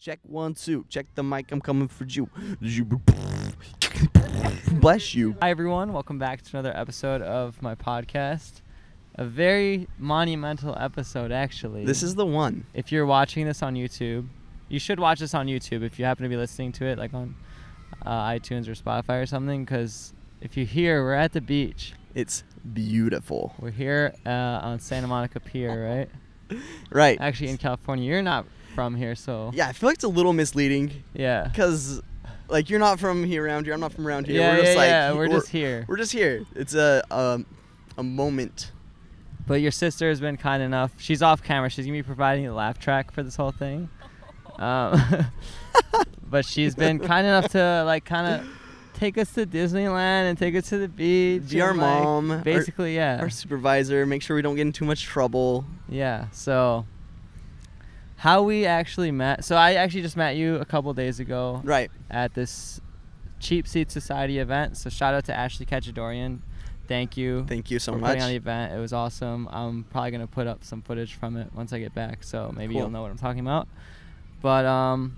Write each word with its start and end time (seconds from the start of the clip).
Check 0.00 0.20
one, 0.22 0.54
two. 0.54 0.86
Check 0.88 1.14
the 1.14 1.22
mic. 1.22 1.52
I'm 1.52 1.60
coming 1.60 1.86
for 1.86 2.04
you. 2.04 2.30
Bless 4.80 5.14
you. 5.14 5.36
Hi, 5.42 5.50
everyone. 5.50 5.92
Welcome 5.92 6.18
back 6.18 6.40
to 6.40 6.56
another 6.56 6.74
episode 6.74 7.20
of 7.20 7.60
my 7.60 7.74
podcast. 7.74 8.62
A 9.16 9.26
very 9.26 9.88
monumental 9.98 10.74
episode, 10.78 11.32
actually. 11.32 11.84
This 11.84 12.02
is 12.02 12.14
the 12.14 12.24
one. 12.24 12.64
If 12.72 12.90
you're 12.90 13.04
watching 13.04 13.44
this 13.44 13.62
on 13.62 13.74
YouTube, 13.74 14.26
you 14.70 14.78
should 14.78 14.98
watch 14.98 15.20
this 15.20 15.34
on 15.34 15.48
YouTube 15.48 15.82
if 15.82 15.98
you 15.98 16.06
happen 16.06 16.22
to 16.22 16.30
be 16.30 16.36
listening 16.38 16.72
to 16.72 16.86
it, 16.86 16.96
like 16.96 17.12
on 17.12 17.36
uh, 18.06 18.28
iTunes 18.28 18.68
or 18.68 18.72
Spotify 18.72 19.22
or 19.22 19.26
something. 19.26 19.66
Because 19.66 20.14
if 20.40 20.56
you 20.56 20.64
hear, 20.64 21.04
we're 21.04 21.12
at 21.12 21.34
the 21.34 21.42
beach. 21.42 21.92
It's 22.14 22.42
beautiful. 22.72 23.52
We're 23.60 23.70
here 23.70 24.14
uh, 24.24 24.30
on 24.30 24.80
Santa 24.80 25.08
Monica 25.08 25.40
Pier, 25.40 25.86
right? 25.86 26.08
Right. 26.90 27.16
Actually, 27.20 27.50
in 27.50 27.58
California. 27.58 28.08
You're 28.10 28.22
not 28.22 28.44
from 28.80 28.94
here, 28.94 29.14
so 29.14 29.50
Yeah, 29.52 29.68
I 29.68 29.72
feel 29.74 29.90
like 29.90 29.96
it's 29.96 30.04
a 30.04 30.08
little 30.08 30.32
misleading 30.32 31.04
yeah. 31.12 31.44
because, 31.44 32.00
like, 32.48 32.70
you're 32.70 32.78
not 32.80 32.98
from 32.98 33.24
here 33.24 33.44
around 33.44 33.66
here. 33.66 33.74
I'm 33.74 33.80
not 33.80 33.92
from 33.92 34.06
around 34.06 34.26
here. 34.26 34.40
Yeah, 34.40 34.52
we're 34.56 34.62
just 34.62 34.72
yeah, 34.72 34.78
like, 34.78 34.88
yeah. 34.88 35.12
We're 35.12 35.28
just 35.28 35.48
here. 35.48 35.84
We're 35.86 35.96
just 35.98 36.12
here. 36.12 36.46
It's 36.54 36.74
a 36.74 37.02
um, 37.10 37.44
a 37.98 38.02
moment. 38.02 38.72
But 39.46 39.60
your 39.60 39.70
sister 39.70 40.08
has 40.08 40.18
been 40.18 40.38
kind 40.38 40.62
enough. 40.62 40.92
She's 40.96 41.20
off 41.20 41.42
camera. 41.42 41.68
She's 41.68 41.84
gonna 41.84 41.98
be 41.98 42.02
providing 42.02 42.46
the 42.46 42.54
laugh 42.54 42.78
track 42.78 43.12
for 43.12 43.22
this 43.22 43.36
whole 43.36 43.52
thing. 43.52 43.88
Um, 44.58 45.00
but 46.30 46.44
she's 46.44 46.74
been 46.74 46.98
kind 46.98 47.26
enough 47.26 47.48
to 47.52 47.82
like 47.86 48.04
kind 48.04 48.26
of 48.34 48.46
take 48.92 49.16
us 49.16 49.32
to 49.32 49.46
Disneyland 49.46 50.28
and 50.28 50.36
take 50.36 50.54
us 50.54 50.68
to 50.68 50.76
the 50.76 50.88
beach. 50.88 51.48
Be 51.48 51.62
our 51.62 51.70
and, 51.70 51.78
like, 51.78 52.02
mom, 52.02 52.30
our- 52.30 52.38
Basically, 52.40 52.94
yeah, 52.94 53.20
Our 53.22 53.30
supervisor. 53.30 54.04
Make 54.04 54.20
sure 54.20 54.36
we 54.36 54.42
don't 54.42 54.56
get 54.56 54.62
in 54.62 54.72
too 54.72 54.84
much 54.84 55.04
trouble. 55.04 55.64
yeah. 55.88 56.26
So 56.32 56.84
how 58.20 58.42
we 58.42 58.66
actually 58.66 59.10
met? 59.10 59.44
So 59.44 59.56
I 59.56 59.74
actually 59.74 60.02
just 60.02 60.16
met 60.16 60.36
you 60.36 60.56
a 60.56 60.64
couple 60.66 60.92
days 60.94 61.20
ago 61.20 61.60
Right. 61.64 61.90
at 62.10 62.34
this 62.34 62.80
Cheap 63.38 63.66
Seat 63.66 63.90
Society 63.90 64.38
event. 64.38 64.76
So 64.76 64.90
shout 64.90 65.14
out 65.14 65.24
to 65.24 65.34
Ashley 65.34 65.64
Cachadorian. 65.64 66.40
Thank 66.86 67.16
you. 67.16 67.46
Thank 67.48 67.70
you 67.70 67.78
so 67.78 67.92
for 67.92 67.98
much. 67.98 68.08
putting 68.08 68.22
on 68.22 68.28
the 68.28 68.36
event. 68.36 68.74
It 68.74 68.78
was 68.78 68.92
awesome. 68.92 69.48
I'm 69.50 69.84
probably 69.84 70.10
gonna 70.10 70.26
put 70.26 70.46
up 70.46 70.64
some 70.64 70.82
footage 70.82 71.14
from 71.14 71.36
it 71.38 71.48
once 71.54 71.72
I 71.72 71.78
get 71.78 71.94
back, 71.94 72.22
so 72.22 72.52
maybe 72.54 72.74
Cool. 72.74 72.82
you'll 72.82 72.90
know 72.90 73.00
what 73.02 73.10
I'm 73.10 73.16
talking 73.16 73.40
about. 73.40 73.68
But 74.42 74.66
um, 74.66 75.16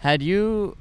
had 0.00 0.22
you? 0.22 0.76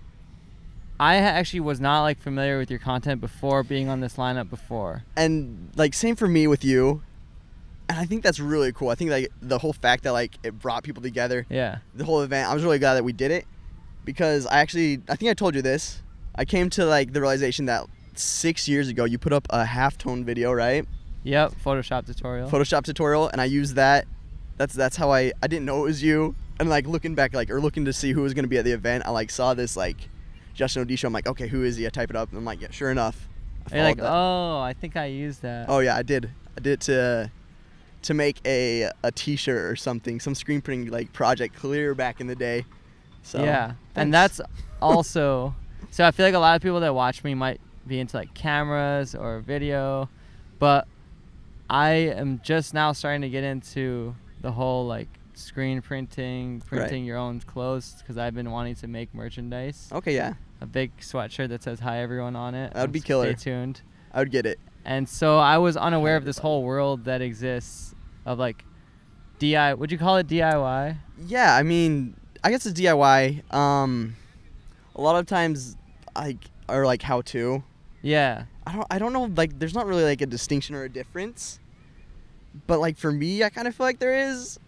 I 1.00 1.16
actually 1.18 1.62
was 1.62 1.80
not 1.82 2.04
like 2.04 2.20
familiar 2.20 2.58
with 2.58 2.70
your 2.70 2.80
content 2.80 3.20
before 3.20 3.64
being 3.64 3.90
on 3.90 4.00
this 4.00 4.16
lineup 4.16 4.50
before. 4.50 5.04
and 5.18 5.70
like 5.76 5.94
same 5.94 6.16
for 6.16 6.28
me 6.28 6.46
with 6.48 6.64
you 6.64 7.02
and 7.90 8.00
i 8.00 8.06
think 8.06 8.24
that's 8.24 8.40
really 8.40 8.72
cool 8.74 8.90
i 8.90 8.96
think 8.96 9.12
like 9.12 9.32
the 9.42 9.58
whole 9.58 9.74
fact 9.74 10.04
that 10.04 10.12
like 10.12 10.36
it 10.44 10.58
brought 10.60 10.84
people 10.84 11.02
together 11.04 11.46
Yeah. 11.50 11.78
the 11.94 12.04
whole 12.06 12.22
event 12.22 12.50
i 12.50 12.54
was 12.54 12.64
really 12.64 12.80
glad 12.80 12.96
that 12.96 13.04
we 13.04 13.14
did 13.14 13.32
it 13.32 13.46
because 14.04 14.46
i 14.48 14.60
actually 14.60 15.02
i 15.10 15.16
think 15.16 15.30
i 15.30 15.34
told 15.34 15.56
you 15.56 15.62
this 15.62 16.02
i 16.36 16.46
came 16.46 16.70
to 16.72 16.86
like 16.86 17.14
the 17.14 17.22
realization 17.22 17.66
that 17.66 17.86
six 18.16 18.68
years 18.68 18.88
ago 18.88 19.06
you 19.06 19.18
put 19.18 19.34
up 19.34 19.48
a 19.50 19.64
halftone 19.66 20.24
video 20.24 20.52
right 20.52 20.86
Yep. 21.24 21.54
Photoshop 21.64 22.06
tutorial. 22.06 22.50
photoshop 22.50 22.84
tutorial 22.84 23.28
and 23.30 23.42
i 23.42 23.46
used 23.46 23.76
that 23.76 24.06
that's 24.58 24.74
that's 24.74 24.96
how 24.96 25.12
i 25.12 25.32
i 25.42 25.48
didn't 25.48 25.66
know 25.66 25.80
it 25.80 25.84
was 25.88 26.04
you 26.04 26.36
and 26.60 26.70
like 26.70 26.88
looking 26.88 27.16
back 27.16 27.34
like 27.34 27.50
or 27.50 27.60
looking 27.60 27.86
to 27.86 27.94
see 27.94 28.12
who 28.14 28.22
was 28.22 28.34
going 28.34 28.44
to 28.46 28.50
be 28.50 28.58
at 28.58 28.64
the 28.66 28.72
event 28.72 29.04
i 29.06 29.10
like 29.10 29.30
saw 29.30 29.54
this 29.54 29.76
like 29.76 30.10
justin 30.54 30.86
odisho 30.86 31.06
i'm 31.06 31.14
like 31.14 31.28
okay 31.28 31.48
who 31.48 31.64
is 31.64 31.76
he 31.78 31.86
i 31.86 31.90
type 31.90 32.10
it 32.10 32.16
up 32.16 32.30
and 32.30 32.38
i'm 32.38 32.46
like 32.46 32.62
yeah 32.62 32.72
sure 32.72 32.92
enough 32.92 33.28
I 33.72 33.78
You're 33.78 33.84
like, 33.86 33.98
that. 33.98 34.12
oh, 34.14 34.60
I 34.60 34.74
think 34.74 34.96
I 34.96 35.06
used 35.08 35.42
that. 35.42 35.66
Oh 35.68 35.80
yeah, 35.80 35.96
I 35.96 36.04
did. 36.04 36.30
I 36.56 36.62
did 36.62 36.74
it 36.74 36.82
to 36.82 37.32
to 38.06 38.14
make 38.14 38.40
a 38.46 38.90
a 39.04 39.12
T-shirt 39.12 39.66
or 39.72 39.76
something, 39.76 40.20
some 40.20 40.36
screen 40.36 40.62
printing 40.62 40.90
like 40.92 41.14
project 41.14 41.56
clear 41.56 41.94
back 41.96 42.22
in 42.22 42.28
the 42.28 42.36
day. 42.36 42.66
So 43.24 43.44
yeah, 43.44 43.74
and 43.96 44.14
that's 44.14 44.40
also. 44.82 45.56
so 45.92 46.06
I 46.06 46.12
feel 46.12 46.26
like 46.26 46.36
a 46.36 46.40
lot 46.40 46.56
of 46.56 46.62
people 46.62 46.80
that 46.82 46.94
watch 46.94 47.24
me 47.24 47.34
might 47.34 47.60
be 47.88 48.00
into 48.00 48.18
like 48.18 48.34
cameras 48.34 49.16
or 49.16 49.40
video, 49.40 50.10
but 50.60 50.88
I 51.70 51.90
am 51.92 52.40
just 52.44 52.74
now 52.74 52.92
starting 52.92 53.22
to 53.22 53.30
get 53.30 53.44
into 53.44 54.16
the 54.42 54.52
whole 54.52 54.86
like 54.86 55.08
screen 55.34 55.82
printing, 55.82 56.62
printing 56.62 57.04
your 57.06 57.18
own 57.18 57.40
clothes 57.42 57.96
because 58.00 58.18
I've 58.18 58.36
been 58.36 58.52
wanting 58.52 58.76
to 58.76 58.88
make 58.88 59.14
merchandise. 59.14 59.90
okay. 59.92 60.14
Yeah, 60.16 60.34
A 60.62 60.66
big 60.68 60.96
sweatshirt 60.98 61.50
that 61.50 61.64
says 61.64 61.80
"Hi 61.80 62.02
everyone" 62.02 62.36
on 62.36 62.54
it. 62.54 62.74
That 62.74 62.82
would 62.82 62.92
be 62.92 63.02
killer. 63.02 63.36
Stay 63.36 63.52
tuned. 63.52 63.82
I 64.14 64.20
would 64.20 64.32
get 64.32 64.46
it. 64.46 64.60
And 64.86 65.10
so 65.10 65.40
I 65.40 65.58
was 65.58 65.76
unaware 65.76 66.16
of 66.16 66.26
this 66.26 66.38
whole 66.38 66.62
world 66.62 67.06
that 67.06 67.20
exists 67.20 67.95
of 68.26 68.40
like 68.40 68.64
DIY. 69.40 69.78
Would 69.78 69.92
you 69.92 69.98
call 69.98 70.18
it 70.18 70.28
DIY? 70.28 70.98
Yeah, 71.28 71.56
I 71.56 71.64
mean, 71.64 72.16
I 72.44 72.52
guess 72.52 72.66
it's 72.66 72.80
DIY. 72.80 73.54
Um, 73.54 74.16
a 74.96 75.02
lot 75.02 75.16
of 75.16 75.26
times, 75.26 75.76
like 76.16 76.38
are 76.68 76.86
like 76.86 77.02
how 77.02 77.22
to. 77.22 77.64
Yeah. 78.02 78.46
I 78.68 78.74
don't. 78.74 78.88
I 78.90 79.00
don't 79.00 79.14
know. 79.14 79.26
Like, 79.36 79.60
there's 79.60 79.76
not 79.76 79.86
really 79.86 80.04
like 80.04 80.22
a 80.22 80.26
distinction 80.26 80.76
or 80.76 80.84
a 80.84 80.90
difference. 80.90 81.60
But 82.68 82.80
like 82.80 82.98
for 82.98 83.12
me, 83.12 83.44
I 83.44 83.50
kind 83.50 83.68
of 83.68 83.76
feel 83.76 83.86
like 83.86 84.00
there 84.00 84.16
is. 84.16 84.60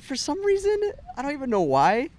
For 0.00 0.16
some 0.16 0.44
reason, 0.44 0.92
I 1.16 1.22
don't 1.22 1.32
even 1.32 1.50
know 1.50 1.62
why. 1.62 2.10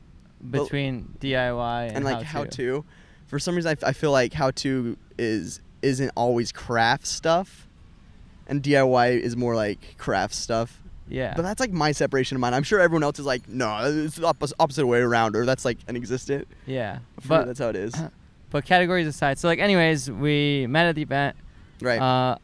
Between 0.49 1.15
DIY 1.19 1.87
and, 1.87 1.97
and 1.97 2.05
like 2.05 2.23
how 2.23 2.45
to. 2.45 2.83
For 3.27 3.39
some 3.39 3.55
reason, 3.55 3.69
I, 3.69 3.71
f- 3.73 3.83
I 3.83 3.93
feel 3.93 4.11
like 4.11 4.33
how 4.33 4.51
to 4.51 4.97
is 5.17 5.61
isn't 5.81 6.11
always 6.15 6.51
craft 6.51 7.05
stuff, 7.07 7.67
and 8.47 8.61
DIY 8.61 9.19
is 9.19 9.35
more 9.35 9.55
like 9.55 9.97
craft 9.97 10.33
stuff. 10.33 10.79
Yeah. 11.07 11.33
But 11.35 11.41
that's 11.43 11.59
like 11.59 11.71
my 11.71 11.91
separation 11.91 12.35
of 12.37 12.41
mine. 12.41 12.53
I'm 12.53 12.63
sure 12.63 12.79
everyone 12.79 13.03
else 13.03 13.19
is 13.19 13.25
like, 13.25 13.47
no, 13.47 13.79
it's 14.05 14.15
the 14.15 14.23
oppos- 14.33 14.53
opposite 14.59 14.87
way 14.87 14.99
around, 14.99 15.35
or 15.35 15.45
that's 15.45 15.65
like 15.65 15.77
an 15.87 15.95
existent. 15.95 16.47
yeah. 16.65 16.99
For 17.19 17.21
me, 17.21 17.27
But 17.27 17.45
that's 17.45 17.59
how 17.59 17.69
it 17.69 17.75
is. 17.75 17.93
but 18.49 18.65
categories 18.65 19.07
aside, 19.07 19.37
so 19.39 19.47
like 19.47 19.59
anyways, 19.59 20.09
we 20.09 20.65
met 20.67 20.87
at 20.87 20.95
the 20.95 21.01
event. 21.01 21.35
Right. 21.81 21.99
Uh, 21.99 22.37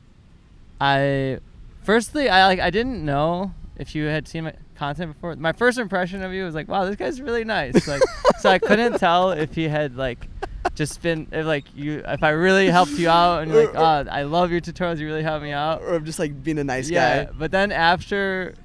I 0.81 1.39
firstly 1.83 2.29
I 2.29 2.45
like 2.47 2.59
I 2.59 2.69
didn't 2.69 3.03
know 3.03 3.53
if 3.77 3.95
you 3.95 4.05
had 4.05 4.27
seen 4.27 4.45
my 4.45 4.53
content 4.75 5.13
before. 5.13 5.35
My 5.35 5.53
first 5.53 5.77
impression 5.77 6.21
of 6.23 6.33
you 6.33 6.43
was 6.45 6.55
like, 6.55 6.67
wow, 6.67 6.85
this 6.85 6.95
guy's 6.95 7.21
really 7.21 7.43
nice. 7.43 7.87
Like, 7.87 8.01
so 8.39 8.49
I 8.49 8.59
couldn't 8.59 8.97
tell 8.99 9.31
if 9.31 9.55
he 9.55 9.67
had 9.67 9.95
like 9.95 10.27
just 10.75 11.01
been 11.01 11.27
if 11.31 11.45
like 11.45 11.65
you 11.75 12.01
if 12.05 12.23
I 12.23 12.29
really 12.29 12.69
helped 12.69 12.91
you 12.91 13.09
out 13.09 13.41
and 13.41 13.51
you're 13.51 13.65
like, 13.65 13.75
oh, 13.75 14.09
I 14.11 14.23
love 14.23 14.51
your 14.51 14.61
tutorials. 14.61 14.97
You 14.99 15.07
really 15.07 15.23
helped 15.23 15.43
me 15.43 15.51
out. 15.51 15.81
or 15.81 15.95
I'm 15.95 16.05
just 16.05 16.19
like 16.19 16.43
being 16.43 16.59
a 16.59 16.63
nice 16.63 16.89
yeah. 16.89 17.25
guy. 17.25 17.31
But 17.37 17.51
then 17.51 17.71
after 17.71 18.55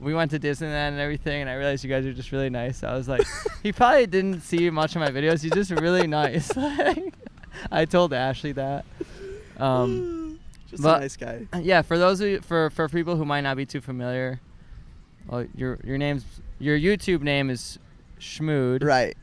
we 0.00 0.14
went 0.14 0.30
to 0.32 0.38
Disneyland 0.38 0.90
and 0.90 1.00
everything, 1.00 1.40
and 1.40 1.50
I 1.50 1.54
realized 1.54 1.82
you 1.82 1.90
guys 1.90 2.04
are 2.06 2.12
just 2.12 2.32
really 2.32 2.50
nice. 2.50 2.84
I 2.84 2.94
was 2.94 3.08
like, 3.08 3.26
he 3.62 3.72
probably 3.72 4.06
didn't 4.06 4.42
see 4.42 4.68
much 4.70 4.94
of 4.94 5.00
my 5.00 5.10
videos. 5.10 5.42
He's 5.42 5.52
just 5.52 5.70
really 5.70 6.06
nice. 6.06 6.50
Like, 6.56 7.14
I 7.72 7.86
told 7.86 8.12
Ashley 8.12 8.52
that. 8.52 8.84
Um, 9.58 10.38
just 10.70 10.82
but- 10.82 10.98
a 10.98 11.00
nice 11.00 11.16
guy. 11.16 11.46
yeah, 11.62 11.80
for 11.82 11.98
those 11.98 12.20
of 12.20 12.28
you, 12.28 12.40
for 12.42 12.70
for 12.70 12.88
people 12.88 13.16
who 13.16 13.24
might 13.24 13.40
not 13.40 13.56
be 13.56 13.64
too 13.64 13.80
familiar, 13.80 14.40
well, 15.26 15.46
your 15.54 15.78
your 15.82 15.96
name's 15.96 16.24
your 16.58 16.78
YouTube 16.78 17.22
name 17.22 17.48
is 17.50 17.78
Schmood, 18.20 18.84
Right. 18.84 19.16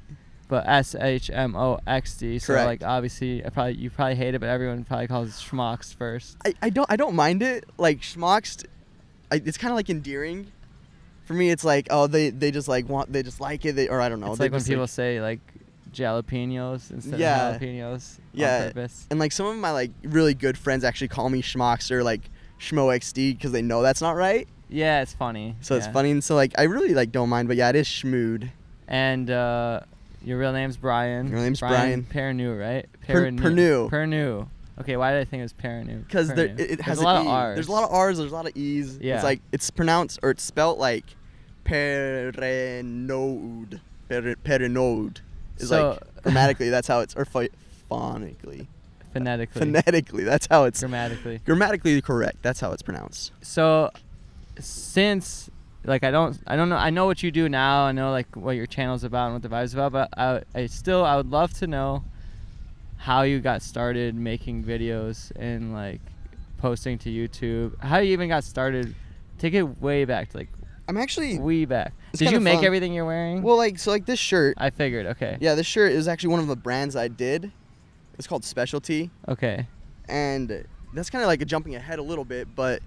But 0.48 0.68
S 0.68 0.96
H 0.96 1.30
M 1.34 1.56
O 1.56 1.80
X 1.88 2.18
D. 2.18 2.40
So 2.40 2.54
Correct. 2.54 2.68
like 2.68 2.84
obviously, 2.84 3.46
I 3.46 3.50
probably 3.50 3.74
you 3.76 3.90
probably 3.90 4.16
hate 4.16 4.36
it, 4.36 4.40
but 4.40 4.50
everyone 4.50 4.84
probably 4.84 5.08
calls 5.08 5.30
it 5.30 5.31
Schmox 5.34 5.96
first. 5.96 6.38
I, 6.46 6.54
I 6.62 6.70
don't 6.70 6.90
I 6.92 6.96
don't 6.96 7.16
mind 7.16 7.42
it. 7.42 7.66
Like 7.78 8.02
schmoxed, 8.02 8.66
I, 9.32 9.36
it's 9.44 9.58
kind 9.58 9.72
of 9.72 9.76
like 9.76 9.90
endearing. 9.90 10.52
For 11.26 11.34
me, 11.34 11.50
it's 11.52 11.64
like 11.64 11.88
oh 11.90 12.08
they 12.08 12.30
they 12.30 12.52
just 12.52 12.68
like 12.68 12.88
want 12.90 13.12
they 13.14 13.24
just 13.24 13.40
like 13.40 13.64
it 13.66 13.76
they, 13.76 13.88
or 13.88 14.02
I 14.02 14.09
don't 14.09 14.20
know. 14.20 14.32
it's 14.32 14.40
like 14.40 14.52
when 14.52 14.64
people 14.64 14.88
say 14.88 15.22
like 15.22 15.40
jalapenos 15.94 16.92
instead 16.92 17.20
Yeah. 17.20 17.50
of 17.52 17.62
jalapenos 17.62 18.20
Yeah. 18.34 18.58
on 18.58 18.68
purpose. 18.74 19.08
and 19.12 19.20
like 19.20 19.32
some 19.32 19.46
of 19.46 19.56
my 19.58 19.72
like 19.72 19.92
really 20.03 20.34
good 20.34 20.58
friends 20.58 20.84
actually 20.84 21.08
call 21.09 21.30
me 21.30 21.42
schmox 21.42 21.92
or 21.92 22.03
like 22.03 22.30
schmo 22.59 22.96
xd 22.98 23.36
because 23.38 23.52
they 23.52 23.62
know 23.62 23.82
that's 23.82 24.02
not 24.02 24.16
right. 24.16 24.48
Yeah, 24.70 25.02
it's 25.03 25.14
funny. 25.14 25.56
So 25.62 25.76
it's 25.76 25.86
funny 25.88 26.09
and 26.12 26.24
so 26.24 26.34
like 26.36 26.53
I 26.58 26.64
really 26.64 26.94
like 26.96 27.12
don't 27.12 27.30
mind, 27.30 27.48
but 27.48 27.58
yeah, 27.58 27.70
it 27.70 27.76
is 27.76 27.88
schmood. 27.88 28.50
And 28.88 29.30
uh, 29.30 29.82
your 30.23 30.37
real 30.40 30.53
name's 30.53 30.78
Bryan. 30.78 31.28
Your 31.29 31.40
name's 31.40 31.59
Bryan 31.59 32.03
Pernew, 32.03 32.59
right? 32.59 32.85
Per- 33.08 33.31
Pernew. 33.31 33.90
Pernew. 33.90 34.47
Okay, 34.79 34.97
why 34.97 35.11
did 35.11 35.22
I 35.22 35.25
think 35.25 35.41
it 35.41 35.43
was 35.43 35.53
Pernew? 35.53 35.99
Because 36.03 36.34
there 36.34 36.47
it, 36.47 36.59
it 36.59 36.81
has 36.81 36.99
a 36.99 37.03
lot 37.03 37.17
of 37.17 37.25
E. 37.25 37.29
R's. 37.29 37.55
There's 37.55 37.67
a 37.67 37.72
lot 37.72 37.84
of 37.84 37.91
R's. 37.91 38.17
There's 38.17 38.31
a 38.31 38.35
lot 38.35 38.47
of 38.47 38.58
E's. 38.58 38.97
Yeah. 38.99 39.16
It's 39.16 39.23
like 39.23 39.41
it's 39.52 39.70
pronounced 39.70 40.20
or 40.23 40.31
it's 40.31 40.43
spelt 40.43 40.79
like 40.79 41.03
Perrenoud. 41.66 43.79
Per- 44.09 44.35
Perrenoud. 44.43 45.17
Is 45.58 45.70
So- 45.70 45.90
like 45.91 45.99
grammatically 46.23 46.69
that's 46.69 46.87
how 46.87 47.02
it's 47.02 47.16
or 47.16 47.26
pho- 47.26 47.47
phonically. 47.91 48.67
phonetically, 49.14 49.59
Phonetically 49.59 50.23
that's 50.23 50.47
how 50.49 50.64
it's 50.66 50.79
grammatically. 50.79 51.40
grammatically 51.46 52.02
correct. 52.02 52.37
That's 52.41 52.59
how 52.59 52.72
it's 52.72 52.81
pronounced. 52.81 53.31
So, 53.41 53.91
since 54.59 55.49
like 55.85 56.03
I 56.03 56.12
don't 56.12 56.40
I 56.47 56.56
don't 56.56 56.70
know 56.70 56.78
I 56.78 56.90
know 56.90 57.06
what 57.06 57.24
you 57.24 57.32
do 57.32 57.50
now. 57.50 57.85
I 57.85 57.91
know 57.91 58.12
like 58.12 58.35
what 58.35 58.56
your 58.56 58.66
channel's 58.66 59.03
about 59.03 59.26
and 59.26 59.35
what 59.35 59.41
the 59.41 59.50
vibe's 59.50 59.74
about. 59.74 59.91
But 59.91 60.09
I 60.18 60.41
I 60.56 60.66
still 60.68 61.03
I 61.03 61.16
would 61.16 61.30
love 61.30 61.53
to 61.56 61.68
know 61.68 62.03
how 62.97 63.24
you 63.24 63.40
got 63.40 63.62
started 63.62 64.16
making 64.16 64.64
videos 64.64 65.32
and 65.35 65.74
like 65.74 66.02
posting 66.58 66.97
to 67.00 67.09
YouTube. 67.09 67.78
How 67.80 67.97
you 67.97 68.14
even 68.14 68.30
got 68.30 68.44
started. 68.44 68.96
Take 69.40 69.53
it 69.53 69.82
way 69.82 70.06
back 70.06 70.30
to 70.30 70.38
like 70.38 70.50
I'm 70.88 70.97
actually 70.97 71.40
way 71.40 71.66
back. 71.66 71.94
Did 72.14 72.32
you 72.32 72.40
make 72.40 72.58
fun. 72.58 72.66
everything 72.66 72.94
you're 72.94 73.06
wearing? 73.06 73.41
Well, 73.41 73.58
like 73.58 73.79
so, 73.79 73.91
like 73.91 74.06
this 74.06 74.20
shirt. 74.20 74.56
I 74.58 74.70
figured. 74.70 75.06
Okay. 75.08 75.38
Yeah, 75.40 75.56
this 75.56 75.66
shirt 75.66 75.91
is 75.94 76.08
actually 76.08 76.29
one 76.29 76.40
of 76.40 76.47
the 76.47 76.56
brands 76.56 76.96
I 76.96 77.08
did. 77.08 77.52
It's 78.18 78.28
called 78.28 78.44
Specialty, 78.44 79.09
Okay. 79.28 79.66
and 80.08 80.66
that's 80.94 81.09
kind 81.09 81.24
of 81.24 81.28
like 81.28 81.41
a 81.41 81.46
jumping 81.46 81.74
ahead 81.74 81.97
a 81.97 82.03
little 82.03 82.26
bit, 82.26 82.47
but 82.56 82.84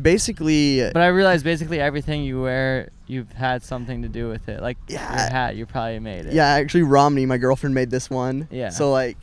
basically, 0.00 0.80
But 0.92 1.02
I 1.02 1.08
realized 1.08 1.44
basically 1.44 1.80
everything 1.80 2.22
you 2.22 2.42
wear, 2.42 2.90
you've 3.06 3.32
had 3.32 3.62
something 3.62 4.02
to 4.02 4.08
do 4.08 4.28
with 4.28 4.48
it. 4.48 4.60
Like 4.62 4.78
your 4.88 5.00
Yeah. 5.00 5.30
hat, 5.30 5.56
you 5.56 5.66
probably 5.66 5.98
made 5.98 6.26
it. 6.26 6.32
yeah, 6.34 6.46
actually, 6.46 6.82
Romney, 6.82 7.26
my 7.26 7.38
girlfriend, 7.38 7.74
made 7.74 7.90
this 7.90 8.08
one. 8.10 8.48
Yeah. 8.50 8.70
So 8.70 8.90
like, 8.90 9.18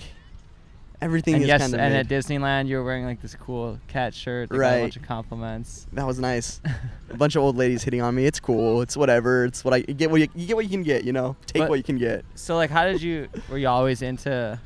everything 1.01 1.35
And 1.35 1.43
is 1.43 1.47
yes, 1.47 1.61
kind 1.61 1.73
and 1.75 1.93
of 1.95 1.99
at 1.99 2.07
Disneyland, 2.09 2.67
you 2.67 2.75
were 2.77 2.83
wearing 2.83 3.05
like 3.05 3.21
this 3.21 3.33
cool 3.35 3.79
cat 3.87 4.13
shirt. 4.13 4.49
Got 4.49 4.55
a 4.55 4.59
Right. 4.59 4.81
bunch 4.81 4.95
of 4.97 5.03
compliments. 5.03 5.87
that 5.93 6.05
was 6.05 6.19
nice. 6.19 6.59
a 7.09 7.15
bunch 7.17 7.35
of 7.35 7.41
old 7.43 7.55
ladies 7.57 7.83
hitting 7.83 8.01
on 8.01 8.13
me. 8.15 8.25
It's 8.25 8.39
cool. 8.39 8.81
It's 8.81 8.97
whatever. 8.97 9.45
It's 9.45 9.63
what 9.63 9.73
I 9.73 9.77
you 9.77 9.93
get. 9.93 10.11
What 10.11 10.19
you, 10.21 10.27
you 10.35 10.45
get 10.47 10.55
what 10.57 10.65
you 10.65 10.71
can 10.71 10.83
get. 10.83 11.03
You 11.05 11.13
know, 11.13 11.35
take 11.45 11.61
But- 11.61 11.69
what 11.69 11.77
you 11.77 11.83
can 11.83 11.97
get. 11.97 12.25
So 12.35 12.55
like, 12.57 12.69
how 12.69 12.83
did 12.85 13.01
you? 13.01 13.27
Were 13.49 13.57
you 13.57 13.69
always 13.69 14.01
into 14.01 14.59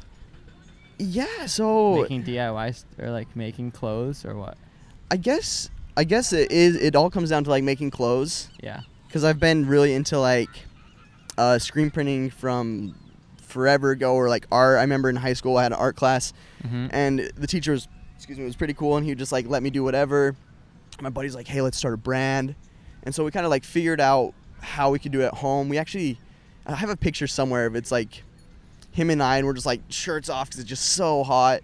Yeah. 0.98 1.46
So 1.46 2.02
making 2.02 2.24
DIY 2.24 2.72
st- 2.76 3.00
or 3.00 3.12
like 3.12 3.36
making 3.36 3.72
clothes 3.72 4.26
or 4.26 4.36
what? 4.36 4.58
I 5.12 5.18
guess 5.18 5.70
I 5.95 6.04
guess 6.04 6.34
it 6.34 6.51
is. 6.51 6.75
It 6.75 6.95
all 6.95 7.10
comes 7.10 7.30
down 7.30 7.44
to 7.45 7.50
like 7.50 7.63
making 7.63 7.92
clothes. 7.92 8.50
Yeah. 8.62 8.81
because 9.07 9.24
I've 9.24 9.40
been 9.40 9.68
really 9.68 9.94
into 9.94 10.19
like 10.19 10.50
uh, 11.38 11.60
screen 11.60 11.92
printing 11.92 12.30
from 12.30 12.95
forever 13.42 13.92
ago, 13.92 14.16
or 14.16 14.30
like 14.30 14.48
art. 14.51 14.78
I 14.80 14.81
remember 14.81 15.10
in 15.10 15.16
high 15.16 15.34
school 15.34 15.57
I 15.57 15.63
had 15.63 15.72
an 15.72 15.78
art 15.80 15.95
class, 15.95 16.34
hmm 16.68 16.88
and 16.92 17.31
the 17.38 17.45
teacher 17.48 17.72
was, 17.74 17.88
excuse 18.16 18.38
me, 18.40 18.45
was 18.45 18.56
pretty 18.56 18.74
cool, 18.74 18.98
and 18.98 19.06
he 19.06 19.12
would 19.12 19.19
just 19.19 19.31
like 19.31 19.48
let 19.48 19.62
me 19.62 19.69
do 19.69 19.84
whatever. 19.84 20.36
My 21.01 21.10
buddy's 21.10 21.36
like, 21.36 21.48
hey, 21.48 21.62
let's 21.62 21.78
start 21.78 21.94
a 21.94 21.98
brand, 21.98 22.56
and 23.04 23.13
so 23.13 23.24
we 23.24 23.31
kind 23.31 23.46
of 23.46 23.50
like 23.51 23.63
figured 23.63 24.01
out 24.01 24.34
how 24.62 24.89
we 24.92 24.98
could 25.00 25.12
do 25.12 25.22
it 25.22 25.25
at 25.25 25.34
home. 25.36 25.69
We 25.69 25.78
actually, 25.78 26.18
I 26.66 26.75
have 26.75 26.89
a 26.89 26.96
picture 26.98 27.28
somewhere 27.28 27.66
of 27.68 27.75
it's 27.75 27.92
like 27.92 28.24
him 28.92 29.10
and 29.10 29.22
I, 29.22 29.38
and 29.38 29.46
we're 29.46 29.54
just 29.54 29.66
like 29.66 29.81
shirts 29.89 30.30
off 30.30 30.48
because 30.50 30.60
it's 30.62 30.69
just 30.69 30.86
so 30.94 31.24
hot. 31.24 31.62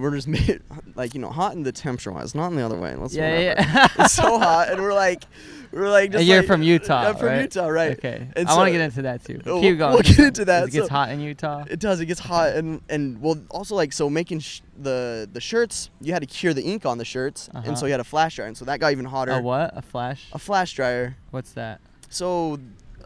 We're 0.00 0.14
just 0.14 0.28
made, 0.28 0.60
like 0.94 1.14
you 1.14 1.20
know 1.20 1.30
hot 1.30 1.54
in 1.54 1.62
the 1.62 1.72
temperature 1.72 2.12
wise, 2.12 2.34
not 2.34 2.48
in 2.48 2.56
the 2.56 2.64
other 2.64 2.78
way. 2.78 2.94
Let's 2.94 3.14
Yeah, 3.14 3.38
yeah. 3.38 3.88
it's 3.98 4.12
so 4.14 4.38
hot, 4.38 4.68
and 4.70 4.80
we're 4.82 4.94
like, 4.94 5.24
we're 5.72 5.90
like, 5.90 6.10
just 6.12 6.20
And 6.20 6.28
you're 6.28 6.38
like- 6.38 6.46
from 6.46 6.62
Utah. 6.62 7.08
I'm 7.08 7.16
from 7.16 7.26
right? 7.26 7.42
Utah, 7.42 7.66
right? 7.68 7.92
Okay. 7.92 8.28
And 8.36 8.48
I 8.48 8.56
want 8.56 8.68
to 8.68 8.72
get 8.72 8.80
into 8.80 9.02
that 9.02 9.24
too. 9.24 9.40
but 9.44 9.50
Oh, 9.50 9.60
Keep 9.60 9.78
going. 9.78 9.92
we'll 9.92 10.02
get 10.02 10.18
into 10.18 10.44
that. 10.46 10.64
It 10.68 10.70
gets 10.72 10.88
So- 10.88 10.94
hot 10.94 11.10
in 11.10 11.20
Utah. 11.20 11.64
It 11.68 11.78
does. 11.80 12.00
It 12.00 12.06
gets 12.06 12.20
hot, 12.20 12.52
and 12.52 12.80
and 12.88 13.20
well, 13.20 13.36
also 13.50 13.74
like 13.74 13.92
so 13.92 14.08
making 14.08 14.40
sh- 14.40 14.60
the 14.80 15.28
the 15.32 15.40
shirts, 15.40 15.90
you 16.00 16.12
had 16.12 16.20
to 16.22 16.26
cure 16.26 16.54
the 16.54 16.62
ink 16.62 16.86
on 16.86 16.98
the 16.98 17.04
shirts, 17.04 17.48
Uh-huh. 17.54 17.64
and 17.66 17.78
so 17.78 17.86
you 17.86 17.92
had 17.92 18.00
a 18.00 18.04
flash 18.04 18.36
dryer, 18.36 18.48
and 18.48 18.56
so 18.56 18.64
that 18.64 18.80
got 18.80 18.92
even 18.92 19.04
hotter. 19.04 19.32
A 19.32 19.40
what? 19.42 19.76
A 19.76 19.82
flash? 19.82 20.26
A 20.32 20.38
flash 20.38 20.72
dryer. 20.74 21.16
What's 21.32 21.52
that? 21.52 21.80
So, 22.10 22.58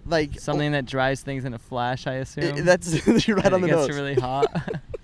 like 0.07 0.39
Something 0.39 0.73
that 0.73 0.85
dries 0.87 1.23
things 1.23 1.45
in 1.45 1.55
a 1.55 1.59
flash, 1.59 2.07
I 2.07 2.15
assume. 2.15 2.45
it- 2.59 2.65
that's 2.65 3.07
you're 3.27 3.37
right 3.37 3.47
And 3.47 3.55
on 3.55 3.61
the 3.63 3.69
it 3.69 3.71
gets 3.71 3.89
nose. 3.89 3.97
really 3.97 4.15
hot. 4.15 4.47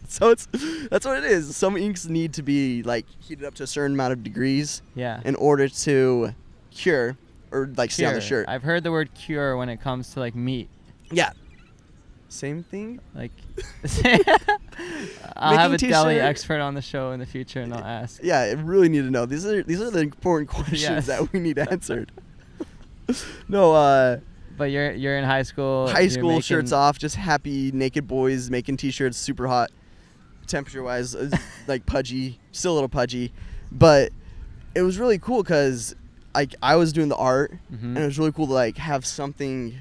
so 0.10 0.30
it's 0.30 0.48
that's 0.90 1.04
what 1.06 1.18
it 1.18 1.24
is. 1.24 1.54
Some 1.56 1.76
inks 1.76 2.06
need 2.06 2.32
to 2.34 2.42
be 2.42 2.82
like 2.82 3.06
heated 3.20 3.44
up 3.44 3.54
to 3.56 3.62
a 3.64 3.66
certain 3.66 3.94
amount 3.94 4.12
of 4.14 4.22
degrees 4.24 4.82
yeah. 4.94 5.20
in 5.24 5.34
order 5.36 5.68
to 5.68 6.34
cure 6.70 7.16
or 7.50 7.70
like 7.76 7.90
stay 7.90 8.04
on 8.06 8.14
the 8.14 8.20
shirt. 8.20 8.48
I've 8.48 8.62
heard 8.62 8.84
the 8.84 8.90
word 8.90 9.14
cure 9.14 9.56
when 9.56 9.68
it 9.68 9.80
comes 9.80 10.12
to 10.14 10.20
like 10.20 10.34
meat. 10.34 10.68
yeah. 11.10 11.30
Same 12.30 12.62
thing. 12.62 13.00
Like, 13.14 13.32
I'll 15.36 15.56
have 15.56 15.70
a 15.70 15.72
Making 15.72 15.90
deli 15.90 16.14
t-shirt- 16.14 16.24
expert 16.28 16.60
on 16.60 16.74
the 16.74 16.82
show 16.82 17.12
in 17.12 17.20
the 17.20 17.26
future, 17.26 17.60
and 17.60 17.72
I'll 17.72 17.82
ask. 17.82 18.20
Yeah, 18.22 18.40
I 18.40 18.52
really 18.52 18.90
need 18.90 19.00
to 19.02 19.10
know. 19.10 19.24
These 19.24 19.46
are 19.46 19.62
these 19.62 19.80
are 19.80 19.90
the 19.90 20.00
important 20.00 20.50
questions 20.50 20.82
Yes. 20.82 21.06
that 21.06 21.32
we 21.32 21.40
need 21.40 21.58
answered. 21.58 22.12
no, 23.48 23.72
uh, 23.72 24.18
But 24.58 24.64
you're 24.64 24.92
you're 24.92 25.16
in 25.16 25.24
high 25.24 25.42
school. 25.42 25.88
high 25.88 26.00
you're 26.00 26.10
school 26.10 26.40
shirts 26.40 26.70
off, 26.72 26.98
just 26.98 27.16
happy 27.16 27.72
naked 27.72 28.06
boys 28.06 28.50
making 28.50 28.76
t-shirts, 28.76 29.16
super 29.16 29.46
hot, 29.48 29.70
temperature 30.48 30.82
wise, 30.82 31.14
like 31.66 31.86
pudgy, 31.86 32.38
still 32.52 32.72
a 32.72 32.74
little 32.74 32.88
pudgy, 32.88 33.32
but 33.70 34.10
it 34.74 34.82
was 34.82 34.98
really 34.98 35.18
cool 35.18 35.42
because 35.42 35.94
like 36.34 36.54
I 36.62 36.76
was 36.76 36.92
doing 36.92 37.08
the 37.08 37.16
art, 37.16 37.52
Mhm. 37.72 37.82
and 37.82 37.98
it 37.98 38.04
was 38.04 38.18
really 38.18 38.32
cool 38.32 38.46
to 38.46 38.52
like 38.52 38.76
have 38.78 39.04
something 39.06 39.74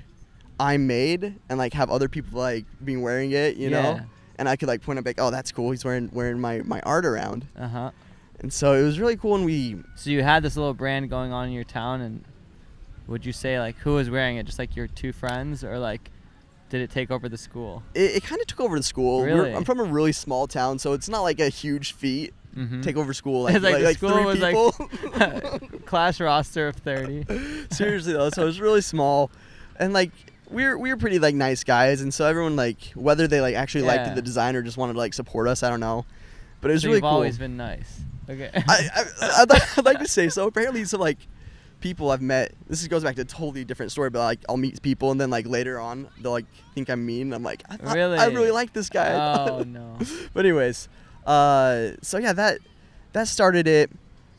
I 0.59 0.77
made 0.77 1.35
and 1.49 1.57
like 1.59 1.73
have 1.73 1.89
other 1.91 2.09
people 2.09 2.39
like 2.39 2.65
being 2.83 3.01
wearing 3.01 3.31
it, 3.31 3.57
you 3.57 3.69
know, 3.69 3.99
and 4.39 4.49
I 4.49 4.55
could 4.55 4.67
like 4.67 4.81
point 4.81 4.97
out 4.99 5.05
like, 5.05 5.19
oh, 5.19 5.29
that's 5.31 5.51
cool. 5.51 5.71
He's 5.71 5.85
wearing 5.85 6.09
wearing 6.13 6.39
my 6.39 6.61
my 6.63 6.79
art 6.81 7.05
around, 7.05 7.45
Uh 7.57 7.67
huh. 7.67 7.91
and 8.39 8.51
so 8.51 8.73
it 8.73 8.83
was 8.83 8.99
really 8.99 9.17
cool. 9.17 9.35
And 9.35 9.45
we 9.45 9.77
So 9.95 10.09
you 10.09 10.23
had 10.23 10.41
this 10.43 10.55
little 10.57 10.73
brand 10.73 11.09
going 11.09 11.31
on 11.31 11.47
in 11.47 11.53
your 11.53 11.63
town, 11.63 12.01
and 12.01 12.23
would 13.07 13.25
you 13.25 13.33
say 13.33 13.59
like 13.59 13.75
who 13.79 13.93
was 13.95 14.09
wearing 14.09 14.37
it? 14.37 14.45
Just 14.47 14.57
like 14.59 14.75
your 14.75 14.87
two 14.87 15.11
friends, 15.13 15.63
or 15.63 15.77
like 15.77 16.09
did 16.69 16.81
it 16.81 16.91
take 16.91 17.11
over 17.11 17.29
the 17.29 17.37
school? 17.37 17.83
it, 17.95 18.17
it 18.17 18.23
kind 18.23 18.41
of 18.41 18.47
took 18.47 18.59
over 18.59 18.77
the 18.77 18.83
school. 18.83 19.21
We're- 19.21 19.33
Really? 19.33 19.53
I'm 19.53 19.63
from 19.63 19.79
a 19.79 19.83
really 19.83 20.11
small 20.11 20.47
town, 20.47 20.79
so 20.79 20.93
it's 20.93 21.07
not 21.09 21.21
like 21.21 21.39
a 21.39 21.49
huge 21.49 21.93
feat. 21.93 22.33
Mm-hmm. 22.55 22.81
Take 22.81 22.97
over 22.97 23.13
school 23.13 23.43
like 23.43 23.61
like 23.61 23.83
like, 23.83 23.97
school 23.97 24.09
three 24.13 24.25
was 24.25 24.39
like- 24.39 24.55
people. 24.55 25.69
Class 25.85 26.19
roster 26.19 26.67
of 26.67 26.75
thirty. 26.75 27.25
Seriously 27.71 28.13
though, 28.13 28.29
so 28.29 28.41
it 28.43 28.45
was 28.45 28.59
really 28.59 28.81
small, 28.81 29.29
and 29.77 29.93
like 29.93 30.11
we 30.49 30.63
were 30.65 30.77
we 30.77 30.89
were 30.89 30.97
pretty 30.97 31.19
like 31.19 31.35
nice 31.35 31.63
guys, 31.63 32.01
and 32.01 32.13
so 32.13 32.25
everyone 32.25 32.55
like 32.55 32.79
whether 32.95 33.27
they 33.27 33.41
like 33.41 33.55
actually 33.55 33.81
Yeah. 33.85 34.03
liked 34.03 34.15
the 34.15 34.21
design 34.21 34.55
or 34.55 34.61
just 34.63 34.77
wanted 34.77 34.93
to 34.93 34.99
like 34.99 35.13
support 35.13 35.47
us, 35.47 35.61
I 35.63 35.69
don't 35.69 35.79
know, 35.79 36.05
but 36.61 36.71
it 36.71 36.73
was 36.75 36.81
so 36.81 36.87
really 36.87 36.97
you've 36.97 37.01
cool. 37.03 37.09
always 37.11 37.37
been 37.37 37.57
nice. 37.57 38.01
Okay. 38.29 38.49
I, 38.53 38.89
I 38.95 39.41
I'd, 39.41 39.49
like, 39.49 39.77
I'd 39.77 39.85
like 39.85 39.99
to 39.99 40.07
say 40.07 40.27
so. 40.29 40.47
Apparently, 40.47 40.83
some 40.85 40.99
like 40.99 41.17
people 41.79 42.11
I've 42.11 42.21
met. 42.21 42.53
This 42.67 42.85
goes 42.87 43.03
back 43.03 43.15
to 43.15 43.21
a 43.21 43.25
totally 43.25 43.63
different 43.63 43.91
story, 43.91 44.09
but 44.09 44.19
like 44.19 44.39
I'll 44.49 44.57
meet 44.57 44.81
people 44.81 45.11
and 45.11 45.19
then 45.21 45.29
like 45.29 45.47
later 45.47 45.79
on 45.79 46.07
they'll 46.21 46.31
like 46.31 46.45
think 46.73 46.89
I'm 46.89 47.05
mean. 47.05 47.33
I'm 47.33 47.43
like, 47.43 47.63
I, 47.69 47.77
thought- 47.77 47.87
I 47.89 47.93
Really? 47.95 48.35
really 48.35 48.51
like 48.51 48.73
this 48.73 48.89
guy. 48.89 49.13
oh 49.13 49.63
no. 49.67 49.97
but 50.33 50.45
anyways, 50.45 50.89
uh, 51.25 51.89
so 52.01 52.17
yeah, 52.17 52.33
that 52.33 52.59
that 53.13 53.27
started 53.27 53.67
it. 53.67 53.91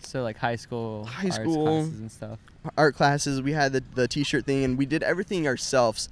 So 0.03 0.23
like 0.23 0.37
high 0.39 0.57
school, 0.57 1.05
High 1.05 1.29
school. 1.29 1.65
classes 1.67 2.01
and 2.01 2.11
stuff. 2.13 2.39
Art 2.77 2.95
classes, 2.97 3.43
we 3.43 3.53
had 3.53 3.73
the 3.73 3.83
the 3.95 4.09
t-shirt 4.09 4.45
thing, 4.47 4.65
and 4.65 4.79
we 4.79 4.87
did 4.87 5.03
everything 5.03 5.47
ourselves. 5.47 6.09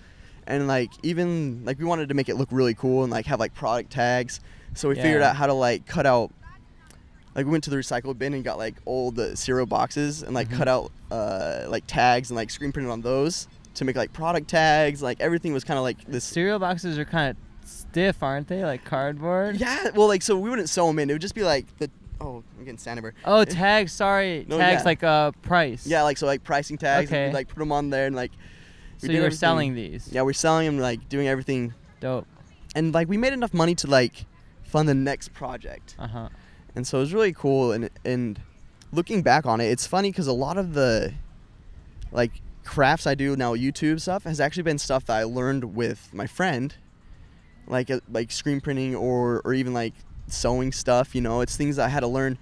And 0.46 0.68
like 0.68 0.90
even 1.02 1.64
like 1.64 1.78
we 1.78 1.84
wanted 1.84 2.08
to 2.10 2.14
make 2.14 2.28
it 2.28 2.36
look 2.36 2.48
really 2.52 2.74
cool 2.74 3.02
and 3.02 3.10
like 3.12 3.26
have 3.26 3.40
like 3.40 3.54
product 3.54 3.90
tags. 3.90 4.40
So 4.74 4.88
we 4.88 4.94
figured 4.94 5.22
out 5.22 5.34
how 5.36 5.46
to 5.46 5.52
like 5.54 5.86
cut 5.86 6.06
out. 6.06 6.30
Like 7.36 7.44
we 7.46 7.52
went 7.52 7.62
to 7.64 7.70
the 7.70 7.76
recycle 7.76 8.16
bin 8.18 8.32
and 8.34 8.42
got 8.42 8.58
like 8.58 8.74
old 8.86 9.18
uh, 9.20 9.36
cereal 9.36 9.66
boxes 9.66 10.22
and 10.22 10.34
like 10.34 10.48
Mhm. 10.48 10.56
cut 10.56 10.68
out 10.68 10.90
uh, 11.10 11.66
like 11.68 11.84
tags 11.86 12.30
and 12.30 12.36
like 12.36 12.50
screen 12.50 12.72
printed 12.72 12.90
on 12.90 13.02
those 13.02 13.46
to 13.74 13.84
make 13.84 13.94
like 13.94 14.12
product 14.12 14.48
tags. 14.48 15.02
Like 15.02 15.20
everything 15.20 15.52
was 15.52 15.62
kind 15.62 15.76
of 15.78 15.84
like 15.84 16.02
this 16.06 16.24
Cereal 16.24 16.58
boxes 16.58 16.98
are 16.98 17.04
kind 17.04 17.30
of 17.30 17.68
stiff, 17.68 18.22
aren't 18.22 18.48
they? 18.48 18.64
Like 18.64 18.84
cardboard. 18.84 19.56
Yeah, 19.56 19.90
well, 19.94 20.08
like 20.08 20.22
so 20.22 20.36
we 20.38 20.48
wouldn't 20.50 20.68
sew 20.70 20.86
them 20.86 20.98
in. 20.98 21.10
It 21.10 21.12
would 21.12 21.22
just 21.22 21.34
be 21.34 21.44
like 21.44 21.66
the 21.78 21.90
oh, 22.22 22.42
I'm 22.58 22.64
getting 22.64 22.78
Sandiver. 22.78 23.12
Oh, 23.26 23.44
tags. 23.44 23.92
Sorry, 23.92 24.46
No, 24.48 24.56
tags 24.56 24.80
yeah. 24.80 24.84
like 24.86 25.04
uh 25.04 25.32
price. 25.42 25.86
Yeah, 25.86 26.02
like 26.04 26.16
so 26.16 26.26
like 26.26 26.42
pricing 26.42 26.78
tags. 26.78 27.10
and 27.12 27.26
Okay. 27.28 27.34
like 27.34 27.48
put 27.48 27.58
them 27.58 27.70
on 27.70 27.90
there 27.90 28.06
and 28.06 28.16
like. 28.16 28.32
So 28.98 29.08
you 29.08 29.12
were 29.18 29.26
everything. 29.26 29.36
selling 29.38 29.74
these. 29.74 30.08
Yeah, 30.10 30.22
we're 30.22 30.32
selling 30.32 30.64
them, 30.64 30.78
like 30.78 31.06
doing 31.10 31.28
everything, 31.28 31.74
Dope. 32.00 32.26
and 32.74 32.94
like 32.94 33.10
we 33.10 33.18
made 33.18 33.34
enough 33.34 33.52
money 33.52 33.74
to 33.74 33.86
like 33.86 34.24
fund 34.62 34.88
the 34.88 34.94
next 34.94 35.34
project, 35.34 35.96
Uh 35.98 36.06
huh. 36.06 36.28
And 36.76 36.86
so 36.86 36.98
it 36.98 37.00
was 37.00 37.14
really 37.14 37.32
cool. 37.32 37.72
And 37.72 37.90
and 38.04 38.40
looking 38.92 39.22
back 39.22 39.46
on 39.46 39.60
it, 39.60 39.66
it's 39.66 39.86
funny 39.86 40.10
because 40.10 40.28
a 40.28 40.32
lot 40.32 40.58
of 40.58 40.74
the 40.74 41.14
like 42.12 42.30
crafts 42.64 43.06
I 43.06 43.14
do 43.14 43.34
now, 43.34 43.54
YouTube 43.54 44.00
stuff, 44.00 44.24
has 44.24 44.38
actually 44.38 44.64
been 44.64 44.78
stuff 44.78 45.06
that 45.06 45.16
I 45.16 45.24
learned 45.24 45.74
with 45.74 46.12
my 46.12 46.26
friend, 46.26 46.74
like 47.66 47.90
uh, 47.90 48.00
like 48.12 48.30
screen 48.30 48.60
printing 48.60 48.94
or 48.94 49.40
or 49.44 49.54
even 49.54 49.72
like 49.72 49.94
sewing 50.28 50.70
stuff. 50.70 51.14
You 51.14 51.22
know, 51.22 51.40
it's 51.40 51.56
things 51.56 51.78
I 51.78 51.88
had 51.88 52.00
to 52.00 52.08
learn 52.08 52.38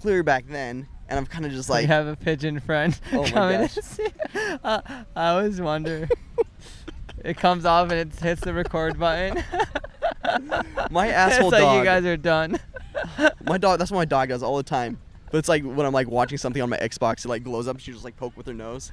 clear 0.00 0.22
back 0.22 0.46
then, 0.48 0.88
and 1.08 1.18
I'm 1.18 1.26
kind 1.26 1.46
of 1.46 1.52
just 1.52 1.70
Like, 1.70 1.82
you 1.82 1.88
have 1.88 2.08
a 2.08 2.16
pigeon 2.16 2.60
friend 2.60 2.98
Oh 3.12 3.22
my 3.22 3.30
coming 3.30 3.68
gosh. 3.68 4.58
Uh, 4.64 4.80
I 5.14 5.28
always 5.28 5.60
wonder. 5.60 6.08
it 7.24 7.36
comes 7.36 7.64
off 7.64 7.90
and 7.90 8.00
it 8.12 8.20
hits 8.20 8.40
the 8.40 8.52
record 8.52 8.98
button. 8.98 9.42
My 10.90 11.08
asshole 11.08 11.48
it's 11.48 11.52
like 11.52 11.62
dog. 11.62 11.78
you 11.78 11.84
guys 11.84 12.04
are 12.04 12.16
done. 12.16 12.58
My 13.44 13.58
dog. 13.58 13.78
That's 13.78 13.90
what 13.90 13.98
my 13.98 14.04
dog 14.04 14.28
does 14.28 14.42
all 14.42 14.56
the 14.56 14.62
time. 14.62 14.98
But 15.30 15.38
it's 15.38 15.48
like 15.48 15.64
when 15.64 15.84
I'm 15.86 15.92
like 15.92 16.08
watching 16.08 16.38
something 16.38 16.62
on 16.62 16.70
my 16.70 16.78
Xbox, 16.78 17.24
it 17.24 17.28
like 17.28 17.42
glows 17.44 17.68
up. 17.68 17.78
She 17.80 17.92
just 17.92 18.04
like 18.04 18.16
poke 18.16 18.36
with 18.36 18.46
her 18.46 18.54
nose. 18.54 18.92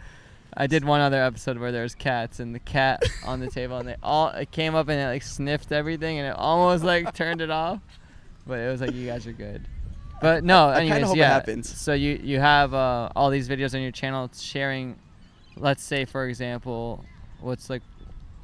I 0.55 0.67
did 0.67 0.85
one 0.85 1.01
other 1.01 1.21
episode 1.21 1.57
where 1.57 1.71
there 1.71 1.83
was 1.83 1.95
cats 1.95 2.39
and 2.39 2.53
the 2.53 2.59
cat 2.59 3.03
on 3.25 3.39
the 3.39 3.47
table 3.49 3.77
and 3.77 3.87
they 3.89 3.95
all 4.03 4.29
it 4.29 4.51
came 4.51 4.75
up 4.75 4.87
and 4.87 4.99
it 4.99 5.05
like 5.05 5.23
sniffed 5.23 5.71
everything 5.71 6.19
and 6.19 6.27
it 6.27 6.35
almost 6.35 6.83
like 6.83 7.13
turned 7.13 7.41
it 7.41 7.49
off. 7.49 7.79
But 8.45 8.59
it 8.59 8.69
was 8.71 8.81
like 8.81 8.93
you 8.93 9.07
guys 9.07 9.25
are 9.25 9.31
good. 9.31 9.67
But 10.21 10.43
no, 10.43 10.69
I 10.69 10.81
anyways, 10.81 11.11
it 11.11 11.17
yeah. 11.17 11.29
happens. 11.29 11.75
So 11.75 11.93
you 11.93 12.19
you 12.23 12.39
have 12.39 12.73
uh, 12.73 13.09
all 13.15 13.29
these 13.29 13.49
videos 13.49 13.73
on 13.73 13.81
your 13.81 13.91
channel 13.91 14.29
sharing. 14.37 14.97
Let's 15.57 15.83
say 15.83 16.05
for 16.05 16.27
example, 16.27 17.03
what's 17.41 17.69
like 17.69 17.81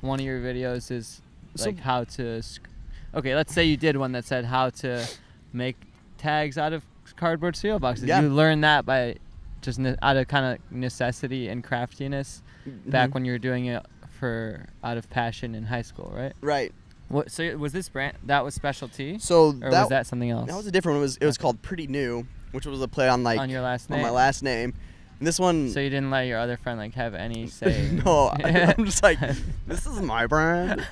one 0.01 0.19
of 0.19 0.25
your 0.25 0.39
videos 0.39 0.91
is 0.91 1.21
So- 1.55 1.65
like 1.67 1.79
how 1.79 2.03
to. 2.05 2.41
Sc- 2.41 2.67
okay, 3.13 3.35
let's 3.35 3.53
say 3.53 3.63
you 3.65 3.77
did 3.77 3.97
one 3.97 4.11
that 4.13 4.25
said 4.25 4.45
how 4.45 4.69
to 4.69 5.07
make 5.53 5.75
tags 6.17 6.57
out 6.57 6.73
of 6.73 6.83
cardboard 7.15 7.55
cereal 7.55 7.79
boxes. 7.79 8.05
Yeah. 8.05 8.21
You 8.21 8.29
learned 8.29 8.63
that 8.63 8.85
by 8.85 9.15
just 9.61 9.79
ne- 9.79 9.95
out 10.01 10.15
of 10.17 10.27
kind 10.27 10.45
of 10.55 10.71
necessity 10.71 11.47
and 11.49 11.63
craftiness. 11.63 12.41
back 12.85 13.09
Mhm. 13.09 13.13
when 13.15 13.25
you 13.25 13.31
were 13.31 13.39
doing 13.39 13.65
it 13.65 13.83
for 14.19 14.65
out 14.83 14.97
of 14.97 15.09
passion 15.09 15.55
in 15.55 15.65
high 15.65 15.81
school, 15.81 16.11
right? 16.15 16.33
Right. 16.41 16.71
What? 17.07 17.31
So 17.31 17.57
was 17.57 17.73
this 17.73 17.89
brand 17.89 18.15
that 18.25 18.43
was 18.43 18.53
specialty, 18.53 19.17
So 19.17 19.49
or 19.63 19.71
that, 19.71 19.79
was 19.81 19.89
that 19.89 20.05
something 20.07 20.29
else? 20.29 20.47
that 20.49 20.55
was 20.57 20.67
a 20.67 20.71
different 20.71 20.97
one. 20.97 21.01
It 21.01 21.05
was 21.05 21.17
it 21.17 21.25
was 21.25 21.37
Okay. 21.37 21.41
called 21.41 21.61
Pretty 21.63 21.87
New, 21.87 22.27
which 22.51 22.65
was 22.67 22.81
a 22.81 22.87
play 22.87 23.09
on 23.09 23.23
like 23.23 23.39
on 23.39 23.49
your 23.49 23.61
last 23.61 23.89
on 23.89 23.97
name. 23.97 24.05
my 24.05 24.11
last 24.11 24.43
name. 24.43 24.73
And 25.17 25.27
this 25.27 25.39
one 25.39 25.69
So 25.71 25.79
you 25.79 25.89
didn't 25.89 26.11
let 26.11 26.27
your 26.27 26.37
other 26.37 26.57
friend 26.57 26.77
like 26.77 26.93
have 26.93 27.15
any 27.15 27.47
say. 27.61 27.89
no, 28.05 28.27
I, 28.43 28.73
I'm 28.77 28.85
just 28.85 29.01
like, 29.01 29.19
this 29.65 29.87
is 29.87 29.99
my 30.01 30.27
brand. 30.27 30.85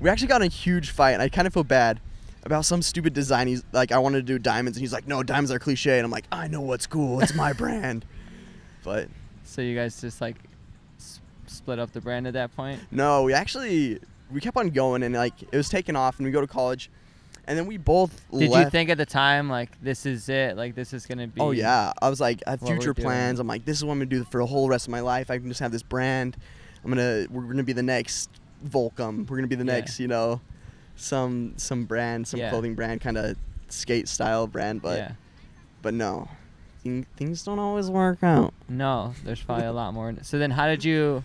We 0.00 0.08
actually 0.08 0.28
got 0.28 0.40
in 0.42 0.46
a 0.46 0.50
huge 0.50 0.90
fight, 0.90 1.12
and 1.12 1.22
I 1.22 1.28
kind 1.28 1.46
of 1.48 1.52
feel 1.54 1.64
bad 1.64 2.00
about 2.44 2.64
some 2.64 2.82
stupid 2.82 3.12
design. 3.12 3.46
He's 3.48 3.64
like, 3.72 3.90
I 3.92 3.98
wanted 3.98 4.18
to 4.18 4.22
do 4.32 4.38
diamonds, 4.38 4.76
and 4.78 4.82
he's 4.82 4.92
like, 4.92 5.06
no, 5.08 5.22
diamonds 5.22 5.50
are 5.50 5.58
cliche. 5.58 5.98
And 5.98 6.04
I'm 6.04 6.10
like, 6.10 6.26
I 6.30 6.46
know 6.48 6.60
what's 6.60 6.86
cool. 6.86 7.20
It's 7.20 7.34
my 7.34 7.52
brand. 7.54 8.04
But 8.82 9.08
So 9.44 9.62
you 9.62 9.74
guys 9.74 10.00
just 10.00 10.20
like 10.20 10.36
s- 10.98 11.20
split 11.46 11.78
up 11.78 11.92
the 11.92 12.00
brand 12.00 12.26
at 12.26 12.34
that 12.34 12.54
point. 12.54 12.80
no, 12.90 13.22
we 13.22 13.32
actually 13.32 13.98
we 14.30 14.40
kept 14.40 14.56
on 14.56 14.70
going, 14.70 15.02
and 15.02 15.14
like 15.14 15.42
it 15.42 15.56
was 15.56 15.68
taking 15.68 15.96
off, 15.96 16.18
and 16.18 16.26
we 16.26 16.32
go 16.32 16.40
to 16.40 16.46
college, 16.46 16.90
and 17.46 17.56
then 17.58 17.66
we 17.66 17.76
both 17.76 18.22
Did 18.30 18.50
left. 18.50 18.64
you 18.66 18.70
think 18.70 18.90
at 18.90 18.98
the 18.98 19.06
time 19.06 19.48
like 19.48 19.70
this 19.82 20.04
is 20.06 20.28
it? 20.28 20.56
Like 20.56 20.74
this 20.74 20.92
is 20.92 21.06
gonna 21.06 21.26
be? 21.28 21.40
Oh 21.40 21.52
yeah, 21.52 21.92
I 22.02 22.08
was 22.10 22.20
like, 22.20 22.42
I 22.46 22.50
had 22.50 22.60
what 22.60 22.70
we're 22.70 22.76
future 22.76 22.92
doing. 22.94 23.04
plans. 23.06 23.38
I'm 23.40 23.46
like, 23.46 23.64
this 23.64 23.78
is 23.78 23.84
what 23.84 23.92
I'm 23.92 23.98
gonna 23.98 24.06
do 24.10 24.24
for 24.24 24.38
the 24.40 24.46
whole 24.46 24.68
rest 24.68 24.86
of 24.86 24.90
my 24.92 25.00
life. 25.00 25.30
I 25.30 25.38
can 25.38 25.48
just 25.48 25.60
have 25.60 25.72
this 25.72 25.82
brand. 25.82 26.36
I'm 26.84 26.90
gonna, 26.90 27.26
we're 27.30 27.42
gonna 27.44 27.62
be 27.62 27.72
the 27.72 27.82
next 27.82 28.28
Volcom. 28.66 29.28
We're 29.30 29.36
gonna 29.36 29.46
be 29.46 29.56
the 29.56 29.64
Yeah. 29.64 29.72
next, 29.72 29.98
you 30.00 30.08
know, 30.08 30.40
some 30.96 31.54
some 31.56 31.84
brand, 31.84 32.26
some 32.26 32.40
Yeah. 32.40 32.50
clothing 32.50 32.74
brand, 32.74 33.00
kind 33.00 33.16
of 33.18 33.36
skate 33.68 34.08
style 34.08 34.46
brand. 34.46 34.82
But 34.82 34.98
yeah. 34.98 35.12
but 35.82 35.94
no, 35.94 36.28
Thing- 36.82 37.06
things 37.16 37.42
don't 37.44 37.58
always 37.58 37.90
work 37.90 38.22
out. 38.22 38.52
No, 38.68 39.14
there's 39.24 39.42
probably 39.42 39.66
a 39.66 39.72
lot 39.72 39.94
more. 39.94 40.14
So 40.22 40.38
then, 40.38 40.50
how 40.52 40.66
did 40.66 40.84
you 40.84 41.24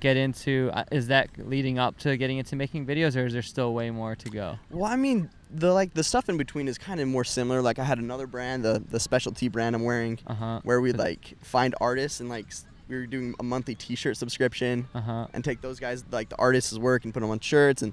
get 0.00 0.16
into? 0.16 0.70
Uh, 0.72 0.84
is 0.92 1.08
that 1.08 1.28
leading 1.38 1.78
up 1.78 1.98
to 1.98 2.16
getting 2.16 2.38
into 2.38 2.56
making 2.56 2.86
videos, 2.86 3.16
or 3.16 3.26
is 3.26 3.32
there 3.32 3.42
still 3.42 3.74
way 3.74 3.90
more 3.90 4.14
to 4.16 4.28
go? 4.30 4.58
Well, 4.70 4.90
I 4.90 4.96
mean, 4.96 5.30
the 5.50 5.72
like 5.72 5.94
the 5.94 6.04
stuff 6.04 6.28
in 6.28 6.36
between 6.36 6.68
is 6.68 6.78
kind 6.78 7.00
of 7.00 7.08
more 7.08 7.24
similar. 7.24 7.60
Like 7.62 7.78
I 7.78 7.84
had 7.84 7.98
another 7.98 8.26
brand, 8.26 8.64
the 8.64 8.82
the 8.90 9.00
specialty 9.00 9.48
brand 9.48 9.74
I'm 9.76 9.84
wearing, 9.84 10.18
Uh 10.26 10.34
huh. 10.34 10.60
where 10.64 10.80
we 10.80 10.92
like 10.92 11.34
find 11.42 11.74
artists 11.80 12.20
and 12.20 12.28
like 12.28 12.46
s- 12.48 12.64
we 12.88 12.96
were 12.96 13.06
doing 13.06 13.34
a 13.38 13.42
monthly 13.42 13.74
T-shirt 13.74 14.16
subscription. 14.16 14.88
Uh 14.94 15.00
huh. 15.00 15.26
and 15.34 15.44
take 15.44 15.60
those 15.60 15.78
guys 15.78 16.04
like 16.10 16.28
the 16.30 16.36
artists' 16.36 16.78
work 16.78 17.04
and 17.04 17.12
put 17.12 17.20
them 17.20 17.30
on 17.30 17.40
shirts 17.40 17.82
and 17.82 17.92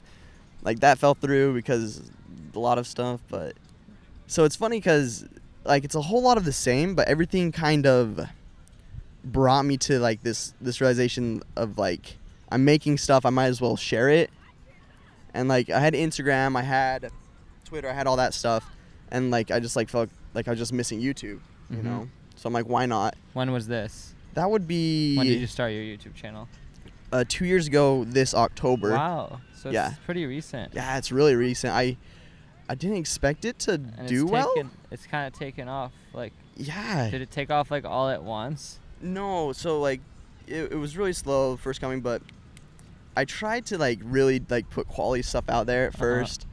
like 0.64 0.80
that 0.80 0.98
fell 0.98 1.14
through 1.14 1.54
because 1.54 2.02
a 2.56 2.60
lot 2.60 2.78
of 2.78 2.88
stuff 2.88 3.20
but 3.30 3.54
so 4.28 4.46
it's 4.46 4.56
funny 4.56 4.78
because 4.78 5.28
like 5.66 5.84
it's 5.84 5.94
a 5.96 6.02
whole 6.02 6.22
lot 6.22 6.38
of 6.38 6.46
the 6.46 6.54
same 6.54 6.96
but 6.96 7.06
everything 7.10 7.52
kind 7.52 7.86
of 7.86 8.28
brought 9.26 9.64
me 9.66 9.76
to 9.78 10.00
like 10.00 10.24
this 10.24 10.54
this 10.62 10.80
realization 10.80 11.44
of 11.58 11.78
like 11.78 12.18
i'm 12.50 12.64
making 12.64 12.98
stuff 12.98 13.26
i 13.26 13.30
might 13.30 13.48
as 13.48 13.60
well 13.60 13.76
share 13.76 14.08
it 14.10 14.30
and 15.34 15.50
like 15.50 15.70
i 15.70 15.80
had 15.80 15.94
instagram 15.94 16.56
i 16.56 16.62
had 16.62 17.10
twitter 17.66 17.90
i 17.90 17.94
had 17.94 18.08
all 18.08 18.16
that 18.16 18.34
stuff 18.34 18.66
and 19.12 19.32
like 19.32 19.52
i 19.52 19.60
just 19.60 19.76
like 19.76 19.90
felt 19.90 20.10
like 20.34 20.48
i 20.48 20.52
was 20.52 20.60
just 20.60 20.72
missing 20.72 21.02
youtube 21.02 21.40
you 21.70 21.78
Mhm. 21.78 21.84
know 21.84 22.08
so 22.38 22.48
i'm 22.48 22.54
like 22.54 22.68
why 22.70 22.86
not 22.86 23.16
When 23.34 23.52
was 23.52 23.68
this? 23.68 24.15
That 24.36 24.50
would 24.50 24.68
be 24.68 25.16
When 25.18 25.28
did 25.28 25.40
you 25.42 25.48
start 25.48 25.72
your 25.74 25.82
YouTube 25.84 26.14
channel? 26.14 26.48
uh, 27.12 27.24
two 27.28 27.46
years 27.46 27.68
ago 27.68 28.04
this 28.06 28.34
october 28.34 28.92
Wow. 28.92 29.42
So 29.54 29.70
Yeah. 29.72 29.90
it's 29.92 30.00
pretty 30.06 30.26
recent. 30.26 30.74
Yeah, 30.76 30.98
it's 30.98 31.12
really 31.12 31.36
recent. 31.36 31.74
I 31.74 31.98
I 32.70 32.76
didn't 32.76 32.98
expect 32.98 33.46
it 33.46 33.60
to 33.60 33.74
And 33.74 34.08
do 34.08 34.24
it's 34.24 34.32
well. 34.32 34.52
Taken, 34.56 34.72
it's 34.92 35.06
kind 35.08 35.28
of 35.28 35.38
taken 35.38 35.68
off. 35.68 35.92
Like, 36.14 36.34
yeah. 36.56 37.10
did 37.12 37.22
it 37.22 37.30
take 37.32 37.50
off 37.52 37.70
like 37.72 37.86
all 37.86 38.10
at 38.10 38.24
once? 38.24 38.80
No, 39.02 39.52
so 39.54 39.80
like 39.82 40.02
it, 40.48 40.72
it 40.72 40.76
was 40.76 40.96
really 40.98 41.14
slow 41.14 41.58
first 41.58 41.80
coming, 41.82 42.02
but 42.02 42.22
I 43.18 43.26
tried 43.26 43.66
to 43.68 43.78
like 43.78 44.00
really 44.04 44.42
like 44.50 44.70
put 44.70 44.88
quality 44.88 45.22
stuff 45.24 45.46
out 45.50 45.66
there 45.68 45.84
at 45.88 45.90
Uh-huh. 45.96 46.00
first. 46.00 46.48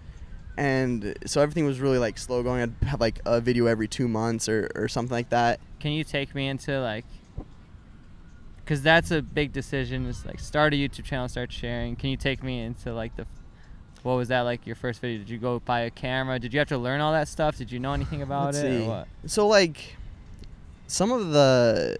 And 0.57 1.15
so 1.25 1.41
everything 1.41 1.65
was 1.65 1.81
really 1.81 1.99
like 1.99 2.19
slow 2.19 2.43
going. 2.43 2.61
I'd 2.63 2.87
have 2.89 3.01
like 3.01 3.21
a 3.25 3.41
video 3.41 3.67
every 3.67 3.89
two 3.89 4.07
months 4.07 4.49
or, 4.51 4.71
or 4.75 4.87
something 4.87 5.13
like 5.15 5.31
that. 5.31 5.61
Can 5.81 5.93
you 5.93 6.05
take 6.05 6.35
me 6.35 6.47
into 6.49 6.79
like? 6.81 7.07
Because 8.65 8.83
that's 8.83 9.11
a 9.11 9.23
big 9.23 9.53
decision. 9.53 10.07
Is 10.07 10.25
like 10.25 10.41
start 10.41 10.73
a 10.73 10.77
YouTube 10.77 11.05
channel, 11.05 11.29
start 11.29 11.53
sharing. 11.53 11.97
Can 11.97 12.11
you 12.11 12.17
take 12.17 12.43
me 12.43 12.61
into 12.61 12.93
like 12.93 13.17
the? 13.17 13.27
What 14.03 14.15
was 14.15 14.29
that 14.29 14.41
like 14.41 14.67
your 14.67 14.77
first 14.77 15.01
video? 15.01 15.19
Did 15.19 15.31
you 15.31 15.39
go 15.39 15.61
buy 15.61 15.81
a 15.81 15.91
camera? 15.91 16.39
Did 16.39 16.53
you 16.53 16.59
have 16.59 16.69
to 16.69 16.79
learn 16.79 17.01
all 17.01 17.13
that 17.13 17.29
stuff? 17.29 17.57
Did 17.57 17.71
you 17.71 17.79
know 17.79 17.93
anything 17.93 18.23
about 18.23 18.47
Let's 18.47 18.59
it? 18.59 18.79
see. 18.81 18.85
Or 18.85 18.89
what? 18.89 19.09
So 19.27 19.47
like 19.47 19.97
some 20.87 21.13
of 21.13 21.31
the 21.31 21.97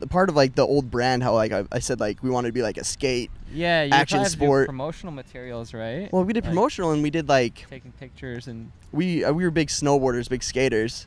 the 0.00 0.06
part 0.06 0.28
of 0.28 0.34
like 0.36 0.54
the 0.54 0.66
old 0.66 0.90
brand 0.90 1.22
how 1.22 1.32
like 1.34 1.52
I, 1.52 1.64
I 1.70 1.78
said 1.78 2.00
like 2.00 2.22
we 2.22 2.28
wanted 2.30 2.48
to 2.48 2.52
be 2.52 2.62
like 2.62 2.76
a 2.78 2.84
skate. 2.84 3.30
Yeah, 3.52 3.88
Action 3.92 4.16
probably 4.16 4.24
have 4.24 4.32
to 4.32 4.38
do 4.38 4.44
sport. 4.46 4.66
promotional 4.66 5.12
materials, 5.12 5.72
right? 5.72 6.12
Well, 6.12 6.24
we 6.24 6.32
did 6.32 6.44
Like, 6.44 6.52
promotional 6.52 6.92
and 6.92 7.02
we 7.02 7.10
did 7.10 7.28
like 7.28 7.66
taking 7.70 7.92
pictures 7.92 8.48
and 8.48 8.72
we 8.92 9.24
uh, 9.24 9.32
we 9.32 9.44
were 9.44 9.50
big 9.50 9.68
snowboarders, 9.68 10.28
big 10.28 10.42
skaters, 10.42 11.06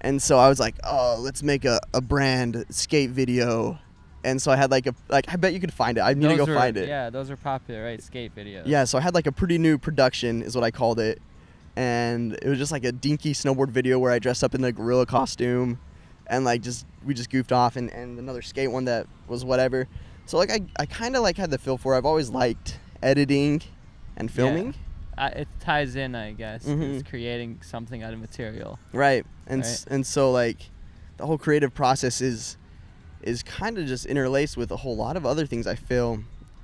and 0.00 0.20
so 0.22 0.38
I 0.38 0.48
was 0.48 0.60
like, 0.60 0.74
oh, 0.84 1.16
let's 1.20 1.42
make 1.42 1.64
a, 1.64 1.80
a 1.94 2.00
brand 2.00 2.66
skate 2.70 3.10
video, 3.10 3.78
and 4.24 4.40
so 4.42 4.50
I 4.50 4.56
had 4.56 4.70
like 4.70 4.86
a 4.86 4.94
like 5.08 5.26
I 5.28 5.36
bet 5.36 5.52
you 5.54 5.60
could 5.60 5.72
find 5.72 5.98
it. 5.98 6.02
I 6.02 6.14
need 6.14 6.28
to 6.28 6.36
go 6.36 6.44
were- 6.44 6.54
find 6.54 6.76
it. 6.76 6.88
Yeah, 6.88 7.10
those 7.10 7.30
are 7.30 7.36
popular, 7.36 7.84
right? 7.84 8.02
Skate 8.02 8.34
videos. 8.34 8.62
Yeah, 8.66 8.84
so 8.84 8.98
I 8.98 9.00
had 9.00 9.14
like 9.14 9.26
a 9.26 9.32
pretty 9.32 9.58
new 9.58 9.78
production 9.78 10.42
is 10.42 10.54
what 10.54 10.64
I 10.64 10.70
called 10.70 10.98
it, 11.00 11.20
and 11.76 12.34
it 12.42 12.48
was 12.48 12.58
just 12.58 12.72
like 12.72 12.84
a 12.84 12.92
dinky 12.92 13.32
snowboard 13.32 13.70
video 13.70 13.98
where 13.98 14.12
I 14.12 14.18
dressed 14.18 14.42
up 14.42 14.54
in 14.54 14.60
the 14.62 14.72
gorilla 14.72 15.06
costume, 15.06 15.78
and 16.26 16.44
like 16.44 16.62
just 16.62 16.86
we 17.04 17.14
just 17.14 17.30
goofed 17.30 17.52
off, 17.52 17.76
and 17.76 17.90
and 17.92 18.18
another 18.18 18.42
skate 18.42 18.70
one 18.70 18.84
that 18.86 19.06
was 19.28 19.44
whatever. 19.44 19.86
So 20.26 20.36
like 20.36 20.50
I 20.50 20.60
I 20.78 20.86
kind 20.86 21.16
of 21.16 21.22
like 21.22 21.36
had 21.36 21.50
the 21.50 21.58
feel 21.58 21.78
for. 21.78 21.94
it. 21.94 21.98
I've 21.98 22.06
always 22.06 22.30
liked 22.30 22.78
editing, 23.02 23.62
and 24.16 24.30
filming. 24.30 24.74
I, 25.16 25.28
it 25.30 25.48
ties 25.58 25.96
in, 25.96 26.14
I 26.14 26.30
guess. 26.32 26.64
Mhm. 26.64 26.94
It's 27.00 27.08
creating 27.08 27.58
something 27.62 28.04
out 28.04 28.12
of 28.12 28.20
material. 28.20 28.78
Right. 28.92 29.26
And 29.48 29.62
s 29.62 29.84
and 29.90 30.06
so 30.06 30.30
like 30.30 30.70
the 31.16 31.26
whole 31.26 31.38
creative 31.38 31.74
process 31.74 32.20
is 32.20 32.56
is 33.22 33.42
kind 33.42 33.78
of 33.78 33.86
just 33.86 34.06
interlaced 34.06 34.56
with 34.56 34.70
a 34.70 34.76
whole 34.76 34.96
lot 34.96 35.16
of 35.16 35.26
other 35.26 35.46
things 35.46 35.66
I 35.66 35.74
feel 35.74 36.20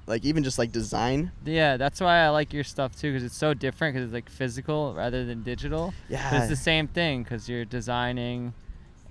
like 0.06 0.24
even 0.24 0.44
just 0.44 0.58
like 0.58 0.70
design. 0.70 1.32
Yeah, 1.44 1.76
that's 1.76 2.00
why 2.00 2.18
I 2.18 2.28
like 2.28 2.52
your 2.52 2.64
stuff 2.64 2.94
too, 2.94 3.10
because 3.12 3.24
it's 3.24 3.36
so 3.36 3.54
different. 3.54 3.94
Because 3.94 4.06
it's 4.06 4.14
like 4.14 4.28
physical 4.28 4.94
rather 4.94 5.24
than 5.24 5.42
digital. 5.42 5.94
But 6.08 6.12
Yeah. 6.12 6.38
it's 6.40 6.48
the 6.48 6.56
same 6.56 6.88
thing 6.88 7.22
because 7.22 7.48
you're 7.48 7.64
designing, 7.64 8.52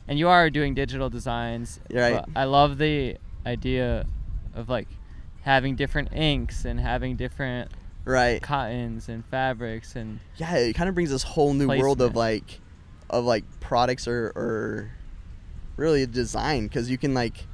and 0.08 0.20
you 0.20 0.28
are 0.30 0.50
doing 0.50 0.74
digital 0.74 1.10
designs. 1.10 1.80
You're 1.90 2.02
right. 2.12 2.26
I 2.36 2.44
love 2.46 2.78
the 2.78 3.18
idea 3.46 4.06
of 4.54 4.70
like 4.70 4.88
having 5.42 5.76
different 5.76 6.14
inks 6.14 6.64
and 6.66 6.80
having 6.80 7.16
different 7.16 7.72
Right. 8.06 8.42
cottons 8.42 9.10
and 9.10 9.26
fabrics 9.26 9.96
and 9.96 10.20
Yeah, 10.38 10.56
it 10.56 10.74
kind 10.74 10.90
of 10.90 10.96
brings 10.96 11.10
this 11.10 11.24
whole 11.24 11.54
new 11.54 11.68
world 11.68 12.02
of 12.02 12.16
like 12.16 12.60
of 13.10 13.26
like 13.26 13.44
products 13.60 14.08
or 14.08 14.28
or 14.36 14.92
really 15.78 16.06
design 16.06 16.70
cuz 16.70 16.90
you 16.90 16.98
can 16.98 17.14
like 17.14 17.46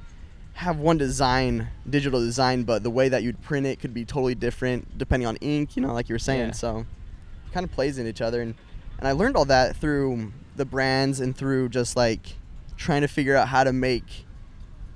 have 0.54 0.78
one 0.78 0.98
design, 0.98 1.70
digital 1.90 2.20
design, 2.20 2.64
but 2.64 2.84
the 2.84 2.90
way 2.90 3.08
that 3.08 3.24
you'd 3.24 3.42
print 3.42 3.66
it 3.66 3.80
could 3.80 3.94
be 3.94 4.04
totally 4.04 4.36
different 4.36 4.98
depending 4.98 5.26
on 5.26 5.38
ink, 5.38 5.76
you 5.78 5.82
know, 5.82 5.94
like 5.94 6.10
you 6.10 6.14
were 6.16 6.20
saying. 6.20 6.48
Yeah. 6.48 6.52
So 6.52 6.80
it 6.80 7.54
kind 7.54 7.64
of 7.64 7.72
plays 7.72 7.98
in 7.98 8.08
each 8.08 8.22
other 8.22 8.42
and 8.42 8.56
and 8.98 9.08
I 9.08 9.14
learned 9.14 9.38
all 9.38 9.46
that 9.46 9.78
through 9.78 10.34
the 10.58 10.66
brands 10.66 11.22
and 11.22 11.34
through 11.36 11.70
just 11.70 11.96
like 11.96 12.36
trying 12.76 13.02
to 13.02 13.08
figure 13.08 13.36
out 13.38 13.48
how 13.48 13.64
to 13.64 13.72
make 13.72 14.26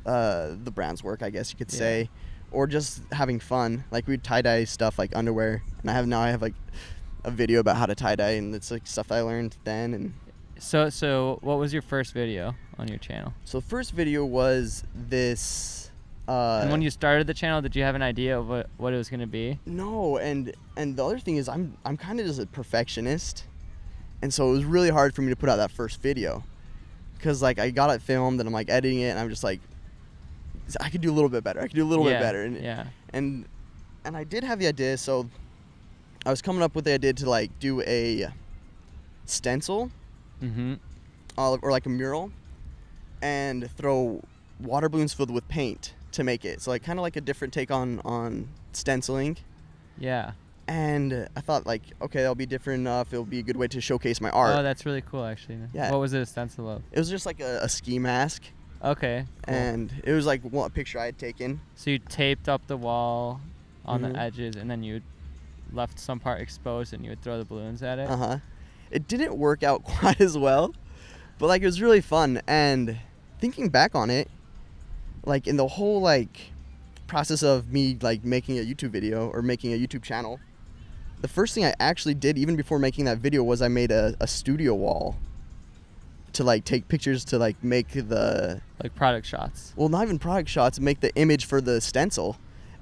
uh, 0.06 0.50
the 0.62 0.72
brands 0.72 1.02
work, 1.02 1.24
I 1.24 1.30
guess 1.30 1.52
you 1.52 1.58
could 1.58 1.72
Yeah. 1.72 1.80
say, 1.80 2.10
or 2.52 2.68
just 2.68 3.02
having 3.14 3.40
fun. 3.40 3.86
Like 3.92 4.06
we'd 4.06 4.22
tie 4.24 4.42
dye 4.42 4.66
stuff 4.66 5.00
like 5.00 5.16
underwear, 5.16 5.64
and 5.82 5.90
I 5.90 5.94
have 5.94 6.06
now 6.08 6.20
I 6.20 6.30
have 6.32 6.42
like 6.42 6.56
a 7.24 7.32
video 7.32 7.62
about 7.62 7.78
how 7.78 7.86
to 7.86 7.96
tie 7.96 8.16
dye, 8.18 8.32
and 8.32 8.54
it's 8.54 8.70
like 8.72 8.86
stuff 8.86 9.10
I 9.12 9.22
learned 9.22 9.56
then. 9.64 9.94
And 9.94 10.14
so 10.64 10.90
so. 10.90 11.40
What 11.42 11.60
was 11.60 11.74
your 11.74 11.82
first 11.82 12.14
video 12.14 12.56
on 12.78 12.88
your 12.88 12.98
channel? 12.98 13.34
so 13.46 13.62
first 13.62 13.92
video 13.92 14.26
was 14.26 14.84
this. 14.96 15.92
Uh, 16.28 16.60
and 16.62 16.72
when 16.72 16.82
you 16.82 16.90
started 16.90 17.28
the 17.28 17.34
channel, 17.34 17.62
did 17.62 17.76
you 17.76 17.84
have 17.84 17.96
an 17.96 18.02
idea 18.02 18.40
of 18.40 18.48
what, 18.48 18.70
what 18.78 18.94
it 18.94 18.98
was 18.98 19.10
gonna 19.10 19.28
be? 19.28 19.60
No, 19.66 20.18
and 20.18 20.54
and 20.78 20.96
the 20.96 21.06
other 21.06 21.20
thing 21.20 21.36
is 21.36 21.50
I'm 21.50 21.78
I'm 21.86 21.98
kind 21.98 22.20
of 22.20 22.26
just 22.26 22.40
a 22.40 22.46
perfectionist, 22.46 23.44
and 24.22 24.34
so 24.34 24.50
it 24.50 24.52
was 24.52 24.66
really 24.66 24.90
hard 24.90 25.14
for 25.14 25.22
me 25.22 25.30
to 25.30 25.36
put 25.36 25.50
out 25.50 25.58
that 25.58 25.72
first 25.72 26.02
video, 26.02 26.44
because 27.18 27.42
like 27.42 27.60
I 27.60 27.70
got 27.70 27.90
it 27.90 28.02
filmed 28.02 28.40
and 28.40 28.48
I'm 28.48 28.54
like 28.54 28.70
editing 28.70 29.02
it 29.02 29.10
and 29.10 29.20
I'm 29.20 29.30
just 29.30 29.44
like, 29.44 29.60
I 30.80 30.90
could 30.90 31.02
do 31.02 31.12
a 31.12 31.16
little 31.16 31.30
bit 31.30 31.44
better. 31.44 31.60
I 31.60 31.68
could 31.68 31.76
do 31.76 31.84
a 31.84 31.92
little 31.92 32.06
yeah, 32.06 32.20
bit 32.20 32.22
better. 32.22 32.44
And 32.44 32.64
yeah. 32.64 32.86
and 33.12 33.46
and 34.06 34.16
I 34.16 34.24
did 34.24 34.46
have 34.46 34.60
the 34.60 34.68
idea, 34.68 34.98
so 34.98 35.30
I 36.26 36.30
was 36.30 36.42
coming 36.42 36.64
up 36.64 36.74
with 36.74 36.86
the 36.86 36.94
idea 36.94 37.12
to 37.14 37.30
like 37.30 37.52
do 37.60 37.82
a 37.82 38.28
stencil 39.26 39.92
Mm-hmm. 40.44 40.74
uh, 41.38 41.58
or 41.62 41.72
like 41.72 41.86
a 41.86 41.90
mural, 41.90 42.32
and 43.22 43.70
throw 43.72 44.22
water 44.60 44.90
balloons 44.90 45.14
filled 45.14 45.32
with 45.32 45.48
paint 45.48 45.94
to 46.12 46.24
make 46.24 46.46
it. 46.46 46.62
So 46.62 46.72
like 46.72 46.84
kind 46.84 47.00
of 47.00 47.04
like 47.04 47.16
a 47.16 47.22
different 47.22 47.54
take 47.54 47.72
on 47.72 48.00
on 48.06 48.50
stenciling. 48.74 49.38
Yeah. 49.98 50.32
And 50.68 51.28
I 51.36 51.42
thought 51.42 51.66
like, 51.66 51.82
okay, 52.02 52.20
that'll 52.20 52.36
be 52.36 52.46
different 52.46 52.82
enough. 52.82 53.12
It'll 53.12 53.26
be 53.26 53.40
a 53.40 53.44
good 53.44 53.58
way 53.58 53.68
to 53.68 53.82
showcase 53.82 54.22
my 54.22 54.30
art. 54.30 54.56
Oh, 54.56 54.64
that's 54.64 54.86
really 54.86 55.02
cool, 55.02 55.26
actually. 55.26 55.58
Yeah. 55.74 55.92
What 55.92 56.00
was 56.00 56.14
it 56.14 56.22
a 56.22 56.26
stencil 56.26 56.70
of? 56.70 56.84
it 56.92 57.00
was 57.00 57.10
just 57.10 57.26
like 57.26 57.40
a, 57.42 57.60
a 57.64 57.70
ski 57.70 58.00
mask 58.00 58.44
Okay. 58.84 59.26
cool. 59.46 59.56
and 59.56 59.92
it 60.04 60.12
was 60.14 60.26
like 60.26 60.42
one 60.44 60.70
picture 60.72 61.00
I 61.00 61.06
had 61.06 61.18
taken. 61.18 61.60
so 61.76 61.90
you 61.90 62.00
taped 62.00 62.48
up 62.50 62.66
the 62.68 62.78
wall 62.78 63.40
on 63.86 64.02
Mhm. 64.02 64.14
the 64.14 64.20
edges, 64.20 64.56
and 64.56 64.70
then 64.72 64.84
you 64.84 65.02
left 65.74 66.00
some 66.00 66.20
part 66.20 66.40
exposed, 66.42 66.94
and 66.94 67.04
you 67.04 67.10
would 67.10 67.22
throw 67.22 67.38
the 67.38 67.46
balloons 67.46 67.82
at 67.84 68.00
it. 68.00 68.10
Uh 68.10 68.16
huh. 68.18 68.38
It 68.94 69.08
didn't 69.08 69.36
work 69.36 69.64
out 69.64 69.84
quite 69.84 70.22
as 70.22 70.38
well, 70.38 70.74
but 71.40 71.48
like 71.48 71.62
it 71.62 71.66
was 71.66 71.82
really 71.82 72.02
fun. 72.02 72.42
And 72.48 72.98
thinking 73.40 73.70
back 73.70 73.96
on 73.96 74.10
it, 74.10 74.30
like 75.26 75.48
in 75.48 75.58
the 75.58 75.68
whole 75.68 76.00
like 76.00 76.52
process 77.08 77.44
of 77.44 77.72
me 77.72 77.98
like 78.02 78.24
making 78.24 78.58
a 78.60 78.62
YouTube 78.62 78.92
video 78.92 79.30
or 79.30 79.42
making 79.42 79.74
a 79.74 79.78
YouTube 79.78 80.04
channel, 80.04 80.40
the 81.22 81.28
first 81.28 81.56
thing 81.56 81.66
I 81.66 81.74
actually 81.80 82.14
did 82.14 82.38
even 82.38 82.56
before 82.56 82.80
making 82.80 83.06
that 83.06 83.18
video 83.18 83.44
was 83.44 83.62
I 83.62 83.68
made 83.68 83.92
a, 83.92 84.16
a 84.20 84.28
studio 84.28 84.76
wall 84.76 85.18
to 86.34 86.44
like 86.44 86.66
take 86.66 86.88
pictures 86.88 87.24
to 87.26 87.38
like 87.38 87.64
make 87.64 87.90
the 87.90 88.62
Like 88.82 88.96
product 88.96 89.26
shots. 89.26 89.74
well 89.76 89.90
not 89.90 90.04
even 90.04 90.20
product 90.20 90.50
shots 90.50 90.80
make 90.80 91.00
the 91.00 91.16
image 91.16 91.46
for 91.46 91.62
the 91.62 91.80
stencil 91.80 92.38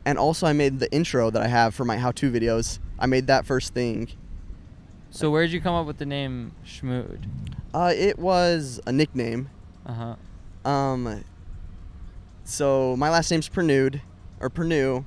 and 0.05 0.17
also 0.17 0.47
i 0.47 0.53
made 0.53 0.79
the 0.79 0.91
intro 0.91 1.29
that 1.29 1.41
i 1.41 1.47
have 1.47 1.75
for 1.75 1.83
my 1.83 1.97
how-to 1.97 2.31
videos 2.31 2.79
i 2.97 3.05
made 3.05 3.27
that 3.27 3.45
first 3.45 3.73
thing 3.73 4.09
So 5.13 5.29
where 5.29 5.43
did 5.43 5.51
you 5.51 5.61
come 5.61 5.75
up 5.75 5.85
with 5.85 5.97
the 5.97 6.05
name 6.05 6.53
Schmood? 6.65 7.25
uh, 7.73 7.93
it 7.95 8.17
was 8.19 8.79
a 8.85 8.91
nickname 8.91 9.49
Uh 9.85 10.15
huh. 10.65 10.69
um, 10.69 11.23
so 12.43 12.95
my 12.97 13.09
last 13.09 13.29
name's 13.31 13.47
pernude 13.47 14.01
or 14.39 14.49
pernew 14.49 15.03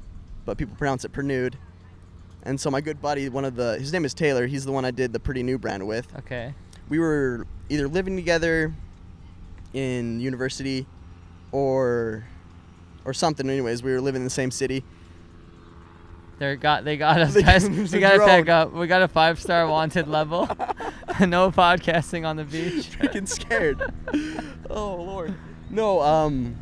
but 0.46 0.56
people 0.56 0.74
pronounce 0.76 1.04
it 1.04 1.12
pernude 1.12 1.54
and 2.42 2.58
so 2.60 2.70
my 2.70 2.80
good 2.80 3.00
buddy 3.02 3.28
one 3.28 3.44
of 3.44 3.54
the 3.56 3.78
his 3.78 3.92
name 3.92 4.04
is 4.04 4.14
taylor 4.14 4.46
he's 4.46 4.64
the 4.64 4.72
one 4.72 4.84
i 4.84 4.90
did 4.90 5.12
the 5.12 5.20
pretty 5.20 5.42
new 5.42 5.58
brand 5.58 5.86
with 5.86 6.06
Okay. 6.20 6.54
we 6.88 6.98
were 6.98 7.46
either 7.68 7.86
living 7.88 8.16
together 8.16 8.72
in 9.74 10.20
university 10.20 10.86
or 11.52 12.24
or 13.04 13.12
something 13.12 13.48
anyways 13.50 13.82
we 13.82 13.92
were 13.92 14.00
living 14.00 14.20
in 14.22 14.24
the 14.24 14.30
same 14.30 14.50
city 14.50 14.82
They 16.38 16.56
got 16.56 16.84
they 16.84 16.96
got 16.96 17.20
us 17.20 17.34
They 17.34 17.42
guys. 17.42 17.68
We 17.68 18.00
got 18.00 18.10
to 18.12 18.16
drone. 18.16 18.28
pick 18.28 18.48
up. 18.48 18.72
We 18.72 18.86
got 18.86 19.02
a 19.02 19.08
five 19.08 19.40
star 19.40 19.66
wanted 19.68 20.08
level. 20.08 20.46
no 21.20 21.50
podcasting 21.50 22.26
on 22.26 22.36
the 22.36 22.44
beach. 22.44 22.90
freaking 22.90 23.28
scared. 23.28 23.82
oh 24.70 24.96
lord. 24.96 25.34
No, 25.70 26.00
um 26.00 26.56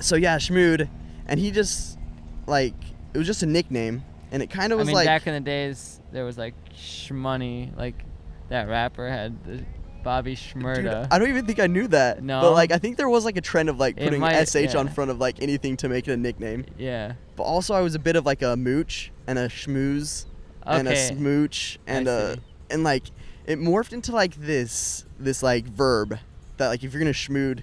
so 0.00 0.16
yeah, 0.16 0.38
Schmood 0.38 0.88
and 1.26 1.40
he 1.40 1.50
just 1.50 1.98
like 2.46 2.74
it 3.14 3.18
was 3.18 3.26
just 3.26 3.42
a 3.42 3.46
nickname 3.46 4.02
and 4.30 4.42
it 4.42 4.50
kind 4.50 4.72
of 4.72 4.78
I 4.78 4.80
was 4.80 4.86
mean, 4.86 4.96
like 4.96 5.06
back 5.06 5.26
in 5.26 5.34
the 5.34 5.40
days, 5.40 6.00
there 6.12 6.24
was 6.24 6.38
like 6.38 6.54
Shmoney, 6.74 7.76
like 7.76 8.04
that 8.48 8.68
rapper 8.68 9.08
had 9.08 9.42
the 9.44 9.64
Bobby 10.02 10.36
Dude, 10.54 10.86
I 10.86 11.18
don't 11.18 11.28
even 11.28 11.44
think 11.46 11.58
I 11.60 11.66
knew 11.66 11.86
that. 11.88 12.22
No? 12.22 12.40
But 12.40 12.52
like 12.52 12.72
I 12.72 12.78
think 12.78 12.96
there 12.96 13.08
was 13.08 13.24
like 13.24 13.36
a 13.36 13.40
trend 13.40 13.68
of 13.68 13.78
like 13.78 13.96
It 13.98 14.04
putting 14.04 14.20
might- 14.20 14.44
SH 14.48 14.74
on 14.74 14.88
front 14.88 15.10
of 15.10 15.18
like 15.18 15.42
anything 15.42 15.76
to 15.78 15.88
make 15.88 16.08
it 16.08 16.12
a 16.12 16.16
nickname. 16.16 16.64
yeah. 16.78 17.14
But 17.36 17.42
also 17.44 17.74
I 17.74 17.80
was 17.82 17.94
a 17.94 17.98
bit 17.98 18.16
of 18.16 18.24
like 18.26 18.42
a 18.42 18.56
mooch 18.56 19.10
and 19.26 19.38
a 19.38 19.48
schmooze 19.48 20.26
and 20.66 20.88
a 20.88 20.96
smooch 20.96 21.78
and 21.86 22.08
a 22.08 22.38
and 22.70 22.84
like 22.84 23.04
it 23.46 23.58
morphed 23.58 23.92
into 23.92 24.12
like 24.12 24.34
this 24.34 25.04
this 25.18 25.42
like 25.42 25.64
verb 25.66 26.18
that 26.58 26.68
like 26.68 26.82
if 26.84 26.92
you're 26.92 27.00
gonna 27.00 27.12
schmood 27.12 27.62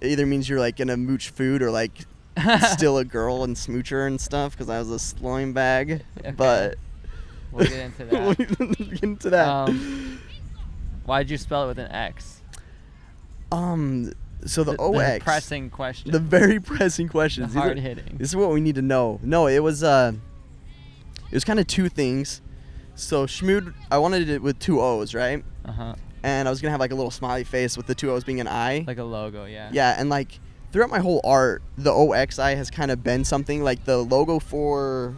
it 0.00 0.08
either 0.08 0.24
means 0.26 0.48
you're 0.48 0.60
like 0.60 0.76
gonna 0.76 0.96
mooch 0.96 1.30
food 1.30 1.62
or 1.62 1.70
like 1.70 1.92
still 2.72 2.96
a 2.98 3.04
girl 3.04 3.44
and 3.44 3.56
smoocher 3.56 4.06
and 4.06 4.20
stuff 4.20 4.52
because 4.52 4.70
I 4.70 4.78
was 4.78 4.88
a 4.90 4.98
slime 4.98 5.52
bag. 5.52 6.02
Okay. 6.18 6.30
But 6.30 6.76
We'll 7.50 7.66
get 7.66 7.80
into 7.80 8.04
that. 8.06 8.22
we'll 8.58 8.68
get 8.88 9.02
into 9.02 9.30
that. 9.30 9.46
Um, 9.46 10.18
Why'd 11.04 11.30
you 11.30 11.38
spell 11.38 11.64
it 11.64 11.68
with 11.68 11.78
an 11.78 11.90
X? 11.90 12.42
Um, 13.50 14.12
so 14.46 14.64
the, 14.64 14.72
the 14.72 14.82
OX, 14.82 15.24
pressing 15.24 15.70
question. 15.70 16.10
the 16.10 16.18
very 16.18 16.58
pressing 16.60 17.06
The 17.06 17.12
questions. 17.12 17.54
Hard 17.54 17.78
hitting. 17.78 18.16
This 18.18 18.28
is 18.28 18.36
what 18.36 18.50
we 18.50 18.60
need 18.60 18.76
to 18.76 18.82
know. 18.82 19.20
No, 19.22 19.46
it 19.46 19.60
was 19.60 19.82
uh, 19.82 20.12
it 21.30 21.34
was 21.34 21.44
kind 21.44 21.60
of 21.60 21.66
two 21.66 21.88
things. 21.88 22.40
So 22.94 23.26
schmood, 23.26 23.74
I 23.90 23.98
wanted 23.98 24.28
it 24.28 24.42
with 24.42 24.58
two 24.58 24.80
O's, 24.80 25.14
right? 25.14 25.44
Uh 25.64 25.72
huh. 25.72 25.94
And 26.22 26.46
I 26.46 26.50
was 26.50 26.60
gonna 26.60 26.70
have 26.70 26.80
like 26.80 26.92
a 26.92 26.94
little 26.94 27.10
smiley 27.10 27.44
face 27.44 27.76
with 27.76 27.86
the 27.86 27.94
two 27.94 28.10
O's 28.10 28.24
being 28.24 28.40
an 28.40 28.48
I. 28.48 28.84
Like 28.86 28.98
a 28.98 29.04
logo, 29.04 29.44
yeah. 29.44 29.70
yeah, 29.72 29.96
and 29.98 30.08
like 30.08 30.38
throughout 30.72 30.90
my 30.90 31.00
whole 31.00 31.20
art, 31.24 31.62
the 31.76 31.90
OXI 31.90 32.54
has 32.56 32.70
kind 32.70 32.90
of 32.90 33.02
been 33.02 33.24
something 33.24 33.62
like 33.62 33.84
the 33.84 33.98
logo 33.98 34.38
for 34.38 35.16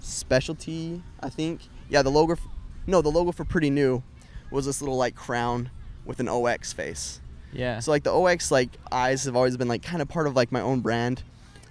specialty, 0.00 1.02
I 1.20 1.28
think. 1.28 1.62
Yeah, 1.88 2.02
the 2.02 2.10
logo. 2.10 2.32
f 2.34 2.40
no, 2.86 3.02
the 3.02 3.10
logo 3.10 3.32
for 3.32 3.44
Pretty 3.44 3.70
New 3.70 4.02
was 4.50 4.66
this 4.66 4.80
little 4.80 4.96
like 4.96 5.14
crown 5.14 5.70
with 6.04 6.20
an 6.20 6.28
OX 6.28 6.72
face. 6.72 7.20
Yeah. 7.52 7.78
So 7.80 7.90
like 7.90 8.02
the 8.04 8.12
OX 8.12 8.50
like 8.50 8.70
eyes 8.92 9.24
have 9.24 9.36
always 9.36 9.56
been 9.56 9.68
like 9.68 9.82
kind 9.82 10.02
of 10.02 10.08
part 10.08 10.26
of 10.26 10.36
like 10.36 10.52
my 10.52 10.60
own 10.60 10.80
brand, 10.80 11.22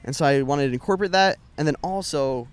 and 0.03 0.15
so 0.15 0.25
I 0.25 0.41
wanted 0.41 0.67
to 0.67 0.73
incorporate 0.73 1.11
that, 1.11 1.37
and 1.57 1.67
then 1.67 1.75
also, 1.83 2.47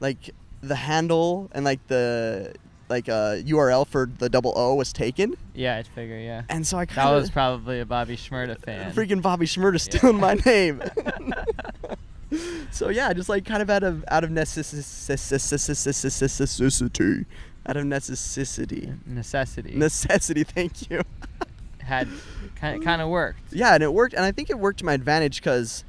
like 0.00 0.30
the 0.62 0.76
handle 0.76 1.48
and 1.52 1.64
like 1.64 1.86
the 1.88 2.54
like 2.88 3.08
uh, 3.08 3.36
URL 3.36 3.86
for 3.86 4.08
the 4.18 4.28
double 4.28 4.52
O 4.56 4.74
was 4.74 4.92
taken, 4.92 5.34
yeah, 5.54 5.76
I 5.78 5.82
figure, 5.82 6.18
yeah. 6.18 6.42
and 6.50 6.66
so 6.66 6.76
I 6.78 6.84
That 6.84 6.94
kind 6.94 7.14
was 7.14 7.30
probably 7.30 7.80
a 7.80 7.86
Bobby 7.86 8.16
Shmurda 8.16 8.58
fan. 8.60 8.92
freaking 8.94 9.22
Bobby 9.22 9.46
Shmurda 9.46 9.72
Yeah. 9.74 9.78
stealing 9.98 10.20
my 10.20 10.34
name. 10.46 10.82
so 12.70 12.88
yeah, 12.88 13.12
just 13.12 13.28
like 13.28 13.44
kind 13.44 13.62
of 13.62 13.70
out 13.70 13.82
of 13.82 14.04
out 14.08 14.24
of 14.24 14.30
necessity, 14.30 14.82
out 17.66 17.76
of 17.76 17.84
necessity, 17.84 18.92
Necessity. 19.06 19.74
necessity. 19.74 20.44
Thank 20.44 20.90
you. 20.90 21.02
had 21.82 22.08
kind 22.56 22.82
kind 22.84 23.02
of 23.02 23.08
worked. 23.08 23.52
Yeah, 23.52 23.74
and 23.74 23.82
it 23.82 23.92
worked, 23.92 24.14
and 24.14 24.24
I 24.24 24.32
think 24.32 24.50
it 24.50 24.58
worked 24.58 24.78
to 24.80 24.84
my 24.84 24.94
advantage 24.94 25.36
because 25.40 25.84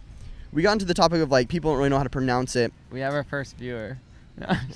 we 0.52 0.62
got 0.62 0.74
into 0.74 0.86
the 0.86 0.94
topic 0.94 1.22
of 1.22 1.32
like 1.32 1.50
people 1.50 1.72
don't 1.72 1.78
really 1.80 1.90
know 1.90 1.98
how 1.98 2.04
to 2.04 2.10
pronounce 2.10 2.56
it. 2.56 2.74
We 2.92 3.00
have 3.00 3.14
our 3.14 3.24
first 3.24 3.58
viewer. 3.58 3.98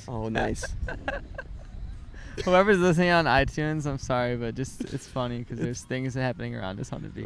Oh, 0.08 0.30
nice. 0.30 0.64
Whoever's 2.46 2.78
listening 2.78 3.10
on 3.10 3.26
iTunes, 3.26 3.88
I'm 3.88 3.98
sorry, 3.98 4.36
but 4.36 4.54
just 4.54 4.94
it's 4.94 5.08
funny 5.08 5.40
because 5.40 5.58
there's 5.60 5.82
things 5.82 6.14
happening 6.14 6.56
around 6.56 6.80
us 6.80 6.94
on 6.94 7.02
the 7.02 7.10
beach. 7.10 7.26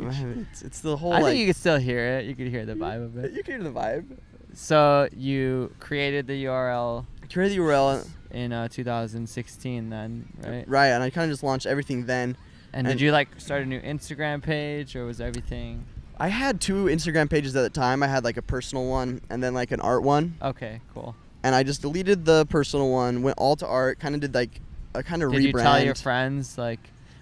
It's, 0.49 0.61
it's 0.61 0.79
the 0.79 0.95
whole 0.95 1.11
I 1.11 1.19
like 1.19 1.31
think 1.31 1.39
you 1.41 1.47
could 1.47 1.57
still 1.57 1.77
hear 1.77 2.17
it. 2.17 2.25
You 2.25 2.33
could 2.33 2.47
hear 2.47 2.65
the 2.65 2.75
vibe 2.75 3.03
of 3.03 3.17
it. 3.17 3.33
you 3.33 3.43
can 3.43 3.55
hear 3.55 3.63
the 3.63 3.77
vibe. 3.77 4.05
So 4.53 5.09
you 5.13 5.73
created 5.81 6.27
the 6.27 6.45
URL 6.45 7.05
The 7.33 7.57
URL, 7.57 8.07
in 8.31 8.53
uh, 8.53 8.67
2016, 8.67 9.89
then, 9.89 10.27
right? 10.43 10.67
right? 10.67 10.87
And 10.87 11.03
I 11.03 11.09
kind 11.09 11.29
of 11.29 11.33
just 11.33 11.43
launched 11.43 11.65
everything 11.65 12.05
then. 12.05 12.37
And 12.73 12.87
And- 12.87 12.97
did 12.97 13.01
you 13.01 13.11
like 13.11 13.27
start 13.39 13.63
a 13.63 13.65
new 13.65 13.79
Instagram 13.81 14.41
page, 14.41 14.95
or 14.95 15.05
was 15.05 15.19
everything 15.21 15.85
I 16.17 16.27
had 16.27 16.61
two 16.61 16.85
Instagram 16.85 17.29
pages 17.29 17.55
at 17.55 17.63
the 17.63 17.69
time. 17.71 18.03
I 18.03 18.07
had 18.07 18.23
like 18.23 18.37
a 18.37 18.43
personal 18.43 18.85
one 18.85 19.21
and 19.31 19.41
then 19.43 19.55
like 19.55 19.71
an 19.71 19.81
art 19.81 20.03
one. 20.03 20.35
okay? 20.41 20.79
Cool. 20.93 21.15
And 21.41 21.55
I 21.55 21.63
just 21.63 21.81
deleted 21.81 22.25
the 22.25 22.45
personal 22.45 22.91
one, 22.91 23.23
went 23.23 23.39
all 23.39 23.55
to 23.55 23.65
art, 23.65 23.99
kind 23.99 24.13
of 24.13 24.21
did 24.21 24.35
like 24.35 24.61
a 24.93 25.01
kind 25.01 25.23
of 25.23 25.31
Did 25.31 25.39
rebrand. 25.41 25.43
you 25.45 25.53
tell 25.53 25.83
your 25.83 25.95
friends 25.95 26.57
like? 26.59 26.79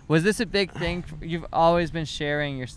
Was 0.09 0.23
this 0.23 0.39
a 0.41 0.45
big 0.45 0.71
thing? 0.73 1.05
You've 1.21 1.45
always 1.53 1.91
been 1.91 2.03
sharing 2.05 2.57
your 2.57 2.67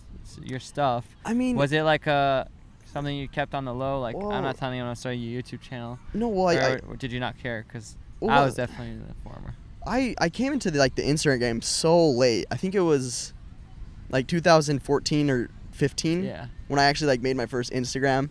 your 0.44 0.60
stuff. 0.60 1.04
I 1.24 1.34
mean, 1.34 1.56
Was 1.56 1.72
it 1.72 1.82
like 1.82 2.06
a 2.06 2.48
something 2.92 3.16
you 3.16 3.28
kept 3.28 3.54
on 3.54 3.64
the 3.64 3.74
low? 3.74 4.00
Like 4.00 4.16
Well- 4.16 4.32
I'm 4.32 4.42
not 4.42 4.56
telling 4.58 4.76
you 4.76 4.82
when 4.82 4.90
I 4.90 4.94
started 4.94 5.18
your 5.18 5.42
YouTube 5.42 5.60
channel. 5.60 5.98
no, 6.14 6.28
well, 6.28 6.48
I, 6.48 6.54
I, 6.54 6.70
or, 6.74 6.80
or 6.88 6.96
did 6.96 7.12
you 7.12 7.20
not 7.20 7.38
care? 7.38 7.64
Because 7.66 7.96
Well, 8.20 8.30
I 8.30 8.44
was 8.44 8.54
definitely 8.54 8.96
the 8.96 9.14
former. 9.22 9.54
I 9.86 10.14
I 10.20 10.28
came 10.28 10.52
into 10.52 10.70
the, 10.70 10.78
like 10.78 10.94
the 10.94 11.02
Instagram 11.02 11.40
game 11.40 11.60
so 11.62 12.10
late. 12.10 12.46
I 12.50 12.56
think 12.56 12.74
it 12.74 12.80
was 12.80 13.32
like 14.10 14.26
2014 14.28 15.30
or 15.30 15.50
15 15.72 16.24
Yeah, 16.24 16.46
when 16.68 16.78
I 16.78 16.84
actually 16.84 17.08
like 17.08 17.20
made 17.22 17.36
my 17.36 17.46
first 17.46 17.72
Instagram, 17.72 18.28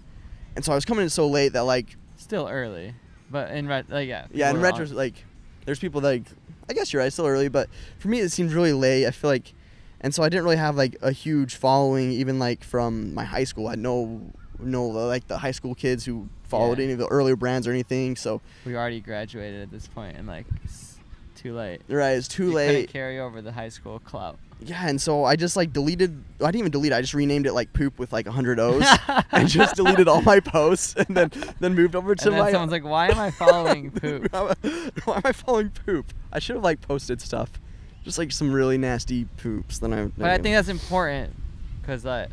and 0.55 0.63
so 0.63 0.71
I 0.71 0.75
was 0.75 0.85
coming 0.85 1.03
in 1.03 1.09
so 1.09 1.27
late 1.27 1.53
that 1.53 1.63
like 1.65 1.97
still 2.15 2.47
early, 2.47 2.93
but 3.29 3.51
in 3.51 3.67
ret- 3.67 3.89
like 3.89 4.07
yeah. 4.07 4.27
yeah, 4.31 4.49
in 4.49 4.61
retro 4.61 4.85
like 4.85 5.25
there's 5.65 5.79
people 5.79 5.99
that 6.01 6.07
like 6.09 6.23
I 6.69 6.73
guess 6.73 6.93
you're 6.93 7.01
right, 7.01 7.11
still 7.11 7.27
early, 7.27 7.49
but 7.49 7.67
for 7.99 8.07
me 8.07 8.19
it 8.19 8.29
seems 8.31 8.53
really 8.53 8.71
late. 8.73 9.05
I 9.05 9.11
feel 9.11 9.29
like, 9.29 9.53
and 9.99 10.13
so 10.15 10.23
I 10.23 10.29
didn't 10.29 10.45
really 10.45 10.55
have 10.57 10.77
like 10.77 10.95
a 11.01 11.11
huge 11.11 11.55
following 11.55 12.11
even 12.11 12.39
like 12.39 12.63
from 12.63 13.13
my 13.13 13.25
high 13.25 13.43
school. 13.43 13.67
I 13.67 13.75
know 13.75 14.21
know 14.61 14.87
like 14.87 15.27
the 15.27 15.37
high 15.37 15.51
school 15.51 15.75
kids 15.75 16.05
who 16.05 16.27
followed 16.43 16.77
Yeah. 16.79 16.85
any 16.85 16.93
of 16.93 16.99
the 16.99 17.07
earlier 17.07 17.35
brands 17.35 17.67
or 17.67 17.71
anything. 17.71 18.15
So 18.15 18.41
we 18.65 18.75
already 18.75 18.99
graduated 18.99 19.61
at 19.61 19.71
this 19.71 19.87
point, 19.87 20.17
and 20.17 20.27
like 20.27 20.45
it's 20.63 20.97
too 21.35 21.53
late. 21.53 21.81
right, 21.89 22.11
it's 22.11 22.27
too 22.27 22.47
you 22.47 22.53
late. 22.53 22.89
carry 22.89 23.19
over 23.19 23.41
the 23.41 23.51
high 23.51 23.69
school 23.69 23.99
clout. 23.99 24.37
Yeah, 24.63 24.87
and 24.87 25.01
so 25.01 25.23
I 25.23 25.35
just 25.35 25.55
like 25.55 25.73
deleted. 25.73 26.23
I 26.39 26.45
didn't 26.45 26.57
even 26.59 26.71
delete. 26.71 26.91
it, 26.91 26.95
I 26.95 27.01
just 27.01 27.15
renamed 27.15 27.47
it 27.47 27.53
like 27.53 27.73
poop 27.73 27.97
with 27.97 28.13
like 28.13 28.27
hundred 28.27 28.59
O's, 28.59 28.85
and 29.31 29.47
just 29.49 29.75
deleted 29.75 30.07
all 30.07 30.21
my 30.21 30.39
posts, 30.39 30.93
and 30.95 31.17
then 31.17 31.31
then 31.59 31.73
moved 31.73 31.95
over 31.95 32.13
to 32.13 32.25
and 32.25 32.33
then 32.35 32.39
my. 32.43 32.51
someone's 32.51 32.71
like, 32.71 32.83
"Why 32.83 33.07
am 33.07 33.17
I 33.17 33.31
following 33.31 33.89
poop?" 34.01 34.31
Why 34.31 35.15
am 35.15 35.21
I 35.25 35.31
following 35.31 35.71
poop? 35.71 36.13
I 36.31 36.37
should 36.37 36.57
have 36.57 36.63
like 36.63 36.79
posted 36.81 37.21
stuff, 37.21 37.49
just 38.03 38.19
like 38.19 38.31
some 38.31 38.51
really 38.53 38.77
nasty 38.77 39.25
poops. 39.37 39.79
Then 39.79 39.93
I. 39.93 40.05
But 40.15 40.29
I 40.29 40.37
think 40.37 40.55
that's 40.55 40.69
important 40.69 41.33
because 41.81 42.05
like, 42.05 42.29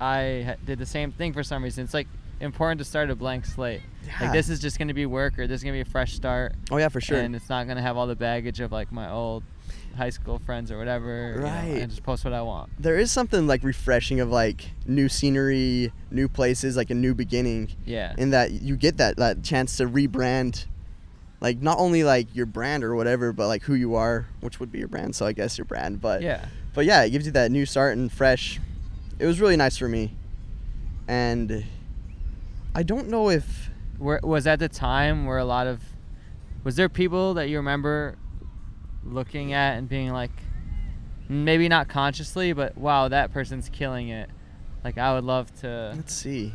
I 0.00 0.56
did 0.64 0.78
the 0.78 0.86
same 0.86 1.12
thing 1.12 1.32
for 1.32 1.42
some 1.42 1.62
reason. 1.64 1.84
It's 1.84 1.94
like 1.94 2.08
important 2.40 2.78
to 2.78 2.84
start 2.84 3.10
a 3.10 3.16
blank 3.16 3.44
slate. 3.44 3.80
Yeah. 4.06 4.12
Like 4.20 4.32
this 4.32 4.48
is 4.48 4.60
just 4.60 4.78
gonna 4.78 4.94
be 4.94 5.06
work, 5.06 5.38
or 5.38 5.46
this 5.46 5.56
is 5.60 5.64
gonna 5.64 5.74
be 5.76 5.80
a 5.80 5.84
fresh 5.84 6.14
start, 6.14 6.54
Oh 6.70 6.76
yeah, 6.76 6.88
for 6.88 7.00
sure. 7.00 7.18
and 7.18 7.34
it's 7.34 7.48
not 7.48 7.66
gonna 7.66 7.82
have 7.82 7.96
all 7.96 8.06
the 8.06 8.16
baggage 8.16 8.60
of 8.60 8.70
like 8.72 8.92
my 8.92 9.10
old 9.10 9.42
high 9.96 10.10
school 10.10 10.38
friends 10.38 10.70
or 10.70 10.78
whatever, 10.78 11.32
you 11.34 11.40
know, 11.40 11.46
Right. 11.46 11.82
and 11.82 11.90
just 11.90 12.04
post 12.04 12.24
what 12.24 12.32
I 12.32 12.40
want. 12.42 12.70
there 12.78 12.96
is 12.96 13.10
something 13.10 13.46
like 13.48 13.64
refreshing 13.64 14.20
of 14.20 14.30
like 14.30 14.70
new 14.86 15.08
scenery, 15.08 15.92
new 16.12 16.28
places, 16.28 16.76
like 16.76 16.90
a 16.90 16.94
new 16.94 17.14
beginning. 17.14 17.70
Yeah. 17.84 18.14
in 18.16 18.30
that 18.30 18.52
you 18.52 18.76
get 18.76 18.98
that 18.98 19.16
that 19.16 19.42
chance 19.42 19.76
to 19.78 19.86
rebrand 19.88 20.66
like 21.40 21.60
not 21.60 21.78
only 21.78 22.02
like 22.04 22.34
your 22.34 22.46
brand 22.46 22.82
or 22.84 22.94
whatever 22.94 23.32
but 23.32 23.46
like 23.48 23.62
who 23.62 23.74
you 23.74 23.94
are 23.94 24.26
which 24.40 24.58
would 24.60 24.72
be 24.72 24.78
your 24.80 24.88
brand 24.88 25.14
so 25.14 25.24
i 25.24 25.30
guess 25.32 25.56
your 25.56 25.64
brand 25.64 26.00
but 26.00 26.20
yeah. 26.20 26.44
but 26.74 26.84
yeah 26.84 27.04
it 27.04 27.10
gives 27.10 27.26
you 27.26 27.30
that 27.32 27.52
new 27.52 27.64
start 27.64 27.96
and 27.96 28.10
fresh 28.10 28.58
it 29.18 29.26
was 29.26 29.40
really 29.40 29.56
nice 29.56 29.76
for 29.76 29.88
me. 29.88 30.14
And 31.08 31.64
i 32.74 32.82
don't 32.82 33.08
know 33.08 33.30
if 33.30 33.70
Where 33.98 34.20
was 34.22 34.46
at 34.46 34.58
the 34.58 34.68
time 34.68 35.24
where 35.26 35.38
a 35.38 35.44
lot 35.44 35.66
of 35.66 35.80
was 36.64 36.76
there 36.76 36.88
people 36.88 37.34
that 37.34 37.48
you 37.48 37.56
remember 37.56 38.16
looking 39.04 39.52
at 39.54 39.78
and 39.78 39.88
being 39.88 40.12
like 40.12 40.30
maybe 41.28 41.66
not 41.68 41.88
consciously 41.88 42.52
but 42.52 42.76
wow 42.76 43.08
that 43.08 43.32
person's 43.32 43.68
killing 43.70 44.08
it. 44.10 44.28
Like 44.84 44.98
i 44.98 45.14
would 45.14 45.24
love 45.24 45.52
to 45.60 45.94
let's 45.96 46.14
see. 46.14 46.52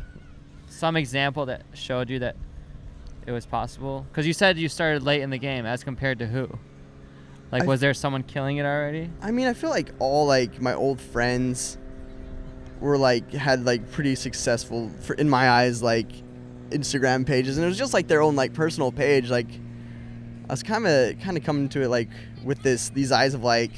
some 0.68 0.96
example 0.96 1.46
that 1.46 1.62
showed 1.74 2.08
you 2.08 2.20
that 2.20 2.36
it 3.26 3.32
was 3.32 3.44
possible. 3.46 4.06
Because 4.10 4.26
you 4.26 4.32
said 4.34 4.56
you 4.58 4.68
started 4.68 5.02
late 5.02 5.22
in 5.22 5.30
the 5.30 5.38
game 5.38 5.66
as 5.66 5.82
compared 5.82 6.18
to 6.20 6.26
who? 6.26 6.48
Like 7.50 7.64
I- 7.64 7.66
was 7.66 7.80
there 7.80 7.92
someone 7.94 8.22
killing 8.22 8.58
it 8.58 8.64
already? 8.64 9.10
I 9.20 9.32
mean 9.32 9.48
i 9.48 9.52
feel 9.52 9.70
like 9.70 9.90
all 9.98 10.26
like 10.26 10.62
my 10.62 10.74
old 10.74 11.00
friends 11.00 11.76
were 12.80 12.98
like 12.98 13.30
had 13.32 13.64
like 13.64 13.90
pretty 13.92 14.14
successful 14.14 14.90
for 15.00 15.14
in 15.14 15.28
my 15.30 15.48
eyes 15.50 15.82
like 15.82 16.08
instagram 16.70 17.26
pages. 17.26 17.56
And 17.56 17.64
it 17.64 17.68
was 17.68 17.78
just 17.78 17.94
like 17.94 18.08
their 18.08 18.20
own 18.22 18.36
like 18.36 18.52
personal 18.52 18.90
page. 18.92 19.30
Like 19.30 19.48
i 20.48 20.52
was 20.52 20.62
kind 20.62 20.86
of 20.86 21.18
kind 21.20 21.36
of 21.38 21.44
coming 21.44 21.68
to 21.70 21.80
it 21.82 21.88
like 21.88 22.10
with 22.44 22.62
this 22.62 22.90
these 22.90 23.10
eyes 23.10 23.32
of 23.32 23.42
like 23.42 23.70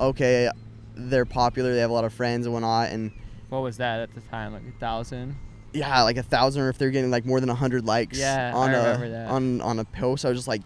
okay 0.00 0.48
they're 0.94 1.24
popular 1.24 1.74
they 1.74 1.80
have 1.80 1.90
a 1.90 1.92
lot 1.92 2.04
of 2.04 2.12
friends 2.12 2.46
and 2.46 2.52
whatnot. 2.52 2.90
And 2.90 3.10
what 3.48 3.62
was 3.62 3.76
that 3.78 4.00
at 4.00 4.14
the 4.14 4.20
time 4.22 4.52
like 4.52 4.62
a 4.68 4.78
thousand? 4.78 5.36
Yeah 5.72 6.02
like 6.02 6.16
a 6.16 6.22
thousand 6.22 6.62
or 6.62 6.68
if 6.68 6.78
they're 6.78 6.90
getting 6.90 7.10
like 7.10 7.24
more 7.26 7.40
than 7.40 7.48
a 7.48 7.54
hundred 7.54 7.84
likes 7.84 8.16
Yeah, 8.18 8.52
on 8.54 8.70
a 8.70 9.08
that. 9.08 9.28
on 9.28 9.60
on 9.60 9.78
a 9.80 9.84
post 9.84 10.24
i 10.24 10.28
was 10.28 10.38
just 10.38 10.48
like 10.48 10.62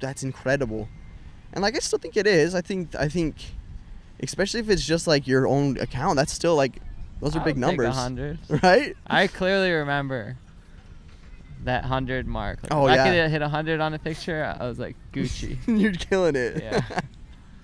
that's 0.00 0.22
incredible. 0.24 0.88
And 1.54 1.62
like 1.62 1.74
i 1.76 1.78
still 1.78 1.98
think 1.98 2.16
it 2.16 2.26
is. 2.26 2.54
I 2.54 2.60
think 2.60 2.94
i 2.96 3.08
think 3.08 3.36
especially 4.22 4.60
if 4.60 4.70
it's 4.70 4.84
just 4.84 5.06
like 5.06 5.26
your 5.26 5.46
own 5.46 5.78
account 5.78 6.16
that's 6.16 6.32
still 6.32 6.54
like 6.56 6.80
those 7.20 7.36
are 7.36 7.40
I 7.40 7.44
big 7.44 7.56
would 7.56 7.62
take 7.66 7.78
a 7.78 7.82
numbers 7.82 7.94
hundred 7.94 8.38
right 8.62 8.96
I 9.06 9.26
clearly 9.26 9.70
remember 9.72 10.36
that 11.64 11.84
hundred 11.84 12.26
mark. 12.26 12.58
Like, 12.64 12.72
Oh, 12.72 12.88
if 12.88 12.96
yeah. 12.96 13.04
I 13.04 13.08
could 13.10 13.30
hit 13.30 13.42
hundred 13.42 13.80
on 13.80 13.94
a 13.94 13.98
picture, 13.98 14.56
I 14.58 14.66
was 14.66 14.78
like 14.80 14.96
Gucci. 15.12 15.56
you're 15.66 15.92
killing 15.92 16.34
it 16.36 16.62
Yeah. 16.62 17.00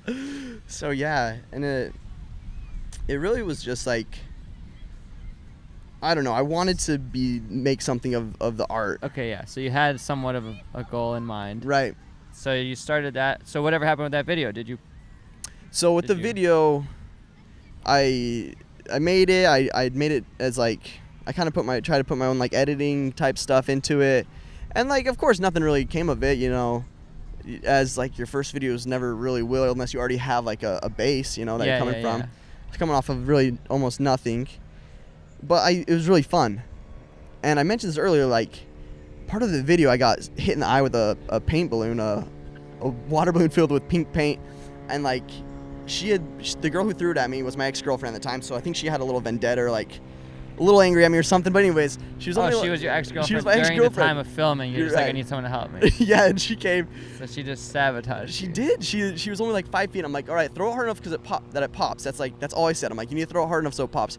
so 0.66 0.90
yeah 0.90 1.36
and 1.52 1.64
it 1.64 1.92
it 3.08 3.14
really 3.16 3.42
was 3.42 3.62
just 3.62 3.86
like 3.86 4.18
i 6.02 6.14
don't 6.14 6.24
know 6.24 6.32
i 6.32 6.42
wanted 6.42 6.78
to 6.78 6.98
be 6.98 7.40
make 7.48 7.82
something 7.82 8.14
of 8.14 8.34
of 8.40 8.56
the 8.56 8.66
art 8.70 9.00
okay, 9.02 9.28
yeah. 9.30 9.44
So 9.46 9.60
you 9.60 9.70
had 9.70 9.98
somewhat 10.00 10.34
of 10.36 10.46
a, 10.46 10.60
a 10.74 10.84
goal 10.84 11.14
in 11.14 11.24
mind. 11.26 11.64
right 11.64 11.94
So 12.32 12.54
you 12.54 12.76
started 12.76 13.14
that. 13.14 13.48
So 13.48 13.62
whatever 13.62 13.84
happened 13.84 14.04
with 14.04 14.12
that 14.12 14.26
video? 14.26 14.52
Did 14.52 14.68
you? 14.68 14.78
So 15.78 15.94
with 15.94 16.08
Did 16.08 16.16
the 16.16 16.18
you- 16.18 16.26
video, 16.26 16.86
I 17.86 18.52
I 18.92 18.98
made 18.98 19.30
it. 19.30 19.46
I 19.46 19.70
I 19.72 19.90
made 19.90 20.10
it 20.10 20.24
as 20.40 20.58
like 20.58 20.80
I 21.24 21.30
kind 21.30 21.46
of 21.46 21.54
put 21.54 21.64
my 21.64 21.78
try 21.78 21.98
to 21.98 22.02
put 22.02 22.18
my 22.18 22.26
own 22.26 22.36
like 22.40 22.52
editing 22.52 23.12
type 23.12 23.38
stuff 23.38 23.68
into 23.68 24.00
it, 24.00 24.26
and 24.72 24.88
like 24.88 25.06
of 25.06 25.18
course 25.18 25.38
nothing 25.38 25.62
really 25.62 25.84
came 25.84 26.08
of 26.08 26.24
it. 26.24 26.36
You 26.36 26.50
know, 26.50 26.84
as 27.62 27.96
like 27.96 28.18
your 28.18 28.26
first 28.26 28.52
videos 28.52 28.86
never 28.88 29.14
really 29.14 29.44
will 29.44 29.70
unless 29.70 29.94
you 29.94 30.00
already 30.00 30.16
have 30.16 30.44
like 30.44 30.64
a, 30.64 30.80
a 30.82 30.88
base. 30.88 31.38
You 31.38 31.44
know 31.44 31.58
that 31.58 31.66
yeah, 31.68 31.76
you're 31.76 31.86
coming 31.86 32.02
yeah, 32.02 32.10
from. 32.10 32.20
yeah. 32.22 32.26
It's 32.70 32.76
coming 32.76 32.96
off 32.96 33.08
of 33.08 33.28
really 33.28 33.56
almost 33.70 34.00
nothing, 34.00 34.48
but 35.44 35.62
I 35.62 35.84
it 35.86 35.94
was 35.94 36.08
really 36.08 36.22
fun, 36.22 36.60
and 37.44 37.60
I 37.60 37.62
mentioned 37.62 37.92
this 37.92 37.98
earlier. 37.98 38.26
Like 38.26 38.66
part 39.28 39.44
of 39.44 39.52
the 39.52 39.62
video, 39.62 39.90
I 39.92 39.96
got 39.96 40.28
hit 40.36 40.54
in 40.54 40.58
the 40.58 40.66
eye 40.66 40.82
with 40.82 40.96
a, 40.96 41.16
a 41.28 41.40
paint 41.40 41.70
balloon, 41.70 42.00
a, 42.00 42.26
a 42.80 42.88
water 42.88 43.30
balloon 43.30 43.50
filled 43.50 43.70
with 43.70 43.88
pink 43.88 44.12
paint, 44.12 44.40
and 44.88 45.04
like 45.04 45.30
she 45.88 46.10
had 46.10 46.22
the 46.60 46.70
girl 46.70 46.84
who 46.84 46.92
threw 46.92 47.10
it 47.12 47.16
at 47.16 47.28
me 47.30 47.42
was 47.42 47.56
my 47.56 47.66
ex 47.66 47.80
girlfriend 47.82 48.14
at 48.14 48.22
the 48.22 48.28
time, 48.28 48.42
so 48.42 48.54
I 48.54 48.60
think 48.60 48.76
she 48.76 48.86
had 48.86 49.00
a 49.00 49.04
little 49.04 49.20
vendetta 49.20 49.62
or 49.62 49.70
like 49.70 50.00
a 50.58 50.62
little 50.62 50.80
angry 50.80 51.04
at 51.04 51.10
me 51.10 51.18
or 51.18 51.22
something. 51.22 51.52
But 51.52 51.60
anyways, 51.64 51.98
she 52.18 52.30
was 52.30 52.38
Oh, 52.38 52.42
only 52.42 52.60
she 52.60 52.68
was 52.68 52.82
your 52.82 52.92
ex 52.92 53.08
girlfriend. 53.08 53.28
She 53.28 53.34
was 53.36 53.44
my 53.44 53.52
during 53.54 53.64
the 53.68 53.72
ex-girlfriend. 53.74 54.08
time 54.08 54.18
of 54.18 54.26
filming. 54.26 54.70
You're, 54.70 54.78
You're 54.80 54.86
just 54.88 54.96
like, 54.96 55.06
I 55.08 55.12
need 55.12 55.28
someone 55.28 55.44
to 55.44 55.50
help 55.50 55.70
me. 55.72 55.90
yeah, 55.98 56.26
and 56.26 56.40
she 56.40 56.56
came. 56.56 56.88
so 57.18 57.26
she 57.26 57.42
just 57.42 57.70
sabotaged. 57.70 58.34
She 58.34 58.46
you. 58.46 58.52
did. 58.52 58.84
She 58.84 59.16
she 59.16 59.30
was 59.30 59.40
only 59.40 59.52
like 59.52 59.68
five 59.70 59.90
feet. 59.90 60.04
I'm 60.04 60.12
like, 60.12 60.28
all 60.28 60.34
right, 60.34 60.52
throw 60.54 60.70
it 60.70 60.72
hard 60.74 60.86
enough 60.86 60.98
because 60.98 61.12
it 61.12 61.22
pop 61.22 61.48
that 61.52 61.62
it 61.62 61.72
pops. 61.72 62.04
That's 62.04 62.18
like 62.20 62.38
that's 62.40 62.54
all 62.54 62.66
I 62.66 62.72
said. 62.72 62.90
I'm 62.90 62.96
like, 62.96 63.10
you 63.10 63.14
need 63.16 63.28
to 63.28 63.32
throw 63.32 63.44
it 63.44 63.48
hard 63.48 63.62
enough 63.64 63.74
so 63.74 63.84
it 63.84 63.92
pops. 63.92 64.18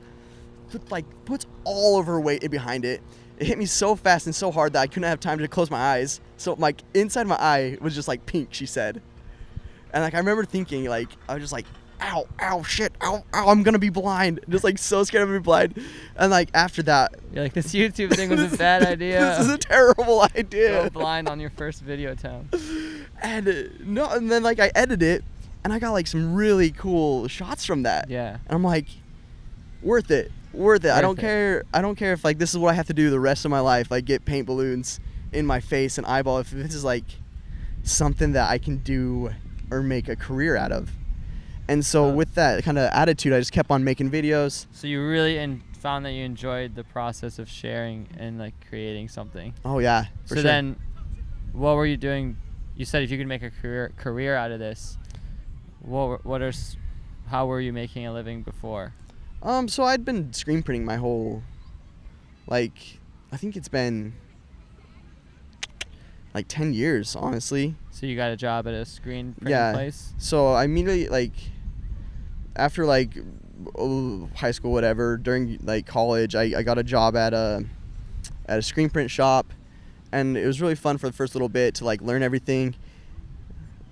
Put 0.71 0.89
like 0.91 1.05
puts 1.25 1.45
all 1.65 1.99
of 1.99 2.05
her 2.05 2.19
weight 2.21 2.49
behind 2.49 2.85
it. 2.85 3.01
It 3.37 3.47
hit 3.47 3.57
me 3.57 3.65
so 3.65 3.95
fast 3.95 4.25
and 4.25 4.35
so 4.35 4.51
hard 4.51 4.73
that 4.73 4.79
I 4.81 4.87
couldn't 4.87 5.03
have 5.09 5.19
time 5.21 5.39
to 5.39 5.47
close 5.47 5.69
my 5.71 5.79
eyes. 5.79 6.19
So 6.37 6.53
like 6.53 6.81
inside 6.93 7.25
my 7.27 7.37
eye 7.37 7.77
was 7.81 7.95
just 7.95 8.07
like 8.07 8.25
pink. 8.25 8.49
She 8.51 8.65
said, 8.65 9.01
and 9.93 10.03
like 10.03 10.13
I 10.13 10.17
remember 10.17 10.45
thinking 10.45 10.85
like 10.85 11.09
I 11.27 11.33
was 11.35 11.43
just 11.43 11.53
like, 11.53 11.65
ow, 12.01 12.25
ow, 12.41 12.63
shit, 12.63 12.93
ow, 13.01 13.23
ow, 13.33 13.49
I'm 13.49 13.63
gonna 13.63 13.79
be 13.79 13.89
blind. 13.89 14.39
Just 14.49 14.63
like 14.63 14.77
so 14.77 15.03
scared 15.03 15.23
of 15.23 15.29
being 15.29 15.41
blind. 15.41 15.83
And 16.15 16.31
like 16.31 16.49
after 16.53 16.81
that, 16.83 17.15
You're 17.33 17.43
like 17.43 17.53
this 17.53 17.73
YouTube 17.73 18.15
thing 18.15 18.29
was 18.29 18.53
a 18.53 18.57
bad 18.57 18.83
idea. 18.83 19.19
this 19.37 19.47
is 19.47 19.49
a 19.53 19.57
terrible 19.57 20.21
idea. 20.35 20.83
Go 20.83 20.89
blind 20.89 21.27
on 21.27 21.39
your 21.39 21.49
first 21.49 21.81
video 21.81 22.11
attempt. 22.13 22.55
and 23.21 23.47
uh, 23.47 23.53
no, 23.83 24.09
and 24.09 24.31
then 24.31 24.43
like 24.43 24.59
I 24.59 24.71
edited 24.75 25.03
it, 25.03 25.23
and 25.63 25.73
I 25.73 25.79
got 25.79 25.91
like 25.91 26.07
some 26.07 26.33
really 26.35 26.71
cool 26.71 27.27
shots 27.27 27.65
from 27.65 27.83
that. 27.83 28.09
Yeah. 28.09 28.35
And 28.45 28.55
I'm 28.55 28.63
like, 28.63 28.87
worth 29.81 30.09
it, 30.11 30.31
worth 30.53 30.85
it. 30.85 30.91
I 30.91 31.01
don't 31.01 31.17
it. 31.19 31.21
care. 31.21 31.63
I 31.73 31.81
don't 31.81 31.95
care 31.95 32.13
if 32.13 32.23
like 32.23 32.37
this 32.37 32.51
is 32.51 32.57
what 32.57 32.69
I 32.69 32.73
have 32.75 32.87
to 32.87 32.93
do 32.93 33.09
the 33.09 33.19
rest 33.19 33.43
of 33.43 33.51
my 33.51 33.59
life. 33.59 33.91
Like 33.91 34.05
get 34.05 34.23
paint 34.23 34.45
balloons 34.47 34.99
in 35.33 35.45
my 35.45 35.59
face 35.59 35.97
and 35.97 36.07
eyeball. 36.07 36.39
If 36.39 36.51
this 36.51 36.73
is 36.73 36.83
like 36.85 37.03
something 37.83 38.33
that 38.33 38.49
I 38.49 38.57
can 38.57 38.77
do 38.77 39.31
or 39.71 39.81
make 39.81 40.07
a 40.09 40.15
career 40.15 40.55
out 40.55 40.71
of. 40.71 40.91
And 41.67 41.85
so 41.85 42.09
Uh. 42.09 42.13
with 42.13 42.33
that 42.35 42.63
kind 42.63 42.77
of 42.79 42.89
attitude, 42.91 43.33
I 43.33 43.39
just 43.39 43.51
kept 43.51 43.69
on 43.71 43.83
making 43.83 44.09
videos. 44.11 44.65
So 44.71 44.87
you 44.87 45.05
really 45.05 45.37
in, 45.37 45.61
found 45.79 46.05
that 46.05 46.13
you 46.13 46.23
enjoyed 46.23 46.75
the 46.75 46.83
process 46.83 47.39
of 47.39 47.47
sharing 47.47 48.07
and 48.17 48.39
like 48.39 48.53
creating 48.67 49.09
something. 49.09 49.53
Oh 49.63 49.79
yeah. 49.79 50.05
So 50.25 50.35
sure. 50.35 50.43
then, 50.43 50.77
what 51.53 51.75
were 51.75 51.85
you 51.85 51.97
doing? 51.97 52.37
You 52.75 52.85
said 52.85 53.03
if 53.03 53.11
you 53.11 53.17
could 53.17 53.27
make 53.27 53.43
a 53.43 53.51
career 53.51 53.91
career 53.97 54.35
out 54.35 54.51
of 54.51 54.59
this, 54.59 54.97
what 55.81 56.25
what 56.25 56.41
are 56.41 56.53
how 57.27 57.45
were 57.45 57.61
you 57.61 57.71
making 57.71 58.07
a 58.07 58.13
living 58.13 58.41
before? 58.41 58.93
Um, 59.43 59.67
so 59.67 59.83
I'd 59.83 60.03
been 60.03 60.33
screen 60.33 60.63
printing 60.63 60.83
my 60.83 60.97
whole, 60.97 61.43
like, 62.47 62.99
I 63.31 63.37
think 63.37 63.55
it's 63.55 63.69
been 63.69 64.13
like 66.33 66.47
ten 66.47 66.73
years, 66.73 67.15
honestly. 67.15 67.75
So 67.99 68.05
you 68.05 68.15
got 68.15 68.31
a 68.31 68.37
job 68.37 68.65
at 68.65 68.73
a 68.73 68.85
screen 68.85 69.33
printing 69.33 69.51
Yeah. 69.51 69.73
place. 69.73 70.13
So 70.17 70.53
I 70.53 70.63
immediately 70.63 71.09
like, 71.09 71.33
after 72.55 72.85
like 72.85 73.13
high 74.35 74.51
school, 74.51 74.71
whatever, 74.71 75.17
during 75.17 75.59
like 75.63 75.85
college, 75.85 76.33
I, 76.33 76.43
I 76.59 76.63
got 76.63 76.77
a 76.77 76.83
job 76.83 77.17
at 77.17 77.33
a 77.33 77.65
at 78.45 78.57
a 78.57 78.61
screen 78.61 78.89
print 78.89 79.11
shop, 79.11 79.51
and 80.13 80.37
it 80.37 80.45
was 80.47 80.61
really 80.61 80.75
fun 80.75 80.97
for 80.97 81.07
the 81.07 81.13
first 81.13 81.35
little 81.35 81.49
bit 81.49 81.75
to 81.75 81.83
like 81.85 82.01
learn 82.01 82.23
everything. 82.23 82.73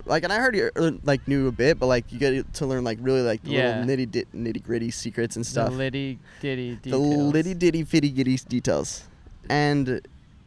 Like, 0.05 0.23
and 0.23 0.31
I 0.31 0.37
already 0.39 0.63
uh, 0.63 0.91
like 1.03 1.27
knew 1.27 1.47
a 1.47 1.51
bit, 1.51 1.77
but 1.77 1.87
like 1.87 2.09
you 2.13 2.17
get 2.17 2.53
to 2.53 2.65
learn 2.65 2.85
like 2.85 2.99
really 3.01 3.21
like 3.23 3.43
the 3.43 3.51
Yeah. 3.51 3.79
little 3.81 3.83
nitty 3.97 4.09
di- 4.11 4.25
nitty 4.33 4.63
gritty 4.63 4.89
secrets 4.89 5.35
and 5.35 5.45
stuff. 5.45 5.69
The 5.71 5.75
litty 5.75 6.19
ditty 6.39 6.75
the 6.75 6.91
details. 6.91 7.33
litty 7.33 7.53
ditty 7.53 7.83
fitty 7.83 8.11
gitty 8.11 8.37
details 8.47 9.03
and 9.49 9.89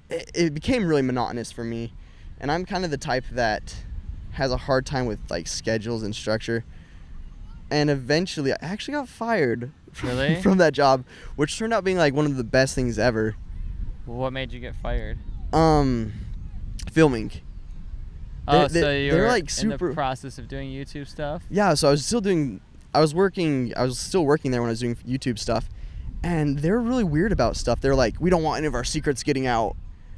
it, 0.09 0.31
it 0.35 0.55
became 0.55 0.87
really 0.87 1.03
monotonous 1.03 1.53
for 1.53 1.63
me 1.63 1.93
and 2.41 2.51
i'm 2.51 2.65
kind 2.65 2.85
of 2.85 2.91
the 2.91 2.97
type 2.99 3.25
that 3.33 3.75
has 4.33 4.51
a 4.53 4.57
hard 4.57 4.87
time 4.87 5.07
with 5.07 5.19
like 5.29 5.47
schedules 5.47 6.03
and 6.03 6.15
structure 6.15 6.65
and 7.71 7.91
eventually 7.91 8.53
i 8.53 8.57
actually 8.61 8.93
got 8.95 9.09
fired 9.09 9.71
from, 9.93 10.09
Really? 10.11 10.35
from 10.43 10.59
that 10.59 10.73
job 10.73 11.05
which 11.37 11.59
turned 11.59 11.73
out 11.73 11.85
being 11.85 11.97
like 11.99 12.15
one 12.15 12.27
of 12.27 12.37
the 12.37 12.45
best 12.45 12.75
things 12.75 12.99
ever 12.99 13.35
What 14.07 14.33
made 14.33 14.53
you 14.53 14.61
get 14.61 14.75
fired? 14.77 15.19
um 15.53 16.13
filming 16.93 17.31
Oh, 18.49 18.67
they- 18.67 18.81
so 18.81 18.91
you 18.91 19.11
they're, 19.13 19.23
were 19.23 19.29
like, 19.29 19.45
in 19.45 19.49
super- 19.49 19.89
the 19.91 19.95
process 19.95 20.39
of 20.39 20.49
doing 20.49 20.71
YouTube 20.71 21.07
stuff. 21.07 21.43
yeah 21.51 21.75
so 21.75 21.89
i 21.89 21.91
was 21.91 22.05
still 22.05 22.21
doing 22.21 22.61
i 22.95 23.01
was 23.01 23.15
working 23.15 23.73
i 23.77 23.83
was 23.85 23.99
still 23.99 24.25
working 24.25 24.51
there 24.51 24.61
when 24.61 24.69
i 24.69 24.73
was 24.73 24.81
doing 24.81 24.97
youtube 25.07 25.39
stuff 25.39 25.69
and 26.23 26.59
they're 26.59 26.81
really 26.81 27.05
weird 27.05 27.33
about 27.33 27.57
stuff 27.57 27.81
they're 27.81 27.95
like 27.95 28.15
we 28.21 28.29
don't 28.31 28.43
want 28.43 28.59
any 28.59 28.67
of 28.67 28.75
our 28.75 28.85
secrets 28.85 29.23
getting 29.23 29.47
out 29.47 29.77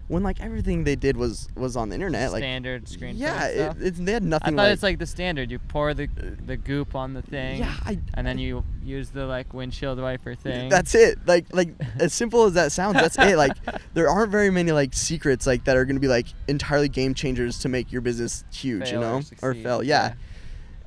when 0.09 0.23
like 0.23 0.41
everything 0.41 0.85
they 0.85 0.97
did 0.97 1.17
was 1.17 1.49
was 1.57 1.77
on 1.77 1.89
the 1.89 1.95
internet 1.95 2.33
like 2.33 2.43
Standard 2.43 2.89
screen. 2.89 3.17
yeah 3.17 3.47
it, 3.47 3.77
it's 3.81 3.99
they 3.99 4.13
had 4.13 4.23
nothing 4.23 4.55
I 4.55 4.63
thought 4.63 4.63
like, 4.65 4.73
it's 4.75 4.83
like 4.83 4.99
the 4.99 5.07
standard. 5.07 5.51
You 5.51 5.59
pour 5.59 5.95
the 5.95 6.07
the 6.47 6.57
goop 6.57 6.95
on 6.95 7.15
the 7.15 7.23
thing. 7.23 7.61
yeah 7.61 7.75
I, 7.85 7.99
And 8.15 8.27
then 8.27 8.39
you 8.39 8.65
use 8.83 9.11
the 9.11 9.27
like 9.27 9.55
windshield 9.55 9.99
wiper 10.01 10.35
thing. 10.35 10.69
that's 10.69 10.95
it 10.95 11.19
like 11.27 11.47
like 11.53 11.71
as 11.99 12.13
simple 12.13 12.45
as 12.45 12.55
that 12.55 12.73
sounds 12.73 12.95
that's 12.95 13.17
it 13.19 13.37
like 13.37 13.53
there 13.95 14.09
aren't 14.09 14.31
very 14.33 14.51
many 14.51 14.73
like 14.73 14.93
secrets 14.95 15.47
like 15.47 15.65
that 15.65 15.77
are 15.77 15.85
going 15.85 15.97
to 15.97 16.01
be 16.01 16.09
like 16.09 16.27
entirely 16.49 16.89
game 16.89 17.15
changers 17.15 17.59
to 17.61 17.69
make 17.69 17.91
your 17.93 18.01
business 18.03 18.45
huge 18.53 18.91
you 18.91 18.99
Fail 18.99 18.99
or 18.99 19.01
know 19.01 19.17
or 19.19 19.23
succeed, 19.23 19.63
fail 19.63 19.83
yeah. 19.83 20.15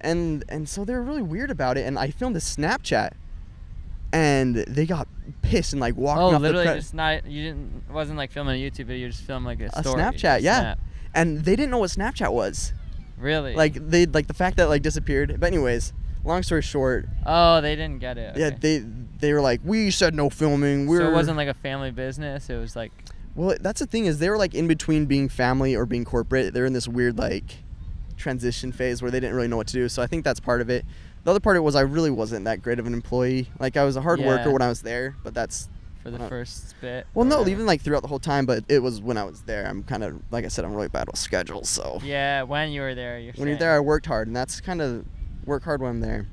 and 0.01 0.43
and 0.49 0.67
so 0.69 0.86
they 0.86 0.93
were 0.93 1.01
really 1.04 1.21
weird 1.23 1.49
about 1.49 1.78
it. 1.78 1.86
And 1.88 1.97
I 1.97 2.12
filmed 2.12 2.36
a 2.36 2.39
Snapchat, 2.39 3.12
and 4.15 4.56
they 4.56 4.86
got 4.86 5.08
pissed 5.41 5.73
and 5.73 5.80
like 5.80 5.95
walked 5.95 6.19
Oh, 6.19 6.36
off 6.36 6.41
literally 6.41 6.65
the 6.65 6.71
pre- 6.71 6.80
just 6.80 6.93
not. 6.93 7.25
You 7.25 7.43
didn't. 7.43 7.84
Wasn't 7.91 8.17
like 8.17 8.32
filming 8.32 8.62
a 8.62 8.71
YouTube 8.71 8.86
video. 8.86 9.06
You 9.06 9.10
just 9.12 9.23
filmed 9.23 9.45
like 9.45 9.60
a 9.60 9.69
a 9.73 9.84
story. 9.84 10.01
Snapchat, 10.01 10.41
yeah. 10.41 10.60
snap. 10.60 10.80
And 11.13 11.39
they 11.45 11.56
didn't 11.56 11.71
know 11.71 11.78
what 11.80 11.89
Snapchat 11.91 12.32
was. 12.32 12.73
Really? 13.17 13.56
Like 13.56 13.73
they 13.75 14.06
like 14.06 14.28
the 14.28 14.34
fact 14.34 14.58
that 14.58 14.69
like 14.69 14.82
disappeared. 14.82 15.38
But 15.39 15.47
anyways, 15.47 15.93
long 16.23 16.43
story 16.43 16.62
short, 16.62 17.08
Oh, 17.25 17.62
they 17.62 17.75
didn't 17.75 17.99
get 17.99 18.17
it. 18.17 18.38
yeah, 18.38 18.49
they 18.49 18.80
they 19.19 19.34
were 19.34 19.41
like, 19.41 19.62
we 19.63 19.91
said 19.91 20.13
no 20.13 20.30
filming. 20.30 20.88
We're 20.88 20.99
So 20.99 21.10
it 21.10 21.13
wasn't 21.13 21.38
like 21.38 21.47
a 21.47 21.54
family 21.54 21.91
business. 21.91 22.49
It 22.49 22.58
was 22.58 22.75
like. 22.75 22.91
Well, 23.36 23.58
that's 23.60 23.82
the 23.82 23.86
thing 23.86 24.06
is 24.06 24.19
they 24.19 24.30
were 24.30 24.38
like 24.38 24.54
in 24.56 24.65
between 24.65 25.08
being 25.08 25.28
family 25.28 25.75
or 25.75 25.86
being 25.86 26.06
corporate. 26.06 26.54
They're 26.54 26.65
in 26.65 26.71
this 26.71 26.88
weird 26.88 27.17
like 27.17 27.63
transition 28.15 28.71
phase 28.71 29.01
where 29.01 29.12
they 29.12 29.19
didn't 29.19 29.36
really 29.36 29.49
know 29.49 29.58
what 29.58 29.67
to 29.67 29.73
do. 29.73 29.89
So 29.89 30.01
I 30.01 30.08
think 30.08 30.23
that's 30.23 30.39
part 30.39 30.62
of 30.62 30.69
it. 30.69 30.86
The 31.25 31.31
other 31.31 31.39
part 31.39 31.57
of 31.57 31.61
it 31.61 31.63
was 31.63 31.75
I 31.75 31.81
really 31.81 32.11
wasn't 32.11 32.45
that 32.45 32.61
great 32.61 32.79
of 32.79 32.85
an 32.88 32.93
employee. 32.93 33.49
Like 33.59 33.75
I 33.77 33.83
was 33.83 33.95
a 33.97 34.01
hard 34.01 34.19
worker 34.21 34.51
when 34.51 34.61
I 34.61 34.69
was 34.69 34.81
there, 34.83 35.15
but 35.23 35.33
that's 35.33 35.67
For 36.03 36.11
the 36.11 36.23
Uh, 36.23 36.29
first 36.29 36.75
bit. 36.81 37.07
well, 37.15 37.25
no, 37.25 37.47
even 37.47 37.65
like 37.65 37.81
throughout 37.81 38.03
the 38.03 38.07
whole 38.07 38.19
time. 38.19 38.45
But 38.45 38.63
it 38.69 38.79
was 38.79 39.01
when 39.01 39.17
I 39.17 39.23
was 39.23 39.41
there. 39.41 39.65
I'm 39.65 39.83
kind 39.83 40.03
of 40.03 40.21
like 40.31 40.45
I 40.45 40.49
said, 40.49 40.63
I'm 40.63 40.73
really 40.75 40.88
bad 40.88 41.07
with 41.07 41.17
schedules. 41.17 41.67
So 41.67 41.99
Yeah, 42.03 42.43
when 42.43 42.71
you 42.71 42.81
were 42.81 42.93
there, 42.93 43.17
you're 43.19 43.33
when 43.33 43.47
you're 43.47 43.57
there, 43.57 43.73
I 43.75 43.79
worked 43.79 44.05
hard, 44.05 44.27
and 44.27 44.35
that's 44.35 44.61
kind 44.61 44.81
of 44.83 45.03
work 45.45 45.63
hard 45.63 45.81
when 45.81 45.89
I'm 45.89 45.99
there. 45.99 46.27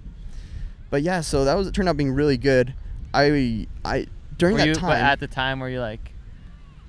But 0.90 1.00
yeah, 1.02 1.22
so 1.22 1.46
that 1.46 1.54
was 1.54 1.66
it 1.68 1.72
turned 1.74 1.88
out 1.88 1.96
being 1.96 2.12
really 2.12 2.36
good. 2.36 2.74
I 3.14 3.66
I 3.82 4.06
during 4.36 4.54
were 4.54 4.58
that 4.58 4.66
you, 4.68 4.74
time. 4.74 4.90
But 4.90 5.00
at 5.00 5.20
the 5.20 5.26
time, 5.26 5.60
were 5.60 5.70
you 5.70 5.80
like, 5.80 6.12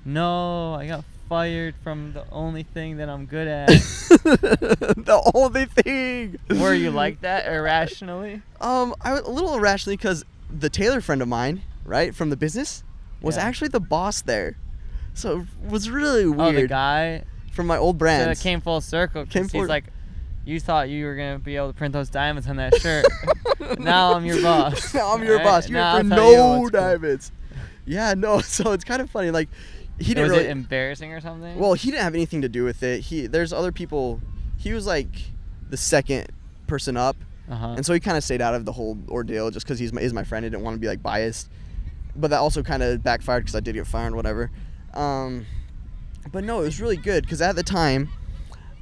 no, 0.04 0.74
I 0.74 0.86
got 0.86 1.04
fired 1.28 1.74
from 1.82 2.12
the 2.12 2.24
only 2.30 2.62
thing 2.62 2.96
that 2.98 3.08
I'm 3.08 3.26
good 3.26 3.48
at? 3.48 3.68
the 3.68 5.30
only 5.34 5.64
thing. 5.66 6.38
were 6.60 6.74
you 6.74 6.90
like 6.90 7.20
that 7.22 7.46
irrationally? 7.46 8.42
Um, 8.60 8.94
I 9.00 9.12
was 9.12 9.22
a 9.22 9.30
little 9.30 9.54
irrationally 9.54 9.96
because 9.96 10.24
the 10.50 10.68
Taylor 10.70 11.00
friend 11.00 11.22
of 11.22 11.28
mine, 11.28 11.62
right 11.84 12.14
from 12.14 12.30
the 12.30 12.36
business, 12.36 12.82
was 13.20 13.36
Yeah. 13.36 13.44
actually 13.44 13.68
the 13.68 13.80
boss 13.80 14.22
there, 14.22 14.56
so 15.14 15.40
it 15.40 15.70
was 15.70 15.88
really 15.90 16.26
weird. 16.26 16.56
Oh, 16.56 16.60
the 16.62 16.68
guy. 16.68 17.24
from 17.52 17.66
my 17.66 17.76
old 17.78 17.98
brand. 17.98 18.24
So 18.24 18.30
it 18.30 18.40
came 18.40 18.60
full 18.60 18.80
circle. 18.80 19.24
Came 19.26 19.48
he's 19.48 19.68
like, 19.68 19.84
you 20.44 20.60
thought 20.60 20.88
you 20.88 21.06
were 21.06 21.14
gonna 21.16 21.38
be 21.38 21.56
able 21.56 21.68
to 21.68 21.72
print 21.72 21.92
those 21.94 22.10
diamonds 22.10 22.48
on 22.48 22.56
that 22.56 22.74
shirt. 22.80 23.06
now 23.78 24.12
I'm 24.14 24.24
your 24.26 24.42
boss. 24.42 24.92
now 24.94 25.12
I'm 25.14 25.22
your 25.22 25.36
Right? 25.36 25.44
boss. 25.44 25.68
You're 25.68 25.78
Now 25.78 25.92
for 25.92 25.98
I'll 25.98 26.04
you 26.04 26.10
no 26.10 26.56
cool. 26.60 26.68
diamonds. 26.68 27.32
Yeah, 27.86 28.14
no. 28.14 28.40
So 28.40 28.72
it's 28.72 28.84
kind 28.84 29.00
of 29.02 29.08
funny. 29.10 29.30
Like 29.30 29.48
he 29.98 30.14
didn't 30.14 30.22
was 30.24 30.30
really. 30.32 30.44
it 30.44 30.50
embarrassing 30.50 31.12
or 31.12 31.20
something? 31.20 31.58
well, 31.58 31.74
he 31.74 31.90
didn't 31.90 32.02
have 32.02 32.14
anything 32.14 32.42
to 32.42 32.48
do 32.48 32.64
with 32.64 32.82
it. 32.82 33.00
He 33.00 33.26
there's 33.26 33.52
other 33.52 33.72
people. 33.72 34.20
He 34.56 34.72
was 34.72 34.86
like 34.86 35.08
the 35.70 35.76
second 35.76 36.28
person 36.66 36.96
up, 36.96 37.16
uh-huh. 37.50 37.74
and 37.76 37.84
so 37.84 37.92
he 37.92 38.00
kind 38.00 38.16
of 38.16 38.24
stayed 38.24 38.40
out 38.40 38.54
of 38.54 38.64
the 38.64 38.72
whole 38.72 38.98
ordeal 39.08 39.50
just 39.50 39.66
because 39.66 39.78
he's 39.78 39.92
my, 39.92 40.00
is 40.00 40.12
my 40.12 40.24
friend. 40.24 40.44
I 40.44 40.48
didn't 40.48 40.62
want 40.62 40.74
to 40.76 40.80
be 40.80 40.88
like 40.88 41.02
biased, 41.02 41.48
but 42.16 42.30
that 42.30 42.38
also 42.38 42.62
kind 42.62 42.82
of 42.82 43.02
backfired 43.02 43.42
because 43.44 43.54
I 43.54 43.60
did 43.60 43.74
get 43.74 43.86
fired, 43.86 44.12
or 44.12 44.16
whatever. 44.16 44.50
Um, 44.94 45.46
but 46.32 46.44
no, 46.44 46.60
it 46.60 46.64
was 46.64 46.80
really 46.80 46.96
good 46.96 47.24
because 47.24 47.42
at 47.42 47.56
the 47.56 47.62
time, 47.62 48.08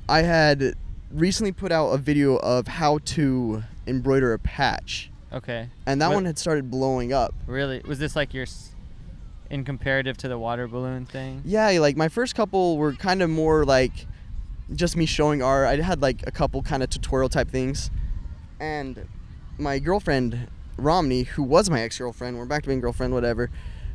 I 0.08 0.22
had 0.22 0.74
recently 1.10 1.52
put 1.52 1.72
out 1.72 1.90
a 1.90 1.98
video 1.98 2.36
of 2.36 2.66
how 2.68 2.98
to 2.98 3.62
embroider 3.86 4.32
a 4.32 4.38
patch, 4.38 5.10
okay. 5.32 5.68
and 5.86 6.00
that 6.00 6.08
What- 6.08 6.14
one 6.16 6.24
had 6.24 6.38
started 6.38 6.70
blowing 6.70 7.12
up. 7.12 7.34
Really? 7.46 7.82
Was 7.86 7.98
this 7.98 8.14
like 8.14 8.32
your, 8.32 8.46
in 9.52 9.64
comparative 9.64 10.16
to 10.16 10.28
the 10.28 10.38
water 10.38 10.66
balloon 10.66 11.04
thing? 11.06 11.42
Yeah, 11.44 11.68
like 11.78 11.96
my 11.96 12.08
first 12.08 12.34
couple 12.34 12.76
were 12.78 12.94
kind 12.94 13.22
of 13.22 13.30
more 13.30 13.64
like 13.64 13.92
just 14.74 14.96
me 14.96 15.06
showing 15.06 15.42
art. 15.42 15.66
I 15.68 15.76
had 15.82 16.00
like 16.02 16.26
a 16.26 16.30
couple 16.32 16.62
kind 16.62 16.82
of 16.82 16.88
tutorial 16.90 17.28
type 17.28 17.48
things, 17.50 17.90
and 18.58 19.06
my 19.58 19.78
girlfriend 19.78 20.48
Romney, 20.78 21.24
who 21.24 21.42
was 21.42 21.68
my 21.70 21.82
ex 21.82 21.98
girlfriend, 21.98 22.38
we're 22.38 22.46
back 22.46 22.62
to 22.62 22.68
being 22.68 22.80
girlfriend, 22.80 23.12
whatever. 23.12 23.50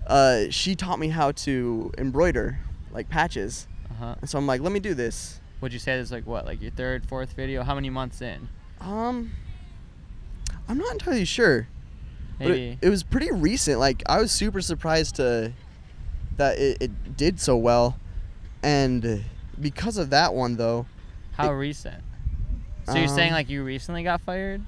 Uh, 0.05 0.43
she 0.51 0.75
taught 0.75 0.99
me 0.99 1.09
how 1.09 1.31
to 1.33 1.91
embroider 1.97 2.59
like 2.91 3.09
patches, 3.09 3.67
Uh 3.89 3.93
huh. 3.99 4.15
and 4.21 4.29
so 4.29 4.37
I'm 4.37 4.47
like, 4.47 4.61
let 4.61 4.71
me 4.71 4.79
do 4.79 4.93
this. 4.93 5.41
Would 5.59 5.73
you 5.73 5.79
say 5.79 5.97
this 5.97 6.05
is 6.05 6.11
like 6.11 6.27
what, 6.27 6.45
like 6.45 6.61
your 6.61 6.69
third, 6.71 7.05
fourth 7.07 7.33
video? 7.33 7.63
How 7.63 7.73
many 7.73 7.89
months 7.89 8.21
in? 8.21 8.47
Um, 8.79 9.31
I'm 10.69 10.77
not 10.77 10.91
entirely 10.93 11.25
sure. 11.25 11.67
Maybe. 12.39 12.77
it, 12.81 12.87
it 12.87 12.89
was 12.89 13.03
pretty 13.03 13.31
recent. 13.31 13.79
Like 13.79 14.03
I 14.07 14.19
was 14.19 14.31
super 14.31 14.61
surprised 14.61 15.15
to 15.15 15.53
that 16.37 16.57
it, 16.59 16.77
it 16.81 17.17
did 17.17 17.39
so 17.39 17.57
well, 17.57 17.97
and 18.63 19.23
because 19.59 19.97
of 19.97 20.09
that 20.11 20.33
one 20.33 20.55
though, 20.57 20.85
How 21.33 21.49
it- 21.51 21.55
recent? 21.55 22.03
So 22.85 22.95
you're 22.95 23.07
saying 23.09 23.29
Um, 23.31 23.35
like 23.35 23.49
you 23.49 23.63
recently 23.63 24.03
got 24.03 24.21
fired? 24.21 24.61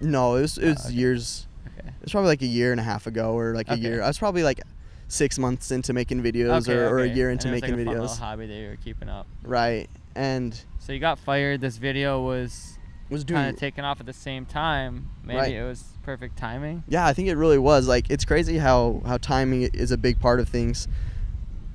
no, 0.00 0.34
it 0.36 0.42
was 0.42 0.58
it 0.58 0.64
Oh, 0.66 0.68
was 0.70 0.86
okay. 0.86 0.94
years. 0.94 1.46
Okay. 1.78 1.88
It 1.88 2.02
was 2.02 2.12
probably 2.12 2.28
like 2.28 2.42
a 2.42 2.46
year 2.46 2.72
and 2.72 2.80
a 2.80 2.84
half 2.84 3.06
ago, 3.06 3.32
or 3.38 3.54
like 3.54 3.70
a 3.70 3.78
year. 3.78 4.02
I 4.02 4.06
was 4.06 4.18
probably 4.18 4.42
like 4.42 4.60
six 5.08 5.38
months 5.38 5.70
into 5.70 5.92
making 5.94 6.22
videos, 6.22 6.62
okay, 6.68 6.74
or, 6.74 6.88
or 6.90 6.98
a 6.98 7.02
okay. 7.04 7.14
year 7.14 7.30
into 7.30 7.48
it 7.48 7.52
was, 7.52 7.60
making 7.62 7.76
like 7.76 7.82
a 7.82 7.84
fun 7.86 7.94
little 7.94 8.08
videos. 8.14 8.18
hobby 8.18 8.46
that 8.46 8.54
you 8.54 8.68
were 8.68 8.76
keeping 8.76 9.08
up. 9.08 9.26
Right, 9.44 9.88
and 10.14 10.58
So 10.78 10.92
you 10.92 10.98
got 10.98 11.18
fired. 11.18 11.60
This 11.62 11.76
video 11.78 12.22
was 12.22 12.78
was 13.14 13.24
kind 13.24 13.48
of 13.50 13.56
taken 13.58 13.84
off 13.84 14.00
at 14.00 14.06
the 14.06 14.12
same 14.12 14.44
time. 14.46 15.08
Maybe 15.24 15.38
Right. 15.38 15.52
it 15.54 15.62
was 15.64 15.84
perfect 16.02 16.36
timing. 16.36 16.84
yeah, 16.88 17.06
I 17.06 17.12
think 17.14 17.28
it 17.28 17.36
really 17.36 17.58
was. 17.58 17.88
Like 17.88 18.10
it's 18.10 18.24
crazy 18.24 18.58
how 18.58 19.00
how 19.06 19.16
timing 19.16 19.62
is 19.62 19.90
a 19.90 19.96
big 19.96 20.20
part 20.20 20.38
of 20.40 20.48
things, 20.48 20.86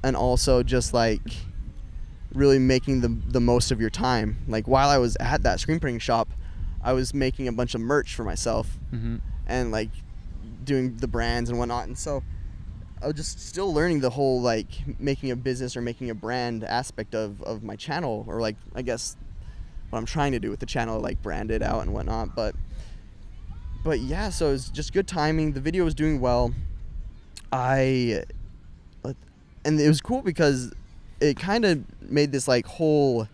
and 0.03 0.15
also 0.15 0.61
just 0.63 0.93
like 0.93 1.21
really 2.33 2.59
making 2.59 3.01
the 3.01 3.09
the 3.27 3.39
most 3.41 3.71
of 3.71 3.81
your 3.81 3.89
time. 3.89 4.37
Like 4.47 4.67
while 4.67 4.89
I 4.89 4.97
was 4.97 5.17
at 5.19 5.41
that 5.43 5.59
screen 5.59 5.79
printing 5.79 5.99
shop, 5.99 6.29
I 6.83 6.93
was 6.93 7.13
making 7.13 7.47
a 7.47 7.51
bunch 7.51 7.73
of 7.75 7.81
merch 7.81 8.13
for 8.15 8.23
myself 8.23 8.77
Mm-hmm. 8.93 9.17
and 9.47 9.71
like 9.71 9.89
doing 10.63 10.97
the 10.97 11.07
brands 11.07 11.49
and 11.49 11.57
whatnot. 11.57 11.87
And 11.87 11.97
so 11.97 12.21
I 13.01 13.07
was 13.07 13.15
just 13.15 13.39
still 13.39 13.73
learning 13.73 14.01
the 14.01 14.09
whole 14.11 14.41
like 14.41 14.67
making 14.99 15.31
a 15.31 15.35
business 15.35 15.75
or 15.77 15.81
making 15.81 16.09
a 16.09 16.15
brand 16.15 16.63
aspect 16.63 17.15
of, 17.15 17.41
of 17.43 17.63
my 17.63 17.75
channel 17.75 18.25
or 18.27 18.41
like 18.41 18.55
I 18.75 18.81
guess 18.81 19.15
what 19.89 19.99
I'm 19.99 20.05
trying 20.05 20.31
to 20.33 20.39
do 20.39 20.49
with 20.49 20.59
the 20.59 20.65
channel, 20.65 20.99
like 20.99 21.21
brand 21.21 21.51
it 21.51 21.61
out 21.61 21.81
and 21.81 21.93
whatnot. 21.93 22.35
But 22.35 22.55
but 23.83 23.99
yeah, 23.99 24.29
so 24.29 24.51
it's 24.53 24.69
just 24.69 24.93
good 24.93 25.07
timing. 25.07 25.53
The 25.53 25.61
video 25.61 25.83
was 25.85 25.93
doing 25.95 26.19
well. 26.19 26.53
I 27.51 28.23
and 29.65 29.79
it 29.79 29.87
was 29.87 29.99
cool 29.99 30.21
because 30.21 30.71
it 31.19 31.37
kind 31.37 31.65
of 31.65 31.83
made 32.01 32.31
this 32.31 32.47
like 32.47 32.65
whole 32.65 33.27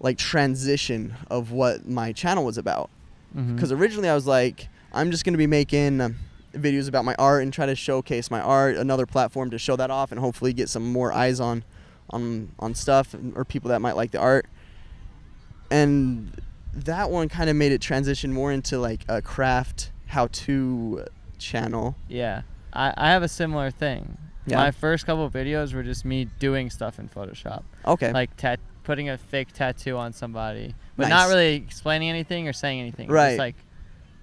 like 0.00 0.18
transition 0.18 1.14
of 1.30 1.50
what 1.50 1.88
my 1.88 2.12
channel 2.12 2.44
was 2.44 2.58
about 2.58 2.90
Mm-hmm. 3.36 3.54
because 3.54 3.72
originally 3.72 4.10
I 4.10 4.14
was 4.14 4.26
like, 4.26 4.68
I'm 4.92 5.10
just 5.10 5.24
gonna 5.24 5.38
be 5.38 5.46
making 5.46 6.16
videos 6.52 6.86
about 6.86 7.06
my 7.06 7.14
art 7.18 7.42
and 7.42 7.50
try 7.50 7.64
to 7.64 7.74
showcase 7.74 8.30
my 8.30 8.42
art, 8.42 8.76
another 8.76 9.06
platform 9.06 9.48
to 9.52 9.58
show 9.58 9.74
that 9.76 9.90
off 9.90 10.12
and 10.12 10.20
hopefully 10.20 10.52
get 10.52 10.68
some 10.68 10.92
more 10.92 11.14
eyes 11.14 11.40
on, 11.40 11.64
on 12.10 12.50
on 12.58 12.74
stuff 12.74 13.14
or 13.34 13.46
people 13.46 13.70
that 13.70 13.80
might 13.80 13.96
like 13.96 14.10
the 14.10 14.18
art. 14.18 14.44
And 15.72 16.40
that 16.74 17.10
one 17.10 17.28
kind 17.28 17.48
of 17.50 17.56
made 17.56 17.72
it 17.72 17.80
transition 17.80 18.32
more 18.32 18.52
into 18.52 18.78
like 18.78 19.04
a 19.08 19.20
craft 19.22 19.90
how-to 20.06 21.06
channel. 21.38 21.96
Yeah, 22.08 22.42
I, 22.72 22.92
I 22.96 23.10
have 23.10 23.22
a 23.22 23.28
similar 23.28 23.70
thing. 23.70 24.18
Yeah. 24.46 24.56
My 24.56 24.70
first 24.72 25.06
couple 25.06 25.24
of 25.24 25.32
videos 25.32 25.72
were 25.72 25.82
just 25.82 26.04
me 26.04 26.24
doing 26.38 26.68
stuff 26.68 26.98
in 26.98 27.08
Photoshop, 27.08 27.62
Okay. 27.86 28.12
like 28.12 28.36
tat- 28.36 28.58
putting 28.82 29.08
a 29.08 29.16
fake 29.16 29.52
tattoo 29.52 29.96
on 29.96 30.12
somebody, 30.12 30.74
but 30.96 31.08
not 31.08 31.28
really 31.28 31.54
explaining 31.54 32.08
anything 32.10 32.48
or 32.48 32.52
saying 32.52 32.80
anything. 32.80 33.08
Right. 33.08 33.30
Just 33.30 33.38
like 33.38 33.54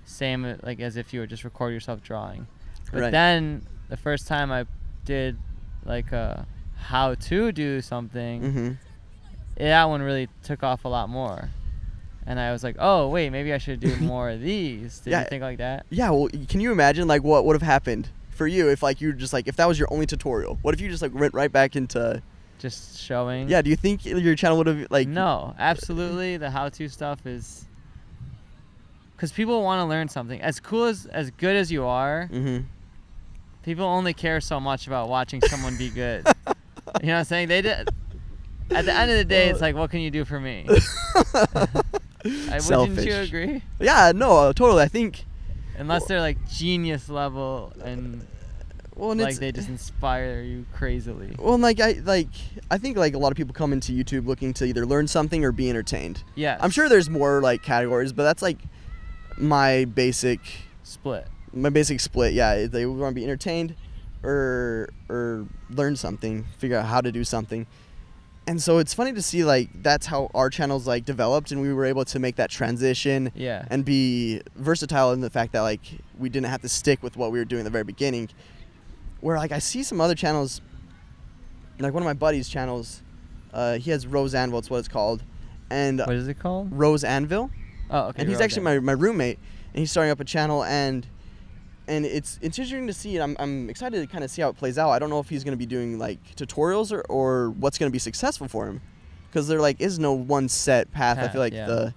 same 0.05 0.57
like 0.63 0.79
as 0.81 0.97
if 0.97 1.13
you 1.13 1.19
were 1.21 1.27
just 1.27 1.43
record 1.45 1.71
yourself 1.73 2.01
drawing. 2.03 2.47
But 2.91 3.01
Right. 3.03 3.11
then 3.11 3.65
the 3.89 3.95
first 3.97 4.27
time 4.27 4.51
I 4.51 4.65
did 5.05 5.37
like 5.85 6.11
a 6.11 6.45
how 6.75 7.15
to 7.15 7.51
do 7.51 7.79
something, 7.81 8.41
mm-hmm. 8.41 8.71
That 9.67 9.85
one 9.85 10.01
really 10.01 10.29
took 10.43 10.63
off 10.63 10.85
a 10.85 10.87
lot 10.87 11.09
more. 11.09 11.49
And 12.25 12.39
I 12.39 12.51
was 12.51 12.63
like, 12.63 12.75
oh 12.79 13.07
wait, 13.09 13.29
maybe 13.31 13.53
I 13.53 13.57
should 13.57 13.79
do 13.79 13.95
more 14.01 14.29
of 14.29 14.39
these. 14.41 14.99
Did 14.99 15.11
Yeah. 15.11 15.21
you 15.21 15.25
think 15.27 15.41
like 15.41 15.57
that? 15.59 15.85
Yeah. 15.89 16.09
Well, 16.11 16.29
can 16.47 16.59
you 16.61 16.71
imagine 16.71 17.07
like 17.07 17.23
what 17.23 17.45
would 17.45 17.53
have 17.55 17.61
happened 17.61 18.09
for 18.29 18.47
you 18.47 18.69
if 18.69 18.81
like 18.83 19.01
you 19.01 19.07
were 19.09 19.13
just 19.13 19.33
like 19.33 19.47
if 19.47 19.55
that 19.57 19.67
was 19.67 19.77
your 19.79 19.91
only 19.91 20.05
tutorial? 20.05 20.57
What 20.61 20.73
if 20.73 20.81
you 20.81 20.89
just 20.89 21.01
like 21.01 21.13
went 21.13 21.33
right 21.33 21.51
back 21.51 21.75
into 21.75 22.21
Just 22.59 22.99
showing. 22.99 23.49
Yeah, 23.49 23.61
do 23.61 23.69
you 23.69 23.75
think 23.75 24.05
your 24.05 24.35
channel 24.35 24.57
would 24.57 24.67
have 24.67 24.87
like 24.91 25.07
no, 25.07 25.55
absolutely. 25.59 26.37
The 26.37 26.49
how-to 26.51 26.87
stuff 26.89 27.25
is 27.25 27.65
because 29.15 29.31
people 29.31 29.63
want 29.63 29.81
to 29.81 29.85
learn 29.85 30.07
something. 30.07 30.41
As 30.41 30.59
cool 30.59 30.85
as 30.85 31.05
as 31.07 31.31
good 31.31 31.55
as 31.55 31.71
you 31.71 31.85
are, 31.85 32.29
Mhm. 32.31 32.65
people 33.63 33.85
only 33.85 34.13
care 34.13 34.39
so 34.39 34.59
much 34.59 34.87
about 34.87 35.09
watching 35.09 35.41
someone 35.41 35.77
be 35.77 35.89
good. 35.89 36.25
you 37.01 37.07
know 37.07 37.13
what 37.13 37.19
I'm 37.19 37.23
saying? 37.25 37.47
They 37.49 37.61
did. 37.61 37.89
At 38.71 38.85
the 38.85 38.93
end 38.93 39.09
of 39.11 39.17
the 39.17 39.25
day, 39.25 39.49
it's 39.49 39.61
like, 39.61 39.75
what 39.75 39.89
can 39.89 39.99
you 40.01 40.11
do 40.11 40.25
for 40.25 40.39
me? 40.39 40.65
I, 41.35 41.81
wouldn't 42.25 42.61
Selfish. 42.63 43.05
you 43.05 43.15
agree? 43.15 43.63
Yeah, 43.79 44.11
no, 44.13 44.51
totally. 44.53 44.83
I 44.83 44.87
think 44.87 45.25
Unless 45.77 46.05
they're 46.05 46.19
like 46.19 46.37
genius 46.49 47.07
level 47.07 47.71
and 47.83 48.25
Well, 48.95 49.15
like 49.15 49.35
they 49.37 49.53
just 49.53 49.69
inspire 49.69 50.41
you 50.41 50.65
crazily. 50.73 51.33
well, 51.39 51.53
and 51.53 51.63
like 51.63 51.79
I 51.79 51.93
like 52.03 52.27
I 52.69 52.77
think 52.77 52.97
like 52.97 53.13
a 53.13 53.17
lot 53.17 53.31
of 53.31 53.37
people 53.37 53.53
come 53.53 53.71
into 53.71 53.93
YouTube 53.93 54.27
looking 54.27 54.53
to 54.55 54.65
either 54.65 54.85
learn 54.85 55.07
something 55.07 55.45
or 55.45 55.53
be 55.53 55.69
entertained. 55.69 56.23
Yeah. 56.35 56.57
I'm 56.59 56.69
sure 56.69 56.89
there's 56.89 57.09
more 57.09 57.41
like 57.41 57.63
categories, 57.63 58.11
but 58.11 58.23
that's 58.23 58.41
like 58.41 58.57
my 59.37 59.85
basic 59.85 60.41
split. 60.83 61.25
my 61.53 61.69
basic 61.69 62.01
split. 62.01 62.33
Yeah, 62.33 62.67
they 62.67 62.85
want 62.85 63.11
to 63.11 63.15
be 63.15 63.23
entertained 63.23 63.75
or 64.21 64.89
or 65.07 65.45
learn 65.69 65.95
something, 65.95 66.43
figure 66.57 66.75
out 66.77 66.87
how 66.87 66.99
to 66.99 67.11
do 67.13 67.23
something. 67.23 67.65
And 68.49 68.59
so 68.59 68.79
it's 68.79 68.95
funny 68.95 69.13
to 69.13 69.21
see 69.21 69.43
like 69.43 69.69
that's 69.83 70.07
how 70.07 70.31
our 70.33 70.49
channels 70.49 70.87
like 70.87 71.05
developed 71.05 71.51
and 71.51 71.61
we 71.61 71.71
were 71.71 71.85
able 71.85 72.03
to 72.05 72.17
make 72.17 72.35
that 72.37 72.49
transition 72.49 73.31
Yeah. 73.35 73.63
and 73.69 73.85
be 73.85 74.41
versatile 74.55 75.11
in 75.11 75.21
the 75.21 75.29
fact 75.29 75.51
that 75.53 75.61
like 75.61 75.81
we 76.17 76.29
didn't 76.29 76.47
have 76.47 76.61
to 76.63 76.69
stick 76.69 77.03
with 77.03 77.15
what 77.15 77.31
we 77.31 77.37
were 77.37 77.45
doing 77.45 77.59
at 77.61 77.65
the 77.65 77.69
very 77.69 77.83
beginning. 77.83 78.29
Where 79.21 79.37
like 79.37 79.51
I 79.51 79.59
see 79.59 79.83
some 79.83 80.01
other 80.01 80.15
channels, 80.15 80.61
like 81.77 81.93
one 81.93 82.01
of 82.01 82.07
my 82.07 82.13
buddies' 82.13 82.49
channels, 82.49 83.03
uh, 83.53 83.77
he 83.77 83.91
has 83.91 84.07
Rose 84.07 84.33
Anvil, 84.33 84.57
it's 84.59 84.69
what 84.71 84.77
it's 84.79 84.87
called, 84.87 85.21
and 85.69 85.99
what 85.99 86.15
is 86.15 86.27
it 86.27 86.39
called? 86.39 86.69
Rose 86.71 87.03
Anvil, 87.03 87.51
Oh, 87.91 88.07
okay. 88.07 88.21
and 88.21 88.29
he's 88.29 88.37
Rodan. 88.37 88.43
actually 88.45 88.63
my, 88.63 88.79
my 88.79 88.91
roommate, 88.93 89.37
and 89.73 89.79
he's 89.79 89.91
starting 89.91 90.09
up 90.11 90.19
a 90.19 90.25
channel, 90.25 90.63
and 90.63 91.05
and 91.89 92.05
it's 92.05 92.39
it's 92.41 92.57
interesting 92.57 92.87
to 92.87 92.93
see. 92.93 93.17
And 93.17 93.23
I'm 93.23 93.35
I'm 93.39 93.69
excited 93.69 93.99
to 93.99 94.07
kind 94.07 94.23
of 94.23 94.31
see 94.31 94.41
how 94.41 94.49
it 94.49 94.57
plays 94.57 94.77
out. 94.77 94.91
I 94.91 94.99
don't 94.99 95.09
know 95.09 95.19
if 95.19 95.27
he's 95.27 95.43
gonna 95.43 95.57
be 95.57 95.65
doing 95.65 95.99
like 95.99 96.19
tutorials 96.35 96.91
or 96.91 97.01
or 97.09 97.49
what's 97.51 97.77
gonna 97.77 97.91
be 97.91 97.99
successful 97.99 98.47
for 98.47 98.67
him, 98.67 98.81
because 99.29 99.47
there 99.47 99.59
like 99.59 99.81
is 99.81 99.99
no 99.99 100.13
one 100.13 100.47
set 100.47 100.91
path. 100.91 101.17
I 101.17 101.27
feel 101.27 101.41
like 101.41 101.53
yeah. 101.53 101.65
the 101.65 101.93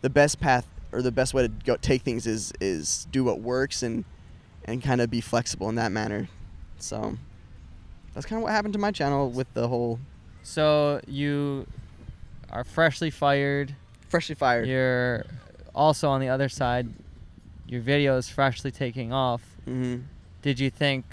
the 0.00 0.10
best 0.10 0.40
path 0.40 0.66
or 0.92 1.02
the 1.02 1.12
best 1.12 1.34
way 1.34 1.42
to 1.42 1.48
go 1.48 1.76
take 1.76 2.02
things 2.02 2.26
is 2.26 2.52
is 2.60 3.06
do 3.10 3.24
what 3.24 3.40
works 3.40 3.82
and 3.82 4.04
and 4.64 4.82
kind 4.82 5.00
of 5.00 5.10
be 5.10 5.20
flexible 5.20 5.68
in 5.68 5.74
that 5.74 5.92
manner. 5.92 6.28
So 6.78 7.16
that's 8.14 8.26
kind 8.26 8.38
of 8.38 8.44
what 8.44 8.52
happened 8.52 8.74
to 8.74 8.78
my 8.78 8.92
channel 8.92 9.30
with 9.30 9.52
the 9.54 9.68
whole 9.68 9.98
So 10.42 11.00
you 11.06 11.66
are 12.50 12.64
freshly 12.64 13.10
fired. 13.10 13.74
freshly 14.08 14.34
fired. 14.34 14.68
You're 14.68 15.24
also 15.74 16.08
on 16.08 16.20
the 16.20 16.28
other 16.28 16.48
side. 16.48 16.88
Your 17.72 17.80
video 17.80 18.18
is 18.18 18.28
freshly 18.28 18.70
taking 18.70 19.14
off. 19.14 19.40
hmm 19.64 20.00
Did 20.42 20.60
you 20.60 20.68
think, 20.68 21.06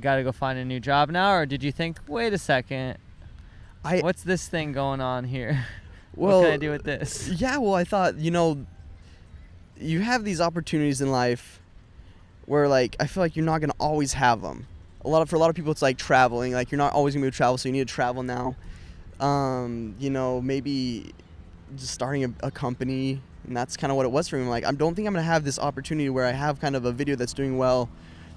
got 0.00 0.14
to 0.14 0.22
go 0.22 0.30
find 0.30 0.56
a 0.56 0.64
new 0.64 0.78
job 0.78 1.10
now, 1.10 1.34
or 1.34 1.44
did 1.44 1.64
you 1.64 1.72
think, 1.72 1.98
wait 2.06 2.32
a 2.32 2.38
second, 2.38 2.98
I 3.84 3.98
what's 3.98 4.22
this 4.22 4.46
thing 4.46 4.70
going 4.72 5.00
on 5.00 5.24
here? 5.24 5.66
well 6.14 6.38
what 6.38 6.44
can 6.44 6.52
I 6.52 6.56
do 6.56 6.70
with 6.70 6.84
this? 6.84 7.28
Yeah, 7.40 7.56
well, 7.56 7.74
I 7.74 7.82
thought, 7.82 8.14
you 8.14 8.30
know, 8.30 8.64
you 9.76 9.98
have 9.98 10.22
these 10.22 10.40
opportunities 10.40 11.00
in 11.00 11.10
life 11.10 11.60
where, 12.46 12.68
like, 12.68 12.94
I 13.00 13.08
feel 13.08 13.24
like 13.24 13.34
you're 13.34 13.44
not 13.44 13.60
going 13.60 13.70
to 13.70 13.76
always 13.80 14.12
have 14.12 14.40
them. 14.40 14.68
A 15.04 15.08
lot 15.08 15.22
of, 15.22 15.28
for 15.28 15.34
a 15.34 15.40
lot 15.40 15.50
of 15.50 15.56
people, 15.56 15.72
it's 15.72 15.82
like 15.82 15.98
traveling. 15.98 16.52
Like, 16.52 16.70
you're 16.70 16.78
not 16.78 16.92
always 16.92 17.14
going 17.14 17.22
to 17.22 17.24
be 17.24 17.26
able 17.26 17.32
to 17.32 17.36
travel, 17.36 17.58
so 17.58 17.68
you 17.68 17.72
need 17.72 17.88
to 17.88 17.92
travel 17.92 18.22
now. 18.22 18.54
Um, 19.18 19.96
you 19.98 20.10
know, 20.10 20.40
maybe 20.40 21.12
just 21.76 21.92
starting 21.92 22.24
a, 22.24 22.46
a 22.46 22.50
company, 22.52 23.20
and 23.48 23.56
that's 23.56 23.76
kind 23.76 23.90
of 23.90 23.96
what 23.96 24.06
it 24.06 24.12
was 24.12 24.28
for 24.28 24.36
me. 24.36 24.46
Like, 24.46 24.64
I 24.64 24.72
don't 24.72 24.94
think 24.94 25.08
I'm 25.08 25.14
going 25.14 25.24
to 25.24 25.30
have 25.30 25.44
this 25.44 25.58
opportunity 25.58 26.08
where 26.08 26.24
I 26.24 26.32
have 26.32 26.60
kind 26.60 26.76
of 26.76 26.84
a 26.84 26.92
video 26.92 27.16
that's 27.16 27.32
doing 27.32 27.58
well 27.58 27.88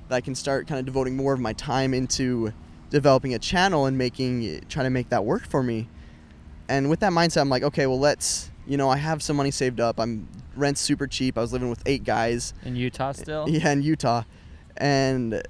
that 0.09 0.15
I 0.15 0.21
can 0.21 0.35
start 0.35 0.67
kind 0.67 0.79
of 0.79 0.85
devoting 0.85 1.15
more 1.15 1.33
of 1.33 1.39
my 1.39 1.53
time 1.53 1.93
into 1.93 2.51
developing 2.89 3.33
a 3.33 3.39
channel 3.39 3.85
and 3.85 3.97
making, 3.97 4.61
trying 4.67 4.85
to 4.85 4.89
make 4.89 5.09
that 5.09 5.23
work 5.23 5.45
for 5.47 5.61
me 5.61 5.87
and 6.71 6.89
with 6.89 7.01
that 7.01 7.11
mindset, 7.11 7.41
I'm 7.41 7.49
like, 7.49 7.63
okay, 7.63 7.85
well, 7.85 7.99
let's, 7.99 8.49
you 8.65 8.77
know, 8.77 8.89
I 8.89 8.95
have 8.95 9.21
some 9.21 9.35
money 9.35 9.51
saved 9.51 9.81
up. 9.81 9.99
I'm 9.99 10.25
rent's 10.55 10.79
super 10.79 11.05
cheap. 11.05 11.37
I 11.37 11.41
was 11.41 11.51
living 11.51 11.69
with 11.69 11.83
eight 11.85 12.05
guys, 12.05 12.53
In 12.63 12.77
Utah 12.77 13.11
still? 13.11 13.45
yeah, 13.49 13.71
in 13.71 13.81
Utah, 13.81 14.23
and, 14.77 15.33
and 15.33 15.43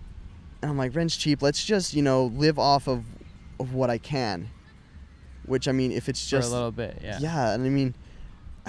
I'm 0.64 0.80
like, 0.80 0.96
rent's 0.96 1.16
cheap. 1.16 1.44
Let's 1.44 1.64
just, 1.64 1.94
you 1.94 2.02
know, 2.02 2.26
live 2.26 2.58
off 2.58 2.88
of, 2.88 3.04
of 3.60 3.76
what 3.76 3.92
I 3.92 4.00
can. 4.00 4.50
Which 5.46 5.68
I 5.68 5.74
mean, 5.74 5.92
if 5.92 6.10
it's 6.10 6.24
For 6.24 6.38
just 6.38 6.50
a 6.50 6.54
little 6.54 6.72
bit, 6.72 7.00
yeah. 7.04 7.20
yeah, 7.20 7.54
and 7.54 7.66
I 7.66 7.70
mean, 7.70 7.94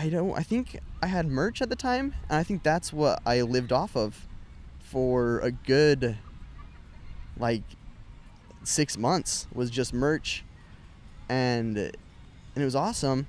I 0.03 0.09
don't. 0.09 0.37
I 0.37 0.43
think 0.43 0.81
I 1.01 1.07
had 1.07 1.29
merch 1.29 1.63
at 1.63 1.69
the 1.69 1.77
time, 1.77 2.15
and 2.29 2.37
I 2.37 2.43
think 2.43 2.65
that's 2.65 2.93
what 2.93 3.23
I 3.25 3.43
lived 3.43 3.71
off 3.71 3.97
of 3.97 4.27
for 4.81 5.39
a 5.39 5.53
good 5.53 6.19
like 7.39 7.63
six 8.65 8.99
months 8.99 9.47
was 9.55 9.71
just 9.71 9.95
merch, 9.95 10.43
and 11.29 11.79
and 11.79 11.95
it 12.57 12.65
was 12.65 12.75
awesome 12.75 13.29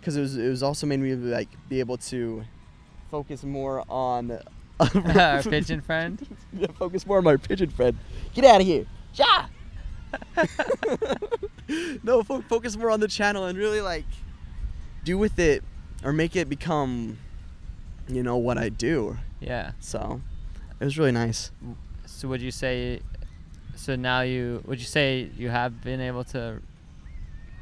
because 0.00 0.16
it 0.16 0.20
was 0.20 0.36
it 0.36 0.48
was 0.48 0.60
also 0.60 0.88
made 0.88 0.98
me 0.98 1.14
like 1.14 1.50
be 1.68 1.78
able 1.78 1.98
to 1.98 2.42
focus 3.12 3.44
more 3.44 3.84
on 3.88 4.40
Our 4.80 5.42
pigeon 5.44 5.80
friend. 5.82 6.26
focus 6.80 7.06
more 7.06 7.18
on 7.18 7.24
my 7.24 7.36
pigeon 7.36 7.70
friend. 7.70 7.96
Get 8.34 8.44
out 8.44 8.60
of 8.60 8.66
here. 8.66 8.86
Ja! 9.14 9.46
no, 12.02 12.24
fo- 12.24 12.40
focus 12.40 12.76
more 12.76 12.90
on 12.90 12.98
the 12.98 13.06
channel 13.06 13.44
and 13.44 13.56
really 13.56 13.80
like 13.80 14.06
do 15.04 15.16
with 15.16 15.38
it 15.38 15.62
or 16.04 16.12
make 16.12 16.36
it 16.36 16.48
become, 16.48 17.18
you 18.08 18.22
know, 18.22 18.36
what 18.36 18.58
I 18.58 18.68
do. 18.68 19.18
Yeah. 19.40 19.72
So 19.80 20.20
it 20.80 20.84
was 20.84 20.98
really 20.98 21.12
nice. 21.12 21.50
So 22.06 22.28
would 22.28 22.42
you 22.42 22.50
say, 22.50 23.00
so 23.74 23.96
now 23.96 24.22
you, 24.22 24.62
would 24.66 24.78
you 24.78 24.86
say 24.86 25.30
you 25.36 25.48
have 25.48 25.82
been 25.82 26.00
able 26.00 26.24
to 26.24 26.60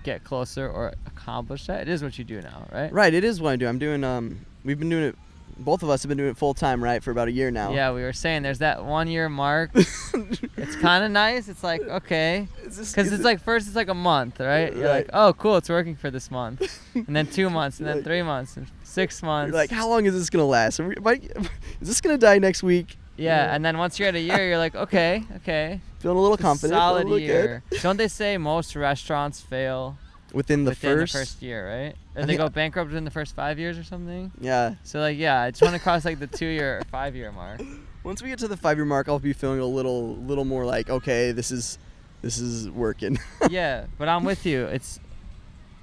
get 0.03 0.25
closer 0.25 0.69
or 0.69 0.95
accomplish 1.07 1.67
that? 1.67 1.83
It 1.83 1.89
is 1.89 2.03
what 2.03 2.19
you 2.19 2.25
do 2.25 2.41
now, 2.41 2.67
right? 2.73 2.93
Right, 2.93 3.13
it 3.13 3.25
is 3.25 3.41
what 3.41 3.51
I 3.51 3.57
do. 3.57 3.67
I'm 3.67 3.79
doing. 3.79 4.05
Um, 4.05 4.45
we've 4.65 4.79
been 4.79 4.89
doing 4.89 5.05
it. 5.05 5.17
Both 5.59 5.83
of 5.83 5.89
us 5.89 6.03
have 6.03 6.09
been 6.09 6.19
doing 6.19 6.31
it 6.31 6.37
full 6.37 6.53
time, 6.53 6.85
right, 6.85 7.03
for 7.03 7.11
about 7.11 7.29
a 7.29 7.33
year 7.33 7.51
now. 7.51 7.73
Yeah, 7.73 7.93
we 7.93 8.03
were 8.03 8.13
saying 8.13 8.43
there's 8.43 8.59
that 8.59 8.85
one 8.85 9.09
year 9.09 9.29
mark. 9.31 9.71
it's 9.75 10.77
kind 10.77 11.03
of 11.03 11.11
nice. 11.11 11.49
It's 11.49 11.65
like, 11.65 11.81
okay. 11.81 12.47
This- 12.77 12.93
Because 12.93 13.13
it's 13.13 13.21
it- 13.21 13.25
like, 13.25 13.41
first 13.43 13.67
it's 13.67 13.77
like 13.77 13.89
a 13.89 13.95
month, 13.95 14.41
right? 14.41 14.75
You're 14.77 14.89
like, 14.89 15.11
oh, 15.13 15.33
cool, 15.33 15.57
it's 15.57 15.69
working 15.69 15.97
for 15.97 16.11
this 16.11 16.31
month. 16.31 16.61
And 16.95 17.15
then 17.17 17.27
two 17.27 17.51
months, 17.59 17.79
and 17.79 17.87
then 17.89 17.97
Like- 17.97 18.05
three 18.05 18.23
months, 18.23 18.57
and 18.57 18.67
six 18.83 19.23
months. 19.23 19.51
You're 19.53 19.61
like, 19.61 19.71
how 19.71 19.89
long 19.89 20.07
is 20.07 20.15
this 20.15 20.31
gonna 20.31 20.45
last? 20.47 20.79
We- 20.81 20.95
I- 21.05 21.13
is 21.81 21.89
this 21.89 22.01
gonna 22.01 22.19
die 22.19 22.39
next 22.39 22.63
week? 22.63 22.97
yeah, 23.19 23.55
and 23.55 23.65
then 23.65 23.79
once 23.79 23.99
you're 23.99 24.09
at 24.09 24.15
a 24.15 24.21
year, 24.21 24.47
you're 24.49 24.59
like, 24.59 24.75
okay, 24.87 25.25
okay. 25.37 25.81
Feeling 26.01 26.19
a 26.19 26.21
little 26.21 26.37
confident. 26.37 26.79
Solid 26.79 27.05
little 27.05 27.19
year. 27.19 27.63
Don't 27.83 27.97
they 27.97 28.09
say 28.09 28.37
most 28.39 28.77
restaurants 28.77 29.41
fail 29.41 29.97
Within 30.35 30.65
the 30.65 30.71
within 30.73 30.99
first. 30.99 31.13
the 31.15 31.19
first 31.21 31.43
year, 31.43 31.67
right? 31.67 31.95
I 32.15 32.21
Or 32.21 32.27
they 32.27 32.37
go 32.37 32.49
bankrupt 32.51 32.89
within 32.91 33.05
the 33.05 33.11
first 33.11 33.35
five 33.35 33.59
years 33.59 33.79
or 33.79 33.85
something? 33.85 34.31
Yeah. 34.41 34.75
So 34.83 35.01
like, 35.01 35.17
yeah, 35.17 35.41
I 35.41 35.51
just 35.51 35.63
want 35.63 35.75
to 35.75 35.81
cross 35.81 36.05
like 36.05 36.19
the 36.19 36.27
two 36.27 36.47
year 36.47 36.79
or 36.79 36.83
five 36.91 37.17
year 37.17 37.33
mark. 37.33 37.61
Once 38.05 38.23
we 38.23 38.29
get 38.29 38.39
to 38.41 38.49
the 38.49 38.57
five 38.57 38.77
year 38.77 38.85
mark, 38.85 39.09
I'll 39.09 39.19
be 39.19 39.33
feeling 39.33 39.61
a 39.61 39.67
little, 39.67 40.17
little 40.17 40.45
more 40.45 40.65
like, 40.67 40.91
okay, 40.91 41.33
this 41.33 41.51
is, 41.51 41.79
this 42.27 42.39
is 42.39 42.69
working. 42.69 43.19
yeah, 43.51 43.87
but 43.99 44.09
I'm 44.09 44.25
with 44.25 44.45
you. 44.45 44.65
It's 44.65 44.99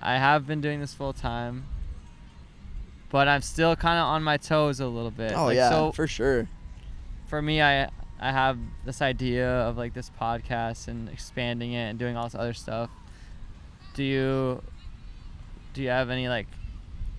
I 0.02 0.18
have 0.18 0.46
been 0.46 0.60
doing 0.60 0.82
this 0.82 0.94
full 0.94 1.14
time, 1.14 1.64
but 3.10 3.30
I'm 3.30 3.42
still 3.42 3.78
kind 3.78 3.98
of 3.98 4.06
on 4.08 4.24
my 4.24 4.36
toes 4.36 4.82
a 4.82 4.88
little 4.88 5.10
bit. 5.10 5.32
oh 5.32 5.46
Like, 5.46 5.56
yeah, 5.56 5.70
So 5.70 5.94
for 5.94 6.06
sure. 6.06 6.50
for 7.28 7.42
me, 7.42 7.62
I 7.62 7.86
I 8.20 8.32
have 8.34 8.58
this 8.84 9.02
idea 9.02 9.48
of 9.50 9.78
like 9.78 9.94
this 9.94 10.12
podcast 10.20 10.90
and 10.90 11.08
expanding 11.08 11.72
it 11.72 11.90
and 11.92 11.98
doing 11.98 12.18
all 12.18 12.26
this 12.26 12.36
other 12.36 12.54
stuff. 12.54 12.90
Do 13.94 14.04
you 14.04 14.62
do 15.74 15.82
you 15.82 15.90
have 15.90 16.10
any 16.10 16.28
like 16.28 16.48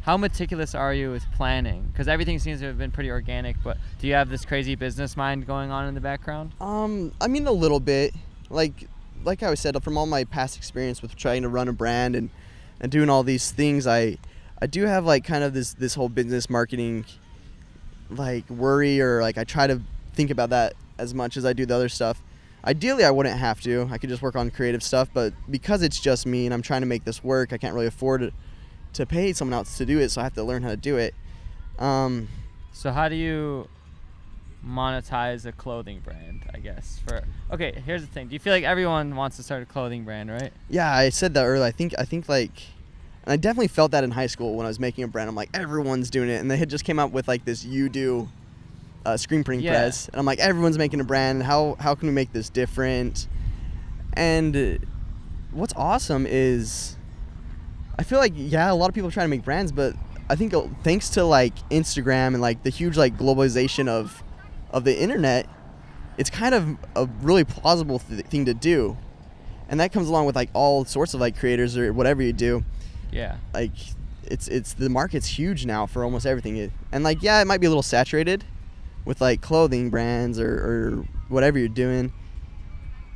how 0.02 0.18
meticulous 0.18 0.74
are 0.74 0.92
you 0.92 1.12
with 1.12 1.24
planning? 1.34 1.88
Because 1.90 2.08
everything 2.08 2.38
seems 2.38 2.60
to 2.60 2.66
have 2.66 2.76
been 2.76 2.90
pretty 2.90 3.10
organic, 3.10 3.56
but 3.64 3.78
do 3.98 4.06
you 4.06 4.12
have 4.12 4.28
this 4.28 4.44
crazy 4.44 4.74
business 4.74 5.16
mind 5.16 5.46
going 5.46 5.70
on 5.70 5.88
in 5.88 5.94
the 5.94 6.00
background? 6.02 6.52
Um, 6.60 7.12
I 7.22 7.26
mean 7.26 7.46
a 7.46 7.52
little 7.52 7.80
bit. 7.80 8.12
Like, 8.50 8.86
like 9.24 9.42
I 9.42 9.54
said, 9.54 9.82
from 9.82 9.96
all 9.96 10.06
my 10.06 10.24
past 10.24 10.56
experience 10.56 11.02
with 11.02 11.16
trying 11.16 11.42
to 11.42 11.48
run 11.48 11.68
a 11.68 11.72
brand 11.72 12.14
and, 12.16 12.30
and 12.80 12.90
doing 12.92 13.08
all 13.08 13.22
these 13.22 13.50
things, 13.50 13.86
I, 13.86 14.18
I 14.60 14.66
do 14.66 14.84
have 14.84 15.04
like 15.04 15.24
kind 15.24 15.44
of 15.44 15.54
this 15.54 15.74
this 15.74 15.94
whole 15.94 16.08
business 16.08 16.48
marketing, 16.48 17.04
like 18.10 18.48
worry 18.50 19.00
or 19.00 19.20
like 19.20 19.38
I 19.38 19.44
try 19.44 19.66
to 19.66 19.80
think 20.14 20.30
about 20.30 20.50
that 20.50 20.74
as 20.98 21.14
much 21.14 21.36
as 21.36 21.44
I 21.44 21.52
do 21.52 21.66
the 21.66 21.74
other 21.74 21.88
stuff. 21.88 22.22
Ideally, 22.64 23.04
I 23.04 23.10
wouldn't 23.10 23.38
have 23.38 23.60
to. 23.62 23.88
I 23.90 23.98
could 23.98 24.08
just 24.08 24.22
work 24.22 24.36
on 24.36 24.50
creative 24.50 24.82
stuff, 24.82 25.08
but 25.12 25.34
because 25.50 25.82
it's 25.82 26.00
just 26.00 26.24
me 26.26 26.46
and 26.46 26.54
I'm 26.54 26.62
trying 26.62 26.80
to 26.80 26.86
make 26.86 27.04
this 27.04 27.22
work, 27.22 27.52
I 27.52 27.58
can't 27.58 27.74
really 27.74 27.86
afford 27.86 28.32
to 28.94 29.06
pay 29.06 29.32
someone 29.32 29.54
else 29.54 29.76
to 29.78 29.84
do 29.84 29.98
it, 29.98 30.10
so 30.10 30.20
I 30.20 30.24
have 30.24 30.34
to 30.34 30.44
learn 30.44 30.62
how 30.62 30.70
to 30.70 30.76
do 30.76 30.96
it. 30.96 31.14
Um, 31.78 32.28
So 32.72 32.90
how 32.90 33.08
do 33.08 33.16
you 33.16 33.68
monetize 34.66 35.44
a 35.46 35.52
clothing 35.52 36.00
brand? 36.00 36.44
I 36.54 36.58
guess 36.58 37.00
for 37.06 37.22
okay. 37.52 37.82
Here's 37.84 38.00
the 38.00 38.06
thing. 38.08 38.28
Do 38.28 38.32
you 38.34 38.38
feel 38.40 38.52
like 38.52 38.64
everyone 38.64 39.14
wants 39.16 39.36
to 39.36 39.42
start 39.42 39.62
a 39.62 39.66
clothing 39.66 40.04
brand, 40.04 40.30
right? 40.30 40.52
Yeah, 40.68 40.90
I 40.92 41.08
said 41.10 41.34
that 41.34 41.44
earlier. 41.44 41.64
I 41.64 41.70
think 41.70 41.94
I 41.98 42.04
think 42.04 42.28
like, 42.28 42.62
and 43.24 43.32
I 43.32 43.36
definitely 43.36 43.68
felt 43.68 43.90
that 43.92 44.04
in 44.04 44.10
high 44.10 44.26
school 44.26 44.54
when 44.56 44.66
I 44.66 44.68
was 44.68 44.80
making 44.80 45.04
a 45.04 45.08
brand. 45.08 45.28
I'm 45.28 45.34
like, 45.34 45.50
everyone's 45.54 46.10
doing 46.10 46.28
it, 46.28 46.40
and 46.40 46.50
they 46.50 46.56
had 46.56 46.70
just 46.70 46.84
came 46.84 46.98
out 46.98 47.12
with 47.12 47.28
like 47.28 47.44
this 47.44 47.64
you 47.64 47.88
do, 47.88 48.28
uh, 49.04 49.16
screen 49.16 49.44
printing 49.44 49.64
Yeah. 49.64 49.72
press, 49.72 50.08
and 50.08 50.16
I'm 50.16 50.26
like, 50.26 50.38
everyone's 50.38 50.78
making 50.78 51.00
a 51.00 51.04
brand. 51.04 51.42
How 51.42 51.76
how 51.78 51.94
can 51.94 52.08
we 52.08 52.14
make 52.14 52.32
this 52.32 52.48
different? 52.48 53.28
And 54.14 54.78
what's 55.52 55.74
awesome 55.76 56.26
is, 56.28 56.96
I 57.98 58.02
feel 58.02 58.18
like 58.18 58.32
yeah, 58.34 58.72
a 58.72 58.74
lot 58.74 58.88
of 58.88 58.94
people 58.94 59.08
are 59.08 59.12
trying 59.12 59.26
to 59.26 59.30
make 59.36 59.44
brands, 59.44 59.72
but 59.72 59.94
I 60.30 60.36
think 60.36 60.54
uh, 60.54 60.62
thanks 60.82 61.10
to 61.10 61.24
like 61.24 61.54
Instagram 61.68 62.28
and 62.28 62.40
like 62.40 62.62
the 62.62 62.70
huge 62.70 62.96
like 62.96 63.16
globalization 63.18 63.88
of, 63.88 64.22
of 64.74 64.84
the 64.84 65.00
internet, 65.00 65.48
it's 66.18 66.28
kind 66.28 66.54
of 66.54 66.76
a 66.94 67.06
really 67.22 67.44
plausible 67.44 68.00
th- 68.00 68.26
thing 68.26 68.44
to 68.44 68.52
do, 68.52 68.98
and 69.70 69.80
that 69.80 69.90
comes 69.92 70.08
along 70.08 70.26
with 70.26 70.36
like 70.36 70.50
all 70.52 70.84
sorts 70.84 71.14
of 71.14 71.20
like 71.20 71.38
creators 71.38 71.78
or 71.78 71.92
whatever 71.94 72.22
you 72.22 72.34
do. 72.34 72.62
Yeah. 73.10 73.36
Like, 73.54 73.72
it's 74.24 74.48
it's 74.48 74.74
the 74.74 74.90
market's 74.90 75.26
huge 75.38 75.64
now 75.64 75.86
for 75.86 76.04
almost 76.04 76.26
everything. 76.26 76.56
It, 76.58 76.70
and 76.92 77.02
like, 77.04 77.22
yeah, 77.22 77.40
it 77.40 77.46
might 77.46 77.60
be 77.60 77.66
a 77.66 77.70
little 77.70 77.82
saturated 77.82 78.44
with 79.06 79.20
like 79.20 79.40
clothing 79.40 79.88
brands 79.90 80.38
or, 80.40 80.48
or 80.52 81.04
whatever 81.28 81.58
you're 81.58 81.68
doing, 81.68 82.12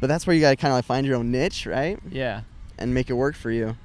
but 0.01 0.07
that's 0.07 0.27
where 0.27 0.35
you 0.35 0.41
got 0.41 0.51
to 0.51 0.57
kind 0.57 0.73
of 0.73 0.77
like 0.79 0.85
find 0.85 1.07
your 1.07 1.17
own 1.17 1.31
niche, 1.31 1.67
right? 1.67 1.99
Yeah. 2.09 2.43
and 2.79 2.95
make 2.95 3.11
it 3.11 3.15
work 3.15 3.35
for 3.35 3.51
you. 3.51 3.77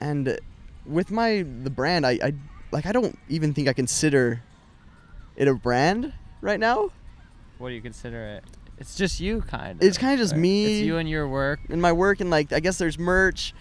And 0.00 0.38
with 0.86 1.10
my 1.10 1.44
the 1.62 1.70
brand, 1.70 2.06
I, 2.06 2.12
I 2.22 2.32
like 2.72 2.86
I 2.86 2.92
don't 2.92 3.18
even 3.28 3.52
think 3.54 3.68
I 3.68 3.72
consider 3.72 4.42
it 5.36 5.48
a 5.48 5.54
brand 5.54 6.12
right 6.44 6.60
now. 6.60 6.90
What 7.58 7.70
do 7.70 7.74
you 7.74 7.80
consider 7.82 8.22
it? 8.24 8.44
It's 8.78 8.96
just 8.96 9.20
you, 9.20 9.40
kind 9.42 9.80
of. 9.80 9.86
It's 9.86 9.98
kinda 9.98 10.16
just 10.16 10.36
me. 10.36 10.64
It's 10.80 10.86
you 10.86 10.98
and 10.98 11.08
your 11.08 11.28
work. 11.28 11.60
And 11.70 11.80
my 11.80 11.92
work 11.92 12.20
and 12.20 12.30
like 12.30 12.52
I 12.52 12.60
guess 12.60 12.78
there's 12.78 12.98
merch, 12.98 13.54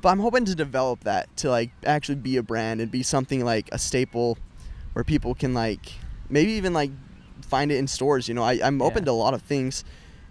but 0.00 0.08
I'm 0.08 0.18
hoping 0.18 0.44
to 0.46 0.54
develop 0.54 1.04
that 1.04 1.34
to 1.38 1.50
like 1.50 1.70
actually 1.84 2.16
be 2.16 2.36
a 2.36 2.42
brand 2.42 2.80
and 2.80 2.90
be 2.90 3.02
something 3.02 3.44
like 3.44 3.68
a 3.72 3.78
staple 3.78 4.38
where 4.94 5.04
people 5.04 5.34
can 5.34 5.54
like 5.54 5.92
maybe 6.28 6.52
even 6.52 6.72
like 6.72 6.90
find 7.42 7.70
it 7.70 7.76
in 7.76 7.86
stores. 7.86 8.26
You 8.28 8.34
know, 8.34 8.42
I, 8.42 8.58
I'm 8.62 8.80
open 8.82 9.02
Yeah. 9.02 9.06
to 9.06 9.10
a 9.12 9.12
lot 9.12 9.34
of 9.34 9.42
things, 9.42 9.84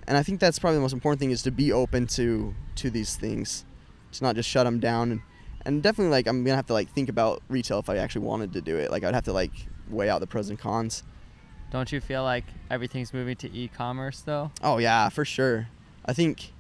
and 0.08 0.18
I 0.18 0.24
think 0.24 0.40
that's 0.40 0.60
probably 0.60 0.78
the 0.78 0.82
most 0.82 0.94
important 0.94 1.20
thing 1.20 1.32
is 1.32 1.44
to 1.44 1.52
be 1.52 1.72
open 1.72 2.08
to 2.08 2.54
to 2.78 2.90
these 2.90 3.16
things, 3.16 3.66
to 4.14 4.24
not 4.24 4.36
just 4.36 4.50
shut 4.50 4.66
them 4.66 4.80
down. 4.80 5.12
And, 5.12 5.22
and 5.66 5.84
definitely 5.84 6.12
like 6.12 6.28
I'm 6.28 6.44
gonna 6.44 6.56
have 6.56 6.66
to 6.68 6.74
like 6.74 6.90
think 6.90 7.08
about 7.08 7.44
retail 7.50 7.78
if 7.80 7.88
I 7.88 7.98
actually 7.98 8.26
wanted 8.26 8.52
to 8.54 8.62
do 8.62 8.78
it. 8.78 8.90
Like 8.90 9.04
I'd 9.04 9.14
have 9.14 9.26
to 9.26 9.34
like 9.34 9.54
weigh 9.90 10.10
out 10.10 10.22
the 10.22 10.28
pros 10.28 10.50
and 10.50 10.58
cons. 10.58 11.04
Don't 11.74 11.92
you 11.92 12.00
feel 12.00 12.22
like 12.24 12.46
everything's 12.70 13.14
moving 13.16 13.36
to 13.38 13.52
e-commerce 13.52 14.22
though? 14.22 14.52
Oh 14.62 14.78
yeah, 14.78 15.10
for 15.10 15.26
sure. 15.26 15.68
I 16.06 16.14
think, 16.14 16.54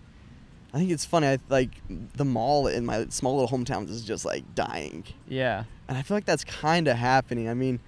I 0.73 0.79
think 0.79 0.89
it's 0.89 1.05
funny. 1.05 1.27
I 1.27 1.37
like 1.49 1.69
the 1.87 2.25
mall 2.25 2.65
in 2.65 2.83
my 2.83 3.05
small 3.09 3.37
little 3.39 3.55
hometown 3.55 3.87
is 3.89 4.03
just 4.03 4.25
like 4.25 4.55
dying, 4.55 5.03
Yeah. 5.27 5.65
and 5.87 5.95
I 5.99 6.01
feel 6.01 6.17
like 6.17 6.25
that's 6.25 6.43
kind 6.43 6.87
of 6.87 6.97
happening. 6.97 7.47
I 7.47 7.53
mean, 7.53 7.79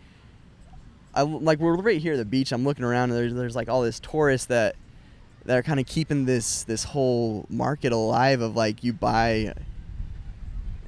I 1.16 1.24
like 1.24 1.58
we're 1.58 1.76
right 1.78 2.00
here 2.00 2.14
at 2.14 2.18
the 2.18 2.26
beach. 2.26 2.52
I'm 2.52 2.64
looking 2.64 2.86
around, 2.86 3.10
and 3.10 3.18
there's 3.20 3.34
there's 3.34 3.56
like 3.56 3.70
all 3.70 3.82
this 3.82 4.00
tourists 4.00 4.46
that 4.48 4.76
that 5.46 5.58
are 5.58 5.64
kind 5.64 5.80
of 5.80 5.88
keeping 5.88 6.26
this 6.26 6.64
this 6.66 6.84
whole 6.84 7.48
market 7.50 7.92
alive 7.92 8.42
of 8.42 8.56
like 8.56 8.84
you 8.84 8.94
buy 8.94 9.52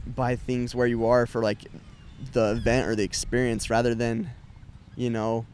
buy 0.05 0.35
things 0.35 0.75
where 0.75 0.85
you 0.87 1.07
are 1.07 1.25
for 1.25 1.41
like 1.41 1.65
the 2.33 2.51
event 2.51 2.87
or 2.87 2.95
the 2.95 3.03
experience 3.03 3.71
rather 3.71 3.95
than 3.95 4.29
you 4.95 5.09
know 5.09 5.47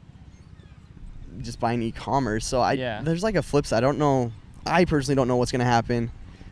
just 1.42 1.60
buying 1.60 1.82
e-commerce 1.82 2.46
so 2.46 2.62
i 2.62 2.74
Yeah. 2.74 3.02
there's 3.04 3.24
like 3.24 3.36
a 3.36 3.42
flip 3.44 3.66
side 3.66 3.78
i 3.78 3.82
don't 3.82 3.98
know 3.98 4.32
i 4.66 4.86
personally 4.86 5.16
don't 5.16 5.28
know 5.28 5.36
what's 5.38 5.52
going 5.52 5.60
to 5.60 5.66
happen 5.66 6.12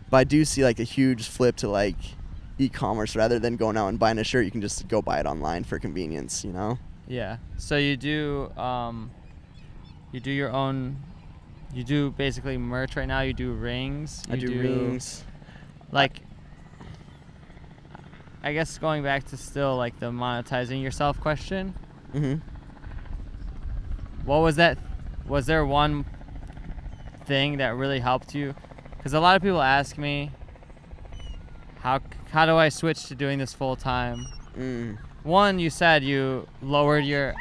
but 0.10 0.18
i 0.18 0.24
do 0.24 0.44
see 0.46 0.64
like 0.64 0.80
a 0.80 0.84
huge 0.84 1.28
flip 1.28 1.56
to 1.58 1.68
like 1.70 1.96
e-commerce 2.58 3.16
rather 3.16 3.40
than 3.40 3.56
going 3.56 3.78
out 3.78 3.88
and 3.88 3.98
buying 4.00 4.18
a 4.20 4.24
shirt 4.24 4.46
you 4.46 4.52
can 4.52 4.62
just 4.62 4.88
go 4.88 5.02
buy 5.02 5.20
it 5.20 5.26
online 5.26 5.64
for 5.64 5.80
convenience 5.80 6.44
you 6.44 6.52
know 6.52 6.78
Yeah. 7.08 7.38
So 7.58 7.76
you 7.78 7.98
do 7.98 8.50
um 8.58 9.12
you 10.12 10.20
do 10.20 10.32
your 10.32 10.52
own 10.52 10.98
you 11.74 11.84
do 11.84 12.12
basically 12.12 12.58
merch 12.58 12.96
right 12.98 13.08
now, 13.08 13.22
you 13.22 13.34
do 13.34 13.54
rings. 13.54 14.24
i 14.30 14.36
you 14.36 14.48
do, 14.48 14.60
rings 14.60 15.24
Like 15.92 16.20
I 18.44 18.54
guess 18.54 18.78
going 18.78 19.04
back 19.04 19.24
to 19.30 19.38
still 19.38 19.78
like 19.78 20.00
the 20.00 20.08
monetizing 20.12 20.82
yourself 20.82 21.20
question. 21.20 21.74
hmm 22.12 22.36
What 24.26 24.40
was 24.40 24.56
that 24.58 24.78
was 25.28 25.46
there 25.46 25.66
one 25.66 26.06
thing 27.26 27.58
that 27.58 27.76
really 27.76 28.00
helped 28.00 28.36
you? 28.36 28.56
Cuz 29.04 29.14
a 29.14 29.20
lot 29.20 29.36
of 29.36 29.42
people 29.42 29.62
ask 29.62 29.98
me 29.98 30.32
how 31.80 32.00
how 32.32 32.46
do 32.46 32.56
I 32.56 32.70
switch 32.70 33.06
to 33.08 33.16
doing 33.16 33.40
this 33.40 33.54
full 33.54 33.76
time? 33.76 34.28
mm. 34.58 34.98
one 35.24 35.60
you 35.60 35.70
said 35.70 36.04
you 36.04 36.48
lowered 36.62 37.06
your 37.06 37.34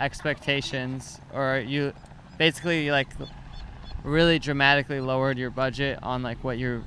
expectations 0.00 1.20
or 1.32 1.58
you 1.58 1.92
basically 2.38 2.90
like 2.90 3.08
really 4.04 4.38
dramatically 4.38 5.00
lowered 5.00 5.38
your 5.38 5.50
budget 5.50 5.98
on 6.02 6.22
like 6.22 6.42
what 6.44 6.58
you're 6.58 6.82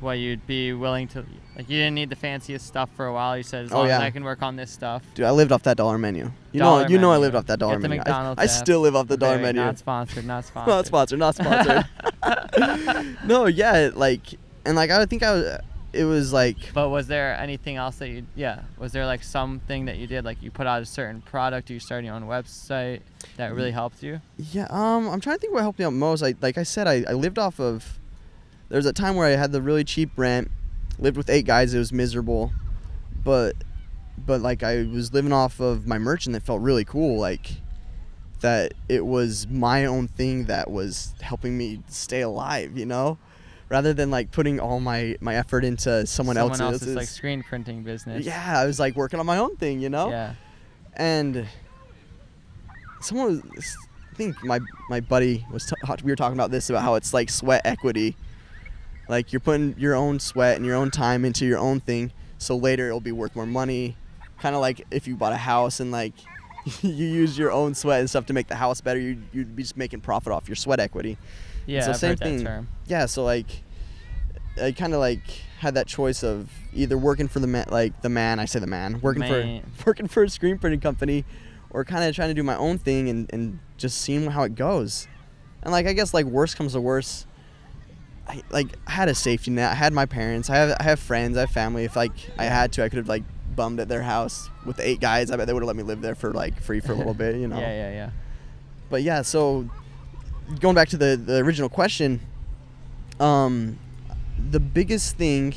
what 0.00 0.14
you'd 0.14 0.46
be 0.46 0.72
willing 0.72 1.08
to 1.08 1.24
like 1.56 1.68
you 1.70 1.76
didn't 1.78 1.94
need 1.94 2.10
the 2.10 2.16
fanciest 2.16 2.66
stuff 2.66 2.90
for 2.96 3.06
a 3.06 3.12
while. 3.12 3.36
You 3.36 3.42
said 3.42 3.66
as 3.66 3.72
Oh, 3.72 3.78
long 3.78 3.86
as 3.86 4.00
yeah. 4.00 4.00
i 4.06 4.10
can 4.10 4.24
work 4.24 4.42
on 4.42 4.56
this 4.56 4.70
stuff. 4.70 5.02
Dude 5.14 5.26
i 5.26 5.30
lived 5.30 5.52
off 5.52 5.62
that 5.64 5.76
dollar 5.76 5.98
menu. 5.98 6.30
You 6.52 6.60
Dollar 6.60 6.82
know 6.82 6.88
you 6.88 6.98
know 6.98 7.12
i 7.12 7.16
lived 7.16 7.34
off 7.36 7.46
that 7.46 7.58
dollar 7.58 7.76
Get 7.76 7.82
the 7.82 7.88
menu. 7.88 8.02
I- 8.06 8.34
I, 8.38 8.46
still 8.46 8.80
live 8.80 8.96
off 8.96 9.06
the 9.08 9.16
dollar 9.16 9.34
Very 9.38 9.52
menu. 9.52 9.60
Not 9.62 9.78
sponsored 9.78 10.24
not 10.24 10.44
sponsored 10.44 10.68
not 10.74 10.86
sponsored 10.86 11.18
not 11.18 11.34
sponsored. 11.36 13.18
no 13.24 13.46
yeah 13.46 13.90
like 13.94 14.22
and 14.64 14.76
like 14.76 14.90
i 14.90 15.04
think 15.06 15.22
i 15.22 15.32
was 15.32 15.58
it 15.92 16.04
was 16.04 16.32
like 16.32 16.56
but 16.74 16.88
was 16.88 17.06
there 17.06 17.36
anything 17.38 17.76
else 17.76 17.96
that 17.96 18.08
you 18.08 18.26
yeah 18.34 18.62
was 18.78 18.90
there 18.92 19.06
like 19.06 19.22
something 19.22 19.84
that 19.84 19.96
you 19.96 20.06
did 20.08 20.24
like 20.24 20.42
you 20.42 20.50
put 20.50 20.66
out 20.66 20.82
a 20.82 20.86
certain 20.86 21.20
product 21.22 21.70
or 21.70 21.74
you 21.74 21.78
started 21.80 22.04
your 22.06 22.14
own 22.16 22.24
website 22.24 23.00
that 23.36 23.54
really 23.54 23.70
helped 23.70 24.02
you? 24.02 24.20
Yeah, 24.36 24.66
um, 24.70 25.08
I'm 25.08 25.20
trying 25.20 25.36
to 25.36 25.40
think 25.40 25.52
what 25.54 25.62
helped 25.62 25.78
me 25.78 25.84
out 25.84 25.92
most. 25.92 26.22
I 26.22 26.34
like 26.42 26.58
I 26.58 26.64
said, 26.64 26.86
I, 26.88 27.04
I 27.08 27.12
lived 27.12 27.38
off 27.38 27.60
of. 27.60 27.98
There 28.70 28.76
was 28.76 28.86
a 28.86 28.92
time 28.92 29.14
where 29.14 29.26
I 29.28 29.36
had 29.36 29.52
the 29.52 29.62
really 29.62 29.84
cheap 29.84 30.10
rent, 30.16 30.50
lived 30.98 31.16
with 31.16 31.30
eight 31.30 31.46
guys. 31.46 31.74
It 31.74 31.78
was 31.78 31.92
miserable, 31.92 32.52
but, 33.22 33.54
but 34.18 34.40
like 34.40 34.62
I 34.62 34.82
was 34.82 35.12
living 35.12 35.32
off 35.32 35.60
of 35.60 35.86
my 35.86 35.98
merch 35.98 36.26
and 36.26 36.34
it 36.34 36.42
felt 36.42 36.60
really 36.60 36.84
cool. 36.84 37.18
Like, 37.18 37.52
that 38.40 38.74
it 38.88 39.06
was 39.06 39.46
my 39.48 39.86
own 39.86 40.06
thing 40.06 40.44
that 40.46 40.70
was 40.70 41.14
helping 41.22 41.56
me 41.56 41.82
stay 41.88 42.20
alive. 42.20 42.76
You 42.76 42.84
know, 42.84 43.18
rather 43.68 43.94
than 43.94 44.10
like 44.10 44.30
putting 44.30 44.60
all 44.60 44.80
my 44.80 45.16
my 45.20 45.36
effort 45.36 45.64
into 45.64 46.06
someone, 46.06 46.36
someone 46.36 46.60
else's 46.60 46.60
else's. 46.60 46.96
like 46.96 47.08
screen 47.08 47.42
printing 47.42 47.82
business 47.82 48.26
yeah, 48.26 48.60
I 48.60 48.66
was 48.66 48.78
like 48.78 48.96
working 48.96 49.18
on 49.18 49.26
my 49.26 49.38
own 49.38 49.56
thing. 49.56 49.80
You 49.80 49.88
know 49.88 50.10
yeah 50.10 50.34
and 50.96 51.46
someone 53.00 53.42
was 53.54 53.76
I 54.12 54.16
think 54.16 54.42
my 54.44 54.60
my 54.88 55.00
buddy 55.00 55.44
was 55.50 55.66
t- 55.66 55.74
we 56.04 56.12
were 56.12 56.16
talking 56.16 56.36
about 56.36 56.50
this 56.50 56.70
about 56.70 56.82
how 56.82 56.94
it's 56.94 57.12
like 57.12 57.28
sweat 57.30 57.62
equity 57.64 58.16
like 59.08 59.32
you're 59.32 59.40
putting 59.40 59.74
your 59.78 59.94
own 59.94 60.18
sweat 60.18 60.56
and 60.56 60.64
your 60.64 60.76
own 60.76 60.90
time 60.90 61.24
into 61.24 61.44
your 61.44 61.58
own 61.58 61.80
thing 61.80 62.12
so 62.38 62.56
later 62.56 62.86
it'll 62.86 63.00
be 63.00 63.12
worth 63.12 63.34
more 63.36 63.46
money 63.46 63.96
kind 64.40 64.54
of 64.54 64.60
like 64.60 64.86
if 64.90 65.06
you 65.06 65.16
bought 65.16 65.32
a 65.32 65.36
house 65.36 65.80
and 65.80 65.90
like 65.90 66.12
you 66.82 67.06
use 67.06 67.38
your 67.38 67.52
own 67.52 67.74
sweat 67.74 68.00
and 68.00 68.08
stuff 68.08 68.26
to 68.26 68.32
make 68.32 68.48
the 68.48 68.56
house 68.56 68.80
better 68.80 69.00
you 69.00 69.20
you'd 69.32 69.54
be 69.54 69.62
just 69.62 69.76
making 69.76 70.00
profit 70.00 70.32
off 70.32 70.48
your 70.48 70.56
sweat 70.56 70.80
equity 70.80 71.18
yeah 71.66 71.80
so 71.82 71.90
I've 71.90 71.96
same 71.96 72.16
thing 72.16 72.66
yeah 72.86 73.06
so 73.06 73.24
like 73.24 73.62
I 74.60 74.72
kind 74.72 74.94
of 74.94 75.00
like 75.00 75.26
had 75.58 75.74
that 75.74 75.86
choice 75.86 76.22
of 76.22 76.48
either 76.72 76.96
working 76.96 77.26
for 77.26 77.40
the 77.40 77.46
man, 77.46 77.66
like 77.70 78.02
the 78.02 78.08
man, 78.08 78.38
I 78.38 78.44
say 78.44 78.58
the 78.60 78.66
man, 78.66 79.00
working 79.00 79.20
Man. 79.20 79.62
for 79.76 79.86
working 79.90 80.06
for 80.06 80.22
a 80.22 80.30
screen 80.30 80.58
printing 80.58 80.80
company, 80.80 81.24
or 81.70 81.84
kind 81.84 82.04
of 82.04 82.14
trying 82.14 82.28
to 82.28 82.34
do 82.34 82.42
my 82.42 82.56
own 82.56 82.78
thing 82.78 83.08
and, 83.08 83.28
and 83.32 83.58
just 83.76 84.00
seeing 84.00 84.30
how 84.30 84.44
it 84.44 84.54
goes. 84.54 85.08
And 85.62 85.72
like 85.72 85.86
I 85.86 85.92
guess 85.92 86.14
like 86.14 86.26
worst 86.26 86.56
comes 86.56 86.72
to 86.74 86.80
worst, 86.80 87.26
I 88.28 88.42
like 88.50 88.68
I 88.86 88.92
had 88.92 89.08
a 89.08 89.14
safety 89.14 89.50
net. 89.50 89.70
I 89.72 89.74
had 89.74 89.92
my 89.92 90.06
parents. 90.06 90.48
I 90.50 90.56
have 90.56 90.76
I 90.80 90.82
have 90.84 91.00
friends. 91.00 91.36
I 91.36 91.40
have 91.40 91.50
family. 91.50 91.84
If 91.84 91.96
like 91.96 92.12
I 92.38 92.44
had 92.44 92.72
to, 92.74 92.84
I 92.84 92.88
could 92.88 92.98
have 92.98 93.08
like 93.08 93.22
bummed 93.54 93.80
at 93.80 93.88
their 93.88 94.02
house 94.02 94.48
with 94.64 94.80
eight 94.80 95.00
guys. 95.00 95.30
I 95.30 95.36
bet 95.36 95.46
they 95.46 95.52
would 95.52 95.62
have 95.62 95.68
let 95.68 95.76
me 95.76 95.82
live 95.82 96.00
there 96.00 96.14
for 96.14 96.32
like 96.32 96.60
free 96.60 96.80
for 96.80 96.92
a 96.92 96.96
little 96.96 97.14
bit, 97.14 97.36
you 97.36 97.48
know. 97.48 97.58
yeah 97.58 97.70
yeah 97.70 97.90
yeah 97.90 98.10
But 98.90 99.02
yeah, 99.02 99.22
so 99.22 99.68
going 100.60 100.74
back 100.74 100.88
to 100.90 100.96
the 100.96 101.16
the 101.16 101.38
original 101.38 101.68
question, 101.68 102.20
um, 103.20 103.78
the 104.50 104.60
biggest 104.60 105.16
thing, 105.16 105.54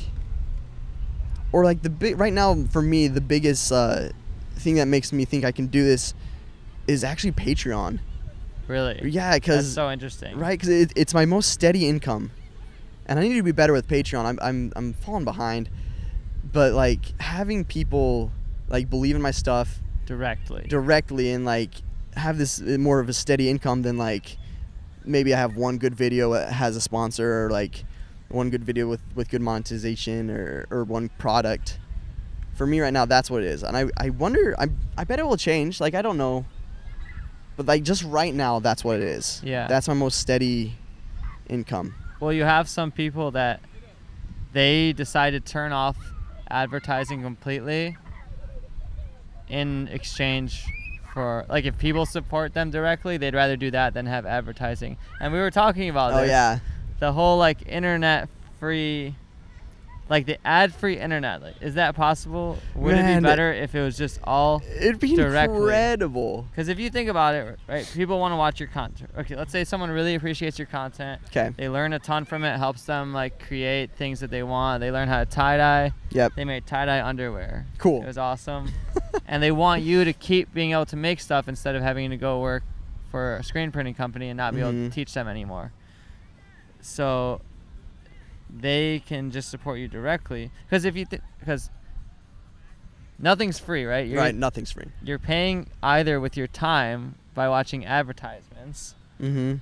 or 1.52 1.64
like 1.64 1.82
the 1.82 1.90
big 1.90 2.18
right 2.18 2.32
now 2.32 2.64
for 2.70 2.82
me, 2.82 3.08
the 3.08 3.20
biggest 3.20 3.72
uh, 3.72 4.10
thing 4.56 4.76
that 4.76 4.86
makes 4.86 5.12
me 5.12 5.24
think 5.24 5.44
I 5.44 5.52
can 5.52 5.66
do 5.66 5.84
this 5.84 6.14
is 6.86 7.04
actually 7.04 7.32
Patreon. 7.32 7.98
really 8.66 9.00
Yeah, 9.04 9.30
that's 9.30 9.40
because 9.46 9.74
so 9.74 9.90
interesting 9.90 10.36
right, 10.38 10.58
because 10.58 10.68
it, 10.68 10.92
it's 10.96 11.14
my 11.14 11.24
most 11.24 11.50
steady 11.50 11.88
income, 11.88 12.30
and 13.08 13.18
I 13.18 13.22
need 13.22 13.36
to 13.36 13.42
be 13.42 13.52
better 13.52 13.72
with 13.72 13.88
Patreon. 13.88 14.24
I'm 14.24 14.38
I'm 14.40 14.72
I'm 14.76 14.92
falling 14.92 15.24
behind, 15.24 15.70
but 16.52 16.72
like 16.72 17.20
having 17.20 17.64
people 17.64 18.30
like 18.68 18.90
believe 18.90 19.16
in 19.16 19.22
my 19.22 19.30
stuff 19.30 19.80
directly 20.06 20.66
directly 20.68 21.32
and 21.32 21.44
like 21.44 21.70
have 22.14 22.38
this 22.38 22.60
uh, 22.60 22.76
more 22.78 23.00
of 23.00 23.08
a 23.08 23.12
steady 23.12 23.48
income 23.48 23.82
than 23.82 23.96
like 23.96 24.36
maybe 25.04 25.34
I 25.34 25.38
have 25.38 25.56
one 25.56 25.78
good 25.78 25.94
video 25.94 26.32
that 26.34 26.52
has 26.52 26.76
a 26.76 26.80
sponsor 26.80 27.46
or 27.46 27.50
like 27.50 27.84
one 28.28 28.50
good 28.50 28.64
video 28.64 28.86
with, 28.88 29.00
with 29.14 29.30
good 29.30 29.40
monetization 29.40 30.30
or, 30.30 30.66
or 30.70 30.84
one 30.84 31.08
product. 31.18 31.78
For 32.54 32.66
me 32.66 32.80
right 32.80 32.92
now, 32.92 33.06
that's 33.06 33.30
what 33.30 33.42
it 33.42 33.46
is. 33.46 33.62
And 33.62 33.76
I, 33.76 33.86
I 33.96 34.10
wonder, 34.10 34.54
I, 34.58 34.68
I 34.96 35.04
bet 35.04 35.18
it 35.18 35.26
will 35.26 35.36
change. 35.36 35.80
Like, 35.80 35.94
I 35.94 36.02
don't 36.02 36.18
know. 36.18 36.44
But 37.56 37.66
like 37.66 37.82
just 37.82 38.04
right 38.04 38.34
now, 38.34 38.58
that's 38.58 38.84
what 38.84 38.96
it 38.96 39.02
is. 39.02 39.40
Yeah. 39.44 39.66
That's 39.66 39.88
my 39.88 39.94
most 39.94 40.18
steady 40.18 40.74
income. 41.48 41.94
Well 42.20 42.32
you 42.32 42.44
have 42.44 42.68
some 42.68 42.90
people 42.90 43.30
that 43.32 43.60
they 44.52 44.92
decide 44.92 45.30
to 45.30 45.40
turn 45.40 45.72
off 45.72 45.96
advertising 46.50 47.22
completely 47.22 47.96
in 49.48 49.88
exchange 49.88 50.64
for 51.12 51.44
like 51.48 51.64
if 51.64 51.78
people 51.78 52.04
support 52.06 52.52
them 52.54 52.70
directly, 52.70 53.16
they'd 53.16 53.34
rather 53.34 53.56
do 53.56 53.70
that 53.70 53.94
than 53.94 54.06
have 54.06 54.26
advertising. 54.26 54.96
And 55.20 55.32
we 55.32 55.38
were 55.38 55.50
talking 55.50 55.88
about 55.88 56.12
Oh 56.12 56.20
this. 56.20 56.28
yeah. 56.28 56.58
The 57.00 57.12
whole 57.12 57.38
like 57.38 57.66
internet 57.66 58.28
free 58.60 59.14
like 60.10 60.24
the 60.26 60.38
ad 60.46 60.74
free 60.74 60.98
internet. 60.98 61.42
Like, 61.42 61.56
is 61.60 61.74
that 61.74 61.94
possible? 61.94 62.58
Would 62.74 62.94
it 62.96 63.16
be 63.16 63.20
better 63.22 63.52
if 63.52 63.74
it 63.74 63.82
was 63.82 63.96
just 63.98 64.18
all 64.24 64.62
It'd 64.80 64.98
be 64.98 65.14
Directly. 65.14 65.56
incredible. 65.56 66.46
because 66.50 66.68
if 66.68 66.78
you 66.78 66.88
think 66.90 67.08
about 67.10 67.34
it, 67.34 67.58
right, 67.68 67.90
people 67.94 68.18
want 68.18 68.32
to 68.32 68.36
watch 68.36 68.58
your 68.58 68.68
content. 68.70 69.10
Okay, 69.18 69.36
let's 69.36 69.52
say 69.52 69.64
someone 69.64 69.90
really 69.90 70.14
appreciates 70.14 70.58
your 70.58 70.66
content. 70.66 71.20
Okay. 71.26 71.50
They 71.56 71.68
learn 71.68 71.92
a 71.92 71.98
ton 71.98 72.24
from 72.24 72.42
it, 72.44 72.56
helps 72.56 72.84
them 72.84 73.12
like 73.12 73.46
create 73.46 73.90
things 73.96 74.20
that 74.20 74.30
they 74.30 74.42
want. 74.42 74.80
They 74.80 74.90
learn 74.90 75.08
how 75.08 75.18
to 75.20 75.26
tie 75.26 75.56
dye. 75.58 75.92
Yep. 76.10 76.32
They 76.36 76.44
made 76.44 76.66
tie 76.66 76.86
dye 76.86 77.02
underwear. 77.06 77.66
Cool. 77.78 78.02
It 78.02 78.06
was 78.06 78.18
awesome. 78.18 78.70
and 79.26 79.42
they 79.42 79.50
want 79.52 79.82
you 79.82 80.04
to 80.04 80.12
keep 80.14 80.54
being 80.54 80.72
able 80.72 80.86
to 80.86 80.96
make 80.96 81.20
stuff 81.20 81.48
instead 81.48 81.74
of 81.76 81.82
having 81.82 82.08
to 82.10 82.16
go 82.16 82.40
work 82.40 82.62
for 83.10 83.36
a 83.36 83.42
screen 83.42 83.70
printing 83.72 83.94
company 83.94 84.28
and 84.28 84.36
not 84.36 84.54
be 84.54 84.60
able 84.60 84.72
Mhm. 84.72 84.88
to 84.88 84.94
teach 84.94 85.12
them 85.14 85.28
anymore. 85.28 85.72
So 86.80 87.40
they 88.50 89.02
can 89.06 89.30
just 89.30 89.50
support 89.50 89.78
you 89.78 89.88
directly 89.88 90.50
because 90.66 90.84
if 90.84 90.96
you 90.96 91.06
because 91.38 91.70
nothing's 93.18 93.58
free, 93.58 93.84
right? 93.84 94.06
You're, 94.06 94.18
right. 94.18 94.34
Nothing's 94.34 94.70
free. 94.72 94.86
You're 95.02 95.18
paying 95.18 95.68
either 95.82 96.20
with 96.20 96.36
your 96.36 96.46
time 96.46 97.16
by 97.34 97.48
watching 97.48 97.84
advertisements 97.84 98.94
Mm-hmm. 99.20 99.56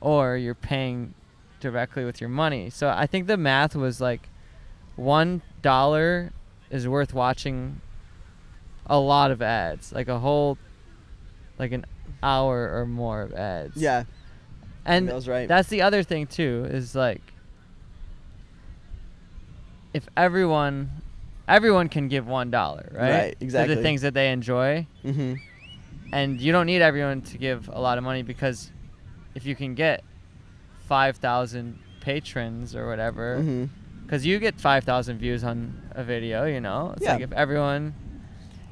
or 0.00 0.36
you're 0.36 0.54
paying 0.54 1.14
directly 1.58 2.04
with 2.04 2.20
your 2.20 2.30
money. 2.30 2.70
So 2.70 2.88
I 2.88 3.06
think 3.06 3.26
the 3.26 3.36
math 3.36 3.74
was 3.74 4.00
like 4.00 4.28
one 4.96 5.42
dollar 5.62 6.32
is 6.70 6.86
worth 6.86 7.12
watching 7.12 7.80
a 8.86 8.98
lot 8.98 9.30
of 9.32 9.42
ads, 9.42 9.92
like 9.92 10.06
a 10.08 10.18
whole, 10.20 10.58
like 11.58 11.72
an 11.72 11.84
hour 12.22 12.70
or 12.72 12.86
more 12.86 13.22
of 13.22 13.32
ads. 13.34 13.76
Yeah. 13.76 14.04
and 14.84 15.08
that 15.08 15.14
was 15.14 15.28
right. 15.28 15.48
that's 15.48 15.68
the 15.68 15.82
other 15.82 16.02
thing 16.02 16.26
too 16.26 16.66
is 16.70 16.94
like 16.94 17.22
if 19.92 20.08
everyone 20.16 20.90
everyone 21.48 21.88
can 21.88 22.08
give 22.08 22.26
one 22.26 22.50
dollar 22.50 22.88
right 22.94 23.10
Right, 23.10 23.38
to 23.38 23.44
exactly. 23.44 23.74
the 23.74 23.82
things 23.82 24.02
that 24.02 24.14
they 24.14 24.30
enjoy 24.32 24.86
mm-hmm. 25.04 25.34
and 26.12 26.40
you 26.40 26.52
don't 26.52 26.66
need 26.66 26.80
everyone 26.82 27.22
to 27.22 27.38
give 27.38 27.68
a 27.72 27.80
lot 27.80 27.98
of 27.98 28.04
money 28.04 28.22
because 28.22 28.70
if 29.34 29.44
you 29.46 29.54
can 29.56 29.74
get 29.74 30.02
5000 30.86 31.78
patrons 32.00 32.74
or 32.74 32.86
whatever 32.88 33.36
Mm-hmm. 33.38 33.64
because 34.04 34.24
you 34.26 34.38
get 34.38 34.60
5000 34.60 35.18
views 35.18 35.44
on 35.44 35.80
a 35.92 36.02
video 36.04 36.44
you 36.46 36.60
know 36.60 36.92
it's 36.96 37.02
Yeah. 37.04 37.12
like 37.14 37.22
if 37.22 37.32
everyone 37.32 37.94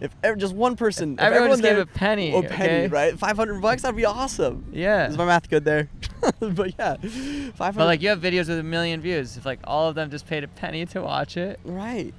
If 0.00 0.14
ever, 0.22 0.36
just 0.36 0.54
one 0.54 0.76
person, 0.76 1.14
if 1.14 1.20
everyone 1.20 1.50
just 1.50 1.62
gave 1.62 1.74
there- 1.74 1.82
a 1.82 1.86
penny 1.86 2.30
a 2.36 2.42
penny, 2.42 2.46
okay? 2.84 2.86
right? 2.86 3.18
Five 3.18 3.36
hundred 3.36 3.60
bucks, 3.60 3.82
that'd 3.82 3.96
be 3.96 4.04
awesome. 4.04 4.64
yeah 4.72 5.08
Is 5.08 5.18
my 5.18 5.24
math 5.24 5.48
good 5.50 5.64
there? 5.64 5.88
but 6.40 6.74
yeah, 6.78 6.96
five 6.96 7.74
hundred. 7.74 7.78
but 7.78 7.84
like 7.86 8.02
you 8.02 8.08
have 8.10 8.20
videos 8.20 8.48
with 8.48 8.58
a 8.58 8.62
million 8.62 9.00
views 9.00 9.36
if 9.36 9.44
like 9.44 9.58
all 9.64 9.88
of 9.88 9.94
them 9.96 10.10
just 10.10 10.26
paid 10.26 10.44
a 10.44 10.48
penny 10.48 10.86
to 10.86 11.02
watch 11.02 11.36
it 11.36 11.58
right, 11.64 12.14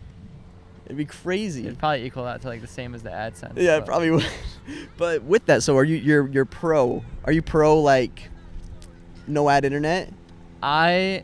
it'd 0.85 0.97
be 0.97 1.05
crazy. 1.05 1.65
It'd 1.67 1.79
probably 1.79 2.03
equal 2.05 2.25
out 2.25 2.41
to 2.41 2.47
like 2.47 2.59
the 2.61 2.67
same 2.67 2.93
as 2.93 3.01
the 3.03 3.09
AdSense. 3.11 3.53
yeah, 3.55 3.79
but- 3.79 3.85
probably 3.85 4.11
would. 4.11 4.27
but 4.97 5.23
with 5.23 5.45
that, 5.45 5.63
so 5.63 5.77
are 5.77 5.83
you? 5.85 5.95
You're 5.95 6.27
you're 6.27 6.45
pro? 6.45 7.03
Are 7.23 7.31
you 7.31 7.41
pro 7.41 7.79
like 7.79 8.29
no 9.25 9.47
ad 9.49 9.63
internet? 9.63 10.11
I 10.61 11.23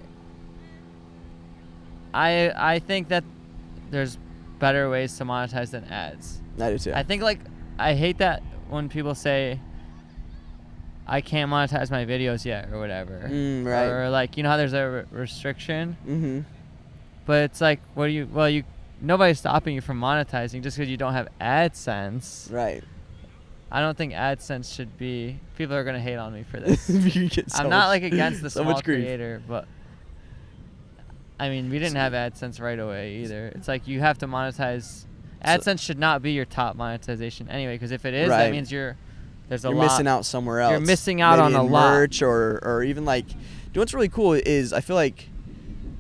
I 2.14 2.52
I 2.56 2.80
think 2.80 3.10
that 3.10 3.26
there's 3.92 4.18
better 4.60 4.90
ways 4.90 5.18
to 5.18 5.26
monetize 5.26 5.72
than 5.72 5.84
ads. 5.86 6.42
I 6.60 6.72
do 6.72 6.78
too. 6.78 6.94
I 6.94 7.04
think 7.04 7.22
like 7.22 7.40
I 7.78 7.94
hate 7.94 8.20
that 8.20 8.42
when 8.70 8.90
people 8.90 9.16
say 9.16 9.60
I 11.08 11.22
can't 11.22 11.52
monetize 11.52 11.92
my 11.92 12.06
videos 12.06 12.46
yet 12.46 12.72
or 12.72 12.80
whatever. 12.80 13.28
Mm, 13.30 13.66
right. 13.66 13.86
Or 13.86 14.10
like 14.10 14.38
you 14.38 14.44
know 14.44 14.50
how 14.50 14.58
there's 14.58 14.74
a 14.74 15.06
re- 15.12 15.20
restriction, 15.20 15.98
mm-hmm. 16.06 16.40
but 17.26 17.44
it's 17.44 17.62
like 17.62 17.80
what 17.94 18.08
do 18.08 18.12
you 18.12 18.28
well 18.32 18.50
you 18.50 18.64
nobody's 19.02 19.40
stopping 19.40 19.76
you 19.76 19.82
from 19.82 20.00
monetizing 20.00 20.64
just 20.64 20.78
because 20.78 20.90
you 20.90 20.98
don't 20.98 21.14
have 21.14 21.28
AdSense. 21.40 22.52
Right. 22.52 22.84
I 23.72 23.82
don't 23.82 23.98
think 23.98 24.14
AdSense 24.14 24.74
should 24.74 24.98
be. 24.98 25.40
People 25.58 25.76
are 25.76 25.84
gonna 25.84 26.00
hate 26.00 26.16
on 26.16 26.34
me 26.34 26.44
for 26.44 26.60
this. 26.60 26.90
You 27.16 27.30
get 27.30 27.52
so 27.52 27.64
I'm 27.64 27.70
not 27.70 27.90
much- 27.90 28.02
like 28.02 28.14
against 28.14 28.42
the 28.42 28.50
so 28.52 28.64
small 28.64 28.82
creator, 28.82 29.42
but 29.48 29.68
I 31.40 31.50
mean, 31.50 31.70
we 31.70 31.80
didn't 31.80 31.98
have 31.98 32.14
AdSense 32.14 32.62
right 32.62 32.80
away 32.80 33.18
either. 33.18 33.48
It's 33.56 33.68
like 33.68 33.88
you 33.88 34.00
have 34.00 34.18
to 34.20 34.28
monetize. 34.28 35.06
AdSense 35.44 35.80
should 35.80 36.00
not 36.00 36.22
be 36.22 36.32
your 36.32 36.46
top 36.46 36.76
monetization 36.76 37.50
anyway, 37.50 37.76
because 37.76 37.92
if 37.92 38.06
it 38.06 38.14
is, 38.14 38.30
Right. 38.30 38.46
that 38.46 38.52
means 38.52 38.72
you're 38.72 38.98
there's 39.48 39.64
a 39.64 39.68
You're 39.68 39.78
lot. 39.78 39.84
missing 39.86 40.08
out 40.08 40.26
somewhere 40.26 40.60
else. 40.60 40.72
You're 40.72 40.80
missing 40.80 41.22
out 41.22 41.38
Maybe 41.38 41.56
on 41.56 41.62
a 41.62 41.66
in 41.66 41.72
lot. 41.72 42.22
or 42.22 42.60
or 42.64 42.84
even 42.84 43.06
like. 43.06 43.30
You 43.30 43.36
know 43.80 43.82
what's 43.82 43.94
really 43.94 44.10
cool 44.10 44.34
is 44.34 44.72
I 44.74 44.80
feel 44.82 44.96
like 44.96 45.28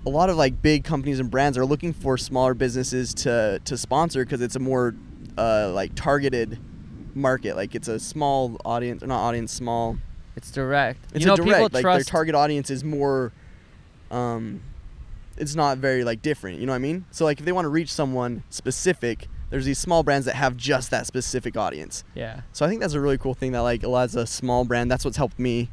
a 0.06 0.10
lot 0.10 0.30
of 0.30 0.38
like 0.38 0.62
big 0.62 0.84
companies 0.86 1.20
and 1.20 1.30
brands 1.30 1.58
are 1.58 1.66
looking 1.66 1.92
for 1.94 2.18
smaller 2.18 2.54
businesses 2.54 3.14
to 3.16 3.60
to 3.66 3.78
sponsor 3.78 4.24
because 4.24 4.42
it's 4.42 4.56
a 4.56 4.60
more 4.60 4.96
uh, 5.38 5.70
like 5.74 5.94
targeted 5.94 6.58
market. 7.14 7.56
Like 7.56 7.76
it's 7.76 7.88
a 7.90 8.00
small 8.00 8.58
audience, 8.66 9.04
or 9.04 9.08
not 9.08 9.20
audience, 9.20 9.52
small. 9.52 9.98
It's 10.38 10.50
direct. 10.52 11.00
It's 11.14 11.20
you 11.22 11.28
know, 11.28 11.34
a 11.34 11.38
direct. 11.38 11.50
people 11.74 11.82
like 11.84 11.84
their 11.98 12.04
target 12.04 12.34
audience 12.34 12.70
is 12.70 12.84
more. 12.84 13.32
Um, 14.10 14.62
it's 15.38 15.56
not 15.56 15.78
very 15.78 16.04
like 16.04 16.22
different. 16.22 16.60
You 16.60 16.66
know 16.66 16.72
what 16.72 16.78
I 16.78 16.80
mean? 16.80 17.06
So 17.12 17.26
like 17.26 17.40
if 17.40 17.46
they 17.46 17.52
want 17.52 17.66
to 17.66 17.70
reach 17.70 17.92
someone 17.92 18.44
specific, 18.50 19.28
there's 19.50 19.66
these 19.66 19.78
small 19.80 20.04
brands 20.04 20.26
that 20.26 20.36
have 20.36 20.58
just 20.58 20.92
that 20.92 21.06
specific 21.08 21.56
audience. 21.58 22.04
yeah. 22.16 22.42
So 22.54 22.66
I 22.66 22.70
think 22.70 22.82
that's 22.82 22.94
a 22.94 23.00
really 23.02 23.18
cool 23.18 23.34
thing 23.34 23.52
that 23.52 23.60
like 23.60 23.84
a 23.84 23.88
lot 23.90 24.10
of 24.10 24.16
a 24.16 24.26
small 24.28 24.66
brand. 24.66 24.90
That's 24.90 25.06
what's 25.06 25.18
helped 25.18 25.38
me. 25.40 25.70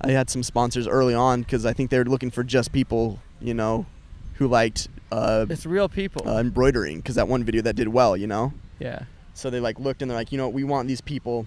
I 0.00 0.10
had 0.10 0.28
some 0.30 0.42
sponsors 0.42 0.88
early 0.88 1.14
on 1.14 1.42
because 1.42 1.64
I 1.64 1.72
think 1.72 1.90
they 1.90 1.98
were 1.98 2.04
looking 2.04 2.30
for 2.30 2.42
just 2.42 2.72
people, 2.72 3.20
you 3.40 3.54
know, 3.54 3.86
who 4.34 4.48
liked 4.48 4.88
uh, 5.12 5.46
It's 5.48 5.64
real 5.66 5.88
people. 5.88 6.28
uh, 6.28 6.40
embroidering 6.40 6.96
because 6.96 7.14
that 7.14 7.28
one 7.28 7.44
video 7.44 7.62
that 7.62 7.76
did 7.76 7.88
well, 7.88 8.16
you 8.16 8.26
know. 8.26 8.52
yeah. 8.80 9.04
So 9.34 9.48
they 9.48 9.60
like 9.60 9.78
looked 9.78 10.02
and 10.02 10.10
they're 10.10 10.18
like, 10.18 10.32
you 10.32 10.38
know, 10.38 10.46
what, 10.48 10.54
we 10.54 10.64
want 10.64 10.88
these 10.88 11.00
people 11.00 11.46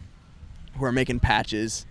who 0.78 0.86
are 0.86 0.92
making 0.92 1.20
patches, 1.20 1.86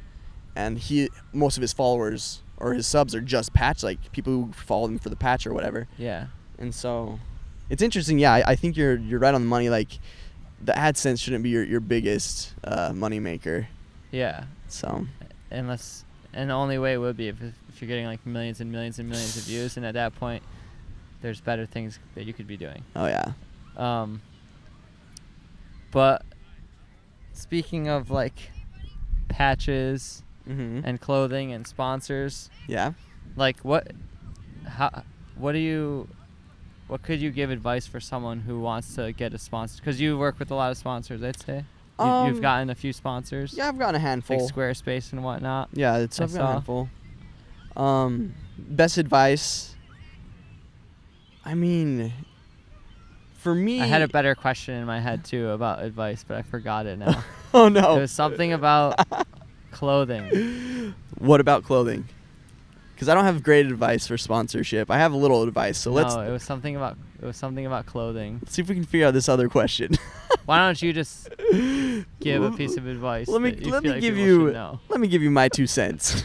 and 0.56 0.78
he 0.78 1.08
most 1.32 1.56
of 1.56 1.60
his 1.62 1.72
followers 1.72 2.42
or 2.64 2.72
his 2.72 2.86
subs 2.86 3.14
are 3.14 3.20
just 3.20 3.52
patch 3.52 3.82
like 3.82 4.10
people 4.12 4.32
who 4.32 4.52
follow 4.54 4.88
him 4.88 4.98
for 4.98 5.10
the 5.10 5.16
patch 5.16 5.46
or 5.46 5.52
whatever. 5.52 5.86
Yeah. 5.98 6.28
And 6.58 6.74
so 6.74 7.20
it's 7.68 7.82
interesting. 7.82 8.18
Yeah, 8.18 8.32
I, 8.32 8.42
I 8.52 8.56
think 8.56 8.76
you're 8.76 8.96
you're 8.96 9.20
right 9.20 9.34
on 9.34 9.42
the 9.42 9.46
money. 9.46 9.68
Like 9.68 9.98
the 10.62 10.72
AdSense 10.72 11.20
shouldn't 11.20 11.44
be 11.44 11.50
your 11.50 11.62
your 11.62 11.80
biggest 11.80 12.54
uh, 12.64 12.92
money 12.94 13.20
maker. 13.20 13.68
Yeah. 14.10 14.44
So 14.68 15.06
Unless, 15.50 16.04
and 16.32 16.50
the 16.50 16.54
only 16.54 16.78
way 16.78 16.94
it 16.94 16.98
would 16.98 17.16
be 17.16 17.28
if, 17.28 17.36
if 17.68 17.80
you're 17.80 17.88
getting 17.88 18.06
like 18.06 18.24
millions 18.26 18.60
and 18.60 18.72
millions 18.72 18.98
and 18.98 19.08
millions 19.08 19.36
of 19.36 19.44
views, 19.44 19.76
and 19.76 19.84
at 19.86 19.94
that 19.94 20.16
point, 20.16 20.42
there's 21.20 21.40
better 21.40 21.66
things 21.66 21.98
that 22.14 22.24
you 22.24 22.32
could 22.32 22.46
be 22.46 22.56
doing. 22.56 22.82
oh 22.96 23.06
yeah. 23.06 23.32
Um, 23.76 24.22
but 25.90 26.24
speaking 27.34 27.88
of 27.88 28.10
like 28.10 28.50
patches 29.28 30.23
Mm-hmm. 30.48 30.80
and 30.84 31.00
clothing 31.00 31.52
and 31.52 31.66
sponsors, 31.66 32.50
yeah. 32.66 32.92
like 33.36 33.60
what, 33.60 33.92
how, 34.68 35.02
what 35.36 35.52
do 35.52 35.58
you, 35.58 36.06
what 36.86 37.02
could 37.02 37.20
you 37.20 37.30
give 37.30 37.50
advice 37.50 37.86
for 37.86 37.98
someone 37.98 38.40
who 38.40 38.60
wants 38.60 38.94
to 38.96 39.12
get 39.12 39.32
a 39.32 39.38
sponsor? 39.38 39.78
Because 39.80 40.00
you 40.00 40.18
work 40.18 40.38
with 40.38 40.50
a 40.50 40.54
lot 40.54 40.70
of 40.70 40.76
sponsors, 40.76 41.22
I'd 41.22 41.40
say. 41.40 41.64
You, 41.98 42.04
Um, 42.04 42.28
you've 42.28 42.42
gotten 42.42 42.68
a 42.70 42.74
few 42.74 42.92
sponsors, 42.92 43.54
Yeah, 43.56 43.68
I've 43.68 43.78
gotten 43.78 43.94
a 43.94 43.98
handful. 44.00 44.38
like 44.38 44.54
Squarespace 44.54 45.12
and 45.12 45.24
whatnot. 45.24 45.68
Yeah, 45.72 45.96
it's 45.98 46.20
I've 46.20 46.34
a 46.34 46.46
handful. 46.46 46.88
Um, 47.76 48.34
best 48.58 48.98
advice. 48.98 49.74
I 51.44 51.54
mean, 51.54 52.12
for 53.34 53.54
me, 53.54 53.80
I 53.80 53.86
had 53.86 54.02
a 54.02 54.08
better 54.08 54.34
question 54.34 54.74
in 54.74 54.86
my 54.86 55.00
head 55.00 55.24
too 55.24 55.50
about 55.50 55.82
advice, 55.82 56.24
but 56.26 56.36
I 56.36 56.42
forgot 56.42 56.86
it 56.86 56.98
now. 56.98 57.22
oh 57.54 57.68
no. 57.68 57.96
It 57.96 58.00
was 58.00 58.12
something 58.12 58.52
about 58.52 58.98
clothing. 59.74 60.94
what 61.18 61.40
about 61.40 61.64
clothing? 61.64 62.08
Because 62.94 63.08
I 63.08 63.14
don't 63.14 63.24
have 63.24 63.42
great 63.42 63.66
advice 63.66 64.06
for 64.06 64.16
sponsorship. 64.16 64.90
I 64.90 64.98
have 64.98 65.12
a 65.12 65.16
little 65.16 65.42
advice, 65.42 65.78
so 65.78 65.90
let's 65.90 66.14
no, 66.14 66.22
it 66.22 66.30
was 66.30 66.42
something 66.42 66.76
about 66.76 66.96
it 67.20 67.26
was 67.26 67.36
something 67.36 67.66
about 67.66 67.86
clothing. 67.86 68.40
see 68.46 68.62
if 68.62 68.68
we 68.68 68.74
can 68.74 68.84
figure 68.84 69.06
out 69.06 69.14
this 69.14 69.28
other 69.28 69.48
question. 69.48 69.94
Why 70.44 70.58
don't 70.58 70.80
you 70.80 70.92
just 70.92 71.28
give 72.20 72.42
a 72.42 72.52
piece 72.52 72.76
of 72.76 72.86
advice? 72.86 73.28
Let 73.28 73.42
me 73.42 73.52
let 73.52 73.82
me 73.82 73.90
like 73.90 74.00
give 74.00 74.16
you 74.16 74.50
let 74.88 75.00
me 75.00 75.08
give 75.08 75.22
you 75.22 75.30
my 75.30 75.48
two 75.48 75.66
cents. 75.66 76.24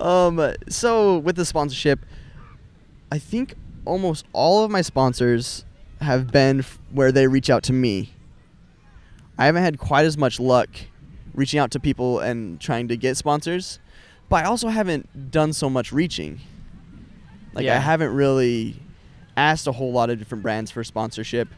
um, 0.00 0.54
so 0.68 1.18
with 1.18 1.36
the 1.36 1.44
sponsorship, 1.44 2.04
I 3.10 3.18
think 3.18 3.54
almost 3.84 4.26
all 4.32 4.64
of 4.64 4.70
my 4.70 4.82
sponsors 4.82 5.64
have 6.00 6.30
been 6.30 6.60
f- 6.60 6.78
where 6.92 7.10
they 7.10 7.26
reach 7.26 7.48
out 7.48 7.62
to 7.64 7.72
me. 7.72 8.12
I 9.38 9.46
haven't 9.46 9.62
had 9.62 9.78
quite 9.78 10.06
as 10.06 10.16
much 10.16 10.38
luck 10.38 10.68
reaching 11.34 11.58
out 11.60 11.70
to 11.72 11.80
people 11.80 12.20
and 12.20 12.60
trying 12.60 12.88
to 12.88 12.96
get 12.96 13.16
sponsors, 13.16 13.78
but 14.28 14.44
I 14.44 14.48
also 14.48 14.68
haven't 14.68 15.30
done 15.30 15.52
so 15.52 15.68
much 15.68 15.92
reaching. 15.92 16.40
Like 17.52 17.66
I 17.76 17.78
haven't 17.78 18.14
really 18.14 18.80
asked 19.36 19.66
a 19.66 19.72
whole 19.72 19.92
lot 19.92 20.10
of 20.10 20.18
different 20.18 20.42
brands 20.42 20.70
for 20.70 20.82
sponsorship. 20.84 21.48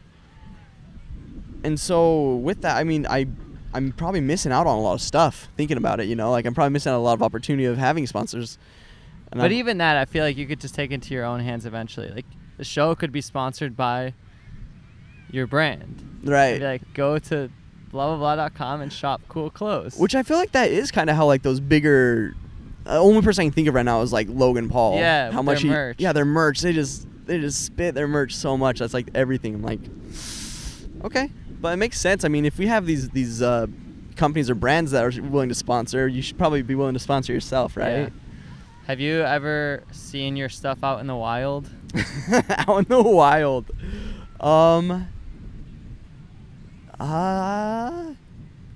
and 1.63 1.79
so 1.79 2.35
with 2.35 2.61
that, 2.61 2.77
I 2.77 2.83
mean, 2.83 3.05
I 3.07 3.27
I'm 3.73 3.91
probably 3.91 4.21
missing 4.21 4.51
out 4.51 4.65
on 4.65 4.77
a 4.77 4.81
lot 4.81 4.93
of 4.93 5.01
stuff 5.01 5.47
thinking 5.57 5.77
about 5.77 5.99
it. 5.99 6.07
You 6.07 6.15
know, 6.15 6.31
like 6.31 6.45
I'm 6.45 6.53
probably 6.53 6.71
missing 6.71 6.91
out 6.91 6.97
a 6.97 6.99
lot 6.99 7.13
of 7.13 7.23
opportunity 7.23 7.65
of 7.65 7.77
having 7.77 8.07
sponsors. 8.07 8.57
And 9.31 9.39
But 9.39 9.45
I'm- 9.51 9.53
even 9.59 9.77
that, 9.79 9.97
I 9.97 10.05
feel 10.05 10.23
like 10.23 10.37
you 10.37 10.45
could 10.47 10.59
just 10.61 10.73
take 10.75 10.91
into 10.91 11.13
your 11.13 11.25
own 11.25 11.39
hands 11.41 11.65
eventually. 11.65 12.09
Like 12.09 12.25
the 12.57 12.63
show 12.63 12.95
could 12.95 13.11
be 13.11 13.21
sponsored 13.21 13.75
by 13.75 14.13
your 15.29 15.45
brand. 15.47 16.21
right, 16.23 16.61
like, 16.61 16.93
go 16.93 17.19
to 17.19 17.49
blah 17.89 18.15
blah 18.15 18.35
blah.com 18.35 18.81
and 18.81 18.91
shop 18.91 19.21
cool 19.29 19.49
clothes. 19.49 19.97
which 19.97 20.15
I 20.15 20.23
feel 20.23 20.37
like 20.37 20.51
that 20.51 20.71
is 20.71 20.91
kind 20.91 21.09
of 21.09 21.15
how 21.15 21.25
like 21.25 21.43
those 21.43 21.59
bigger. 21.59 22.35
Uh, 22.85 23.01
only 23.01 23.21
person 23.21 23.41
I 23.41 23.45
can 23.45 23.53
think 23.53 23.67
of 23.67 23.73
right 23.73 23.83
now 23.83 24.01
is 24.01 24.13
like 24.13 24.27
Logan 24.29 24.69
Paul. 24.69 24.95
Yeah, 24.95 25.31
how 25.31 25.41
much 25.41 25.61
their 25.61 25.63
he, 25.63 25.69
merch. 25.69 25.95
Yeah, 25.99 26.13
their 26.13 26.25
merch. 26.25 26.61
They 26.61 26.71
just 26.71 27.05
they 27.25 27.39
just 27.39 27.65
spit 27.65 27.95
their 27.95 28.07
merch 28.07 28.35
so 28.35 28.57
much. 28.57 28.79
That's 28.79 28.93
like 28.93 29.09
everything. 29.13 29.55
I'm 29.55 29.61
like, 29.61 29.79
okay, 31.03 31.29
but 31.59 31.73
it 31.73 31.77
makes 31.77 31.99
sense. 31.99 32.23
I 32.23 32.29
mean, 32.29 32.45
if 32.45 32.57
we 32.57 32.67
have 32.67 32.85
these 32.85 33.09
these 33.09 33.41
uh, 33.41 33.67
companies 34.15 34.49
or 34.49 34.55
brands 34.55 34.91
that 34.91 35.03
are 35.03 35.21
willing 35.21 35.49
to 35.49 35.55
sponsor, 35.55 36.07
you 36.07 36.21
should 36.21 36.37
probably 36.37 36.61
be 36.61 36.75
willing 36.75 36.93
to 36.93 36.99
sponsor 36.99 37.33
yourself, 37.33 37.77
right? 37.77 37.89
Yeah. 37.89 38.03
right? 38.03 38.13
Have 38.87 39.01
you 39.01 39.21
ever 39.21 39.83
seen 39.91 40.37
your 40.37 40.47
stuff 40.47 40.81
out 40.81 41.01
in 41.01 41.07
the 41.07 41.15
wild? 41.15 41.69
out 42.49 42.77
in 42.77 42.85
the 42.85 43.03
wild. 43.03 43.69
Um. 44.39 45.09
Uh, 46.99 48.13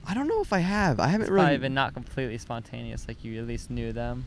I 0.08 0.14
don't 0.14 0.28
know 0.28 0.42
if 0.42 0.54
I 0.54 0.60
have. 0.60 1.00
I 1.00 1.08
haven't 1.08 1.22
It's 1.24 1.30
really. 1.32 1.44
probably 1.46 1.58
been 1.60 1.74
not 1.74 1.94
completely 1.94 2.38
spontaneous. 2.38 3.08
Like 3.08 3.24
you 3.24 3.40
at 3.40 3.48
least 3.48 3.70
knew 3.70 3.94
them. 3.94 4.26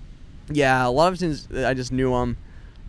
Yeah, 0.51 0.87
a 0.87 0.91
lot 0.91 1.13
of 1.13 1.19
times 1.19 1.49
uh, 1.55 1.67
I 1.67 1.75
just 1.75 1.93
knew 1.93 2.11
them, 2.13 2.37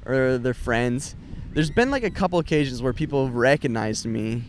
or 0.06 0.38
they're 0.38 0.54
friends. 0.54 1.16
There's 1.54 1.72
been 1.72 1.90
like 1.92 2.04
a 2.04 2.10
couple 2.10 2.38
occasions 2.40 2.82
where 2.82 2.92
people 2.94 3.26
have 3.26 3.36
recognized 3.36 4.06
me. 4.06 4.44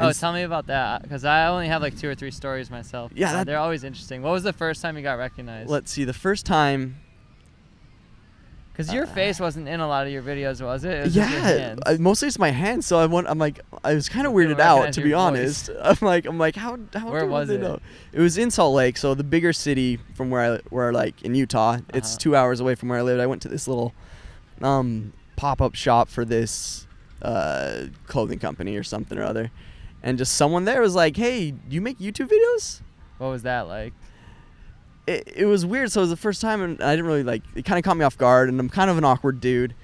Oh, 0.00 0.12
tell 0.12 0.32
me 0.32 0.42
about 0.42 0.66
that. 0.68 1.02
Because 1.02 1.24
I 1.24 1.46
only 1.48 1.68
have 1.68 1.82
like 1.82 1.98
two 1.98 2.08
or 2.08 2.14
three 2.14 2.30
stories 2.30 2.70
myself. 2.70 3.12
Yeah, 3.14 3.30
Uh, 3.30 3.32
that- 3.34 3.46
they're 3.46 3.58
always 3.58 3.84
interesting. 3.84 4.22
What 4.22 4.30
was 4.32 4.42
the 4.44 4.52
first 4.52 4.80
time 4.82 4.96
you 4.96 5.02
got 5.02 5.18
recognized? 5.18 5.68
Let's 5.70 5.90
see. 5.90 6.04
The 6.04 6.12
first 6.12 6.46
time. 6.46 6.96
Because 8.78 8.94
your 8.94 9.04
uh, 9.04 9.08
face 9.08 9.40
wasn't 9.40 9.66
in 9.66 9.80
a 9.80 9.88
lot 9.88 10.06
of 10.06 10.12
your 10.12 10.22
videos, 10.22 10.62
was 10.64 10.84
it? 10.84 10.92
it 10.92 11.04
was 11.06 11.16
Yeah, 11.16 11.24
hands. 11.26 11.80
I, 11.84 11.96
mostly 11.96 12.28
it's 12.28 12.38
my 12.38 12.52
hands. 12.52 12.86
So 12.86 12.96
I 12.96 13.06
want. 13.06 13.26
I'm 13.28 13.36
like, 13.38 13.58
I 13.82 13.94
was 13.94 14.08
kind 14.08 14.24
of 14.24 14.32
weirded 14.32 14.60
out 14.60 14.92
to 14.92 15.00
be 15.00 15.10
voice. 15.10 15.18
honest. 15.18 15.70
I'm 15.82 15.96
like, 16.00 16.26
I'm 16.26 16.38
like, 16.38 16.54
how 16.54 16.78
how 16.94 17.10
Where 17.10 17.22
do 17.22 17.26
was 17.26 17.50
it? 17.50 17.60
know? 17.60 17.80
It 18.12 18.20
was 18.20 18.38
in 18.38 18.52
Salt 18.52 18.76
Lake, 18.76 18.96
so 18.96 19.14
the 19.14 19.24
bigger 19.24 19.52
city 19.52 19.98
from 20.14 20.30
where 20.30 20.54
I 20.54 20.60
where 20.70 20.92
like 20.92 21.20
in 21.22 21.34
Utah. 21.34 21.78
It's 21.92 22.10
Uh-huh. 22.12 22.18
two 22.20 22.36
hours 22.36 22.60
away 22.60 22.76
from 22.76 22.88
where 22.90 23.00
I 23.00 23.02
lived. 23.02 23.20
I 23.20 23.26
went 23.26 23.42
to 23.42 23.48
this 23.48 23.66
little 23.66 23.92
um, 24.62 25.12
pop 25.34 25.60
up 25.60 25.74
shop 25.74 26.08
for 26.08 26.24
this 26.24 26.86
uh, 27.20 27.86
clothing 28.06 28.38
company 28.38 28.76
or 28.76 28.84
something 28.84 29.18
or 29.18 29.24
other, 29.24 29.50
and 30.04 30.18
just 30.18 30.36
someone 30.36 30.66
there 30.66 30.80
was 30.80 30.94
like, 30.94 31.16
"Hey, 31.16 31.52
you 31.68 31.80
make 31.80 31.98
YouTube 31.98 32.28
videos?" 32.30 32.80
what 33.18 33.30
was 33.30 33.42
that 33.42 33.66
like? 33.66 33.92
It, 35.08 35.32
it 35.36 35.46
was 35.46 35.64
weird. 35.64 35.90
So 35.90 36.00
it 36.00 36.04
was 36.04 36.10
the 36.10 36.16
first 36.16 36.40
time, 36.40 36.60
and 36.60 36.82
I 36.82 36.92
didn't 36.94 37.06
really 37.06 37.24
like. 37.24 37.42
It 37.54 37.64
kind 37.64 37.78
of 37.78 37.84
caught 37.84 37.96
me 37.96 38.04
off 38.04 38.18
guard, 38.18 38.48
and 38.48 38.60
I'm 38.60 38.68
kind 38.68 38.90
of 38.90 38.98
an 38.98 39.04
awkward 39.04 39.40
dude, 39.40 39.74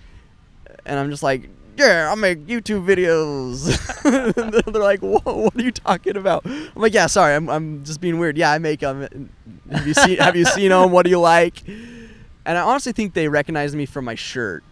and 0.85 0.99
I'm 0.99 1.11
just 1.11 1.23
like, 1.23 1.49
"Yeah, 1.77 2.11
I 2.13 2.15
make 2.15 2.47
YouTube 2.47 2.85
videos." 2.87 3.65
They're 4.73 4.83
like, 4.83 5.01
"What? 5.01 5.25
What 5.25 5.57
are 5.57 5.63
you 5.63 5.73
talking 5.73 6.17
about?" 6.17 6.45
I'm 6.45 6.71
like, 6.77 6.93
"Yeah, 6.93 7.07
sorry, 7.07 7.35
I'm, 7.35 7.49
I'm 7.49 7.85
just 7.85 8.01
being 8.01 8.19
weird. 8.19 8.37
Yeah, 8.37 8.53
I 8.53 8.59
make 8.59 8.81
them. 8.81 9.31
Have 9.71 9.87
you 9.87 9.95
seen 9.95 10.19
Have 10.19 10.37
you 10.37 10.45
seen 10.45 10.69
them? 10.71 10.91
What 10.91 11.05
do 11.05 11.11
you 11.11 11.21
like?" 11.21 11.67
And 11.67 12.59
I 12.59 12.61
honestly 12.61 12.93
think 12.93 13.15
they 13.15 13.29
recognized 13.29 13.75
me 13.75 13.87
from 13.87 14.05
my 14.05 14.15
shirt 14.15 14.63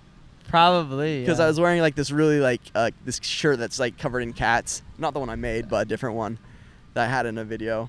Probably. 0.49 1.21
because 1.21 1.39
yeah. 1.39 1.47
I 1.47 1.49
was 1.49 1.59
wearing 1.59 1.81
like 1.81 1.95
this 1.95 2.11
really 2.11 2.39
like 2.39 2.61
uh, 2.75 2.91
this 3.07 3.19
shirt 3.23 3.59
that's 3.59 3.79
like 3.79 3.97
covered 3.97 4.21
in 4.21 4.35
cats. 4.35 4.83
Not 4.99 5.15
the 5.15 5.21
one 5.21 5.31
I 5.31 5.37
made, 5.37 5.71
but 5.71 5.83
a 5.83 5.85
different 5.87 6.17
one 6.17 6.39
that 6.93 7.05
I 7.05 7.11
had 7.11 7.25
in 7.25 7.39
a 7.39 7.45
video. 7.45 7.89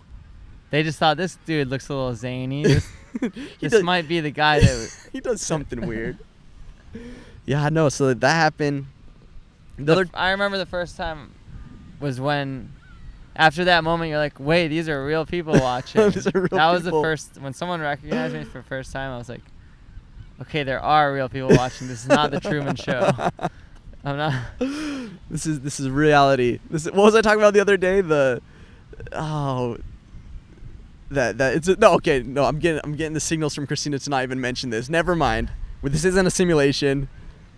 They 0.74 0.82
just 0.82 0.98
thought 0.98 1.18
this 1.18 1.38
dude 1.46 1.68
looks 1.68 1.88
a 1.90 1.94
little 1.94 2.16
zany. 2.16 2.64
This, 3.14 3.32
this 3.60 3.72
does- 3.74 3.84
might 3.84 4.08
be 4.08 4.22
the 4.22 4.32
guy 4.32 4.60
that. 4.60 5.10
he 5.14 5.20
does 5.20 5.40
something 5.54 5.86
weird. 5.86 6.18
Yeah, 7.46 7.64
I 7.64 7.70
know. 7.70 7.90
So 7.90 8.12
that 8.12 8.34
happened. 8.34 8.88
The 9.78 9.84
The 9.84 9.92
other, 9.92 10.10
I 10.16 10.32
remember 10.32 10.58
the 10.58 10.66
first 10.66 10.98
time 10.98 11.32
was 12.00 12.20
when, 12.20 12.72
after 13.36 13.66
that 13.66 13.84
moment, 13.84 14.10
you're 14.10 14.18
like, 14.18 14.40
"Wait, 14.40 14.70
these 14.70 14.90
are 14.90 15.06
real 15.06 15.28
people 15.28 15.54
watching." 15.54 16.10
These 16.10 16.26
are 16.26 16.32
real 16.34 16.48
that 16.50 16.72
was 16.72 16.82
the 16.82 16.90
first 16.90 17.40
when 17.40 17.54
someone 17.54 17.80
recognized 17.80 18.34
me 18.34 18.44
for 18.46 18.58
the 18.58 18.64
first 18.64 18.92
time. 18.92 19.12
I 19.12 19.18
was 19.20 19.30
like, 19.30 19.44
"Okay, 20.42 20.64
there 20.64 20.82
are 20.82 21.14
real 21.14 21.30
people 21.30 21.50
watching. 21.56 21.88
This 21.88 22.02
is 22.02 22.10
not 22.10 22.32
the 22.32 22.40
Truman 22.40 22.76
Show. 22.78 23.12
I'm 24.04 24.18
not." 24.18 24.42
this 25.30 25.46
is 25.46 25.60
this 25.60 25.80
is 25.80 25.88
reality. 25.88 26.58
This 26.72 26.88
is, 26.88 26.92
what 26.94 27.04
was 27.04 27.14
I 27.14 27.22
talking 27.22 27.40
about 27.40 27.54
the 27.54 27.62
other 27.62 27.78
day? 27.78 28.02
The 28.02 28.42
oh 29.12 29.78
that 31.14 31.38
that 31.38 31.56
it's 31.56 31.68
a, 31.68 31.76
no 31.78 31.94
okay 31.96 32.22
no 32.22 32.46
I'm 32.46 32.60
getting 32.60 32.82
I'm 32.84 32.96
getting 32.96 33.14
the 33.14 33.20
signals 33.20 33.56
from 33.56 33.66
Kristina 33.68 34.02
to 34.04 34.10
not 34.10 34.24
even 34.24 34.40
mention 34.42 34.70
this. 34.70 34.90
Never 34.90 35.16
mind. 35.16 35.52
Well, 35.82 35.92
This 35.92 36.06
isn't 36.06 36.26
a 36.28 36.32
simulation. 36.32 37.10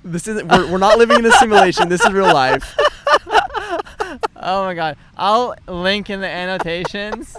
This 0.04 0.28
isn't. 0.28 0.48
We're, 0.48 0.72
we're 0.74 0.78
not 0.78 0.98
living 0.98 1.18
in 1.20 1.26
a 1.26 1.32
simulation. 1.32 1.90
This 1.90 2.04
is 2.06 2.12
real 2.12 2.26
life. 2.34 2.76
Oh 4.38 4.64
my 4.64 4.76
god. 4.76 4.98
I'll 5.18 5.56
link 5.68 6.10
in 6.12 6.22
the 6.22 6.28
annotations. 6.30 7.36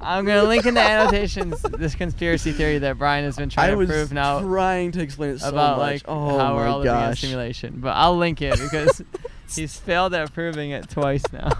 I'm 0.00 0.26
gonna 0.26 0.44
link 0.44 0.66
in 0.66 0.74
the 0.74 0.80
annotations 0.80 1.62
this 1.62 1.94
conspiracy 1.94 2.52
theory 2.52 2.78
that 2.78 2.98
Bryan 2.98 3.24
has 3.24 3.36
been 3.36 3.48
trying 3.48 3.72
I 3.72 3.74
to 3.74 3.86
prove 3.86 4.12
now 4.12 4.40
trying 4.40 4.92
to 4.92 5.00
explain 5.00 5.30
it 5.30 5.40
so 5.40 5.48
about 5.48 5.78
much. 5.78 5.86
like 5.86 6.02
oh 6.06 6.38
how 6.38 6.54
we're 6.54 6.66
all 6.66 6.78
living 6.80 6.94
in 6.94 7.10
a 7.10 7.16
simulation. 7.16 7.80
But 7.80 7.90
I'll 7.96 8.16
link 8.18 8.42
it 8.42 8.58
because 8.60 9.02
he's 9.54 9.78
failed 9.80 10.12
at 10.12 10.32
proving 10.34 10.70
it 10.72 10.90
twice 10.90 11.24
now. 11.32 11.48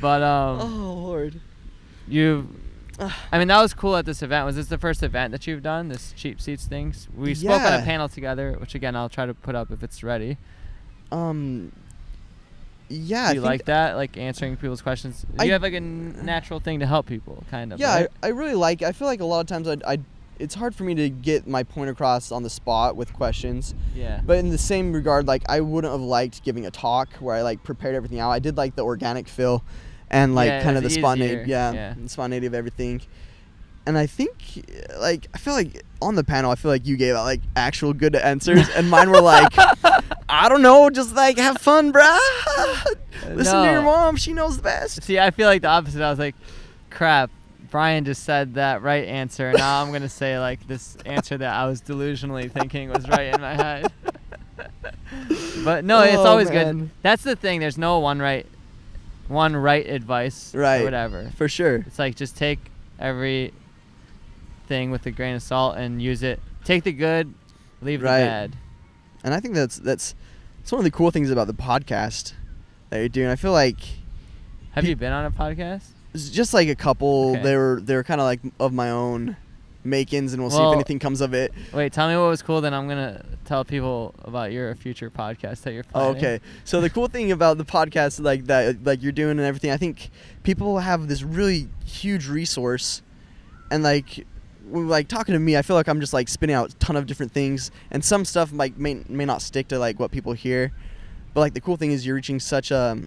but 0.00 0.22
um 0.22 0.60
Oh 0.60 0.94
lord. 0.94 1.40
You 2.08 2.48
I 3.30 3.38
mean 3.38 3.46
that 3.48 3.60
was 3.62 3.74
cool 3.74 3.96
at 3.96 4.06
this 4.06 4.22
event. 4.22 4.44
Was 4.46 4.56
this 4.56 4.66
the 4.66 4.78
first 4.78 5.02
event 5.02 5.30
that 5.32 5.46
you've 5.46 5.62
done? 5.62 5.88
This 5.88 6.12
cheap 6.16 6.40
seats 6.40 6.66
things? 6.66 7.06
We 7.16 7.34
spoke 7.34 7.60
on 7.62 7.80
a 7.80 7.84
panel 7.84 8.08
together, 8.08 8.56
which 8.58 8.74
again 8.74 8.96
I'll 8.96 9.08
try 9.08 9.24
to 9.26 9.34
put 9.34 9.54
up 9.54 9.70
if 9.70 9.82
it's 9.82 10.02
ready. 10.02 10.36
Um. 11.12 11.72
Yeah. 12.90 13.28
Do 13.28 13.34
you 13.36 13.40
think 13.42 13.50
like 13.50 13.64
that? 13.66 13.96
Like 13.96 14.16
answering 14.16 14.56
people's 14.56 14.80
questions? 14.82 15.26
I- 15.38 15.44
you 15.44 15.52
have 15.52 15.62
like 15.62 15.74
a 15.74 15.76
n- 15.76 16.18
natural 16.24 16.58
thing 16.58 16.80
to 16.80 16.86
help 16.86 17.06
people, 17.06 17.44
kind 17.50 17.72
of. 17.72 17.78
Yeah, 17.80 17.94
right? 18.00 18.08
I, 18.22 18.26
I 18.26 18.30
really 18.30 18.54
like. 18.54 18.82
I 18.82 18.92
feel 18.92 19.06
like 19.06 19.20
a 19.20 19.24
lot 19.26 19.40
of 19.40 19.46
times 19.46 19.68
I, 19.68 19.76
I, 19.86 19.98
it's 20.38 20.54
hard 20.54 20.74
for 20.74 20.84
me 20.84 20.94
to 20.94 21.10
get 21.10 21.46
my 21.46 21.62
point 21.64 21.90
across 21.90 22.32
on 22.32 22.42
the 22.42 22.50
spot 22.50 22.96
with 22.96 23.12
questions. 23.12 23.74
yeah. 23.94 24.20
But 24.24 24.38
in 24.38 24.48
the 24.50 24.56
same 24.58 24.92
regard, 24.92 25.26
like 25.26 25.42
I 25.50 25.60
wouldn't 25.60 25.92
have 25.92 26.00
liked 26.00 26.42
giving 26.44 26.64
a 26.64 26.70
talk 26.70 27.10
where 27.20 27.34
I 27.36 27.42
like 27.42 27.62
prepared 27.62 27.94
everything 27.94 28.20
out. 28.20 28.30
I 28.30 28.38
did 28.38 28.56
like 28.56 28.74
the 28.74 28.82
organic 28.84 29.28
feel, 29.28 29.62
and 30.10 30.34
like 30.34 30.48
Yeah, 30.48 30.62
kind 30.62 30.76
of 30.76 30.82
the 30.82 30.88
it's 30.88 30.96
spontaneity, 30.96 31.50
yeah, 31.50 31.72
yeah. 31.72 31.94
spontaneity 32.06 32.46
of 32.46 32.54
everything. 32.54 33.00
And 33.86 33.96
I 33.96 34.04
think, 34.06 34.66
like, 35.00 35.28
I 35.32 35.38
feel 35.38 35.54
like 35.54 35.82
on 36.02 36.14
the 36.14 36.22
panel, 36.24 36.50
I 36.50 36.56
feel 36.56 36.70
like 36.70 36.86
you 36.86 36.98
gave 36.98 37.14
out 37.14 37.24
like 37.24 37.40
actual 37.56 37.94
good 37.94 38.14
answers, 38.16 38.68
and 38.76 38.90
mine 38.90 39.08
were 39.10 39.22
like, 39.22 39.50
I 40.28 40.48
don't 40.50 40.60
know, 40.60 40.90
just 40.90 41.14
like 41.14 41.38
have 41.38 41.56
fun, 41.56 41.90
bruh. 41.90 42.18
Listen 43.34 43.62
to 43.64 43.70
your 43.72 43.82
mom; 43.82 44.16
she 44.16 44.34
knows 44.34 44.58
the 44.58 44.62
best. 44.62 45.02
See, 45.04 45.18
I 45.18 45.30
feel 45.30 45.46
like 45.48 45.62
the 45.62 45.68
opposite. 45.68 46.02
I 46.02 46.10
was 46.10 46.18
like, 46.18 46.34
crap. 46.90 47.30
Bryan 47.70 48.04
just 48.06 48.24
said 48.24 48.54
that 48.54 48.80
right 48.82 49.06
answer. 49.06 49.52
Now 49.52 49.82
I'm 49.82 49.92
gonna 49.92 50.08
say 50.08 50.38
like 50.38 50.66
this 50.66 50.96
answer 51.06 51.36
that 51.38 51.54
I 51.54 51.66
was 51.66 51.80
delusionally 51.82 52.50
thinking 52.50 52.88
was 52.90 53.06
right 53.08 53.34
in 53.34 53.40
my 53.42 53.54
head. 53.54 53.92
but 55.64 55.84
no, 55.84 56.02
it's 56.02 56.16
Oh, 56.16 56.24
always 56.26 56.50
man. 56.50 56.78
good. 56.78 56.90
That's 57.02 57.22
the 57.22 57.36
thing. 57.36 57.60
There's 57.60 57.78
no 57.78 57.98
one 57.98 58.18
right, 58.20 58.46
one 59.28 59.54
right 59.56 59.86
advice. 59.88 60.54
or 60.54 60.60
Right. 60.60 60.82
whatever. 60.84 61.30
For 61.36 61.48
sure. 61.48 61.76
It's 61.86 61.98
like 61.98 62.16
just 62.16 62.36
take 62.36 62.58
every 62.98 63.52
thing 64.66 64.90
with 64.90 65.06
a 65.06 65.10
grain 65.10 65.36
of 65.36 65.42
salt 65.42 65.76
and 65.76 66.00
use 66.02 66.22
it. 66.22 66.40
Take 66.64 66.84
the 66.84 66.92
good, 66.92 67.32
leave 67.80 68.02
Right. 68.02 68.20
the 68.20 68.26
bad. 68.26 68.56
and 69.24 69.34
I 69.34 69.40
think 69.40 69.54
that's 69.54 69.76
that's 69.76 70.14
it's 70.60 70.70
one 70.72 70.80
of 70.80 70.84
the 70.84 70.90
cool 70.90 71.10
things 71.10 71.30
about 71.30 71.46
the 71.46 71.54
podcast 71.54 72.32
that 72.90 72.98
you're 72.98 73.08
doing. 73.08 73.28
I 73.28 73.36
feel 73.36 73.52
like 73.52 73.80
Have 74.72 74.84
Pe- 74.84 74.90
you 74.90 74.96
been 74.96 75.12
on 75.12 75.24
a 75.24 75.30
podcast? 75.30 75.84
it's 76.14 76.28
just 76.30 76.52
like 76.54 76.68
a 76.68 76.74
couple. 76.74 77.32
Okay. 77.32 77.42
They 77.42 77.56
were 77.56 77.80
they 77.82 77.94
were 77.94 78.04
kind 78.04 78.20
of 78.20 78.24
like 78.26 78.40
of 78.60 78.72
my 78.72 78.90
own 78.90 79.36
makings, 79.84 80.32
and 80.34 80.42
we'll 80.42 80.50
see 80.50 80.62
if 80.62 80.72
anything 80.74 80.98
comes 80.98 81.20
of 81.20 81.32
it. 81.34 81.52
Wait, 81.72 81.92
tell 81.92 82.08
me 82.08 82.16
what 82.16 82.28
was 82.28 82.42
cool. 82.42 82.60
Then 82.60 82.74
I'm 82.74 82.88
gonna 82.88 83.24
tell 83.44 83.64
people 83.64 84.14
about 84.24 84.52
your 84.52 84.74
future 84.74 85.10
podcast 85.10 85.62
that 85.62 85.72
you're 85.72 85.84
Oh, 85.94 86.12
planning. 86.12 86.16
okay. 86.16 86.40
So 86.64 86.80
the 86.80 86.90
cool 86.90 87.06
thing 87.08 87.32
about 87.32 87.58
the 87.58 87.64
podcast, 87.64 88.20
like 88.22 88.46
that, 88.46 88.84
like 88.84 89.02
you're 89.02 89.12
doing 89.12 89.32
and 89.38 89.40
everything, 89.40 89.70
I 89.70 89.76
think 89.76 90.10
people 90.42 90.78
have 90.80 91.08
this 91.08 91.22
really 91.22 91.68
huge 91.84 92.28
resource, 92.28 93.02
and 93.70 93.82
like, 93.82 94.26
like 94.70 95.08
talking 95.08 95.32
to 95.32 95.38
me, 95.38 95.56
I 95.56 95.62
feel 95.62 95.76
like 95.76 95.88
I'm 95.88 96.00
just 96.00 96.12
like 96.12 96.28
spinning 96.28 96.56
out 96.56 96.72
a 96.72 96.76
ton 96.76 96.96
of 96.96 97.06
different 97.06 97.32
things, 97.32 97.70
and 97.90 98.04
some 98.04 98.24
stuff 98.24 98.50
like 98.52 98.76
may 98.76 99.02
may 99.08 99.24
not 99.24 99.40
stick 99.42 99.68
to 99.68 99.78
like 99.78 99.98
what 100.00 100.10
people 100.10 100.32
hear, 100.34 100.72
but 101.34 101.40
like 101.40 101.54
the 101.54 101.60
cool 101.60 101.76
thing 101.76 101.92
is 101.92 102.04
you're 102.04 102.16
reaching 102.16 102.40
such 102.40 102.70
a 102.70 102.98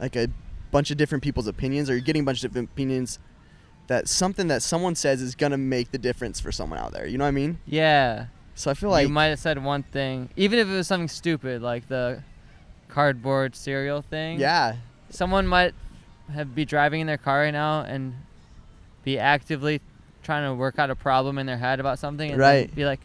like 0.00 0.16
a 0.16 0.28
bunch 0.72 0.90
of 0.90 0.96
different 0.98 1.22
people's 1.24 1.46
opinions, 1.46 1.88
or 1.88 1.94
you're 1.94 2.02
getting 2.02 2.22
a 2.22 2.24
bunch 2.26 2.42
of 2.44 2.50
different 2.50 2.68
opinions. 2.74 3.18
That 3.88 4.08
something 4.08 4.48
that 4.48 4.62
someone 4.62 4.94
says 4.96 5.22
is 5.22 5.34
gonna 5.34 5.58
make 5.58 5.92
the 5.92 5.98
difference 5.98 6.40
for 6.40 6.50
someone 6.50 6.78
out 6.78 6.92
there. 6.92 7.06
You 7.06 7.18
know 7.18 7.24
what 7.24 7.28
I 7.28 7.32
mean? 7.32 7.58
Yeah. 7.66 8.26
So 8.54 8.70
I 8.70 8.74
feel 8.74 8.90
like 8.90 9.06
you 9.06 9.12
might 9.12 9.26
have 9.26 9.38
said 9.38 9.62
one 9.62 9.82
thing, 9.84 10.28
even 10.36 10.58
if 10.58 10.66
it 10.66 10.72
was 10.72 10.86
something 10.86 11.08
stupid, 11.08 11.62
like 11.62 11.88
the 11.88 12.22
cardboard 12.88 13.54
cereal 13.54 14.02
thing. 14.02 14.40
Yeah. 14.40 14.76
Someone 15.10 15.46
might 15.46 15.74
have 16.32 16.54
be 16.54 16.64
driving 16.64 17.00
in 17.02 17.06
their 17.06 17.18
car 17.18 17.40
right 17.40 17.50
now 17.52 17.82
and 17.82 18.14
be 19.04 19.18
actively 19.18 19.80
trying 20.24 20.48
to 20.50 20.54
work 20.54 20.78
out 20.78 20.90
a 20.90 20.96
problem 20.96 21.38
in 21.38 21.46
their 21.46 21.58
head 21.58 21.78
about 21.78 21.98
something 22.00 22.30
and 22.30 22.40
Right. 22.40 22.74
be 22.74 22.84
like, 22.84 23.00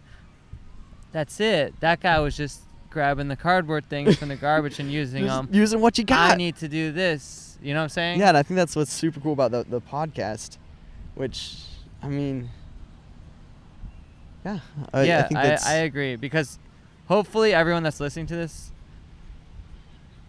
"That's 1.12 1.40
it. 1.40 1.80
That 1.82 2.00
guy 2.00 2.20
was 2.20 2.36
just 2.36 2.62
grabbing 2.90 3.28
the 3.28 3.36
cardboard 3.36 3.86
things 3.86 4.16
from 4.18 4.30
the 4.30 4.36
garbage 4.36 4.80
and 4.80 4.92
using 5.02 5.26
them. 5.28 5.48
using 5.52 5.80
what 5.82 5.98
you 5.98 6.04
got. 6.04 6.32
I 6.32 6.36
need 6.36 6.56
to 6.58 6.68
do 6.68 6.92
this." 6.92 7.58
You 7.62 7.74
know 7.76 7.82
what 7.82 7.84
I'm 7.84 7.90
saying? 7.90 8.20
Yeah, 8.20 8.30
and 8.30 8.38
I 8.38 8.42
think 8.44 8.56
that's 8.56 8.76
what's 8.76 8.92
super 8.92 9.20
cool 9.20 9.34
about 9.34 9.52
the, 9.52 9.64
the 9.70 9.82
podcast, 9.82 10.58
which, 11.22 11.54
I 12.02 12.08
mean, 12.08 12.50
yeah, 14.44 14.58
I, 14.92 15.04
yeah, 15.04 15.20
I 15.20 15.28
think 15.28 15.40
I, 15.40 15.60
I 15.64 15.74
agree 15.74 16.16
because 16.16 16.58
hopefully 17.08 17.54
everyone 17.54 17.84
that's 17.84 18.00
listening 18.00 18.26
to 18.26 18.36
this, 18.36 18.72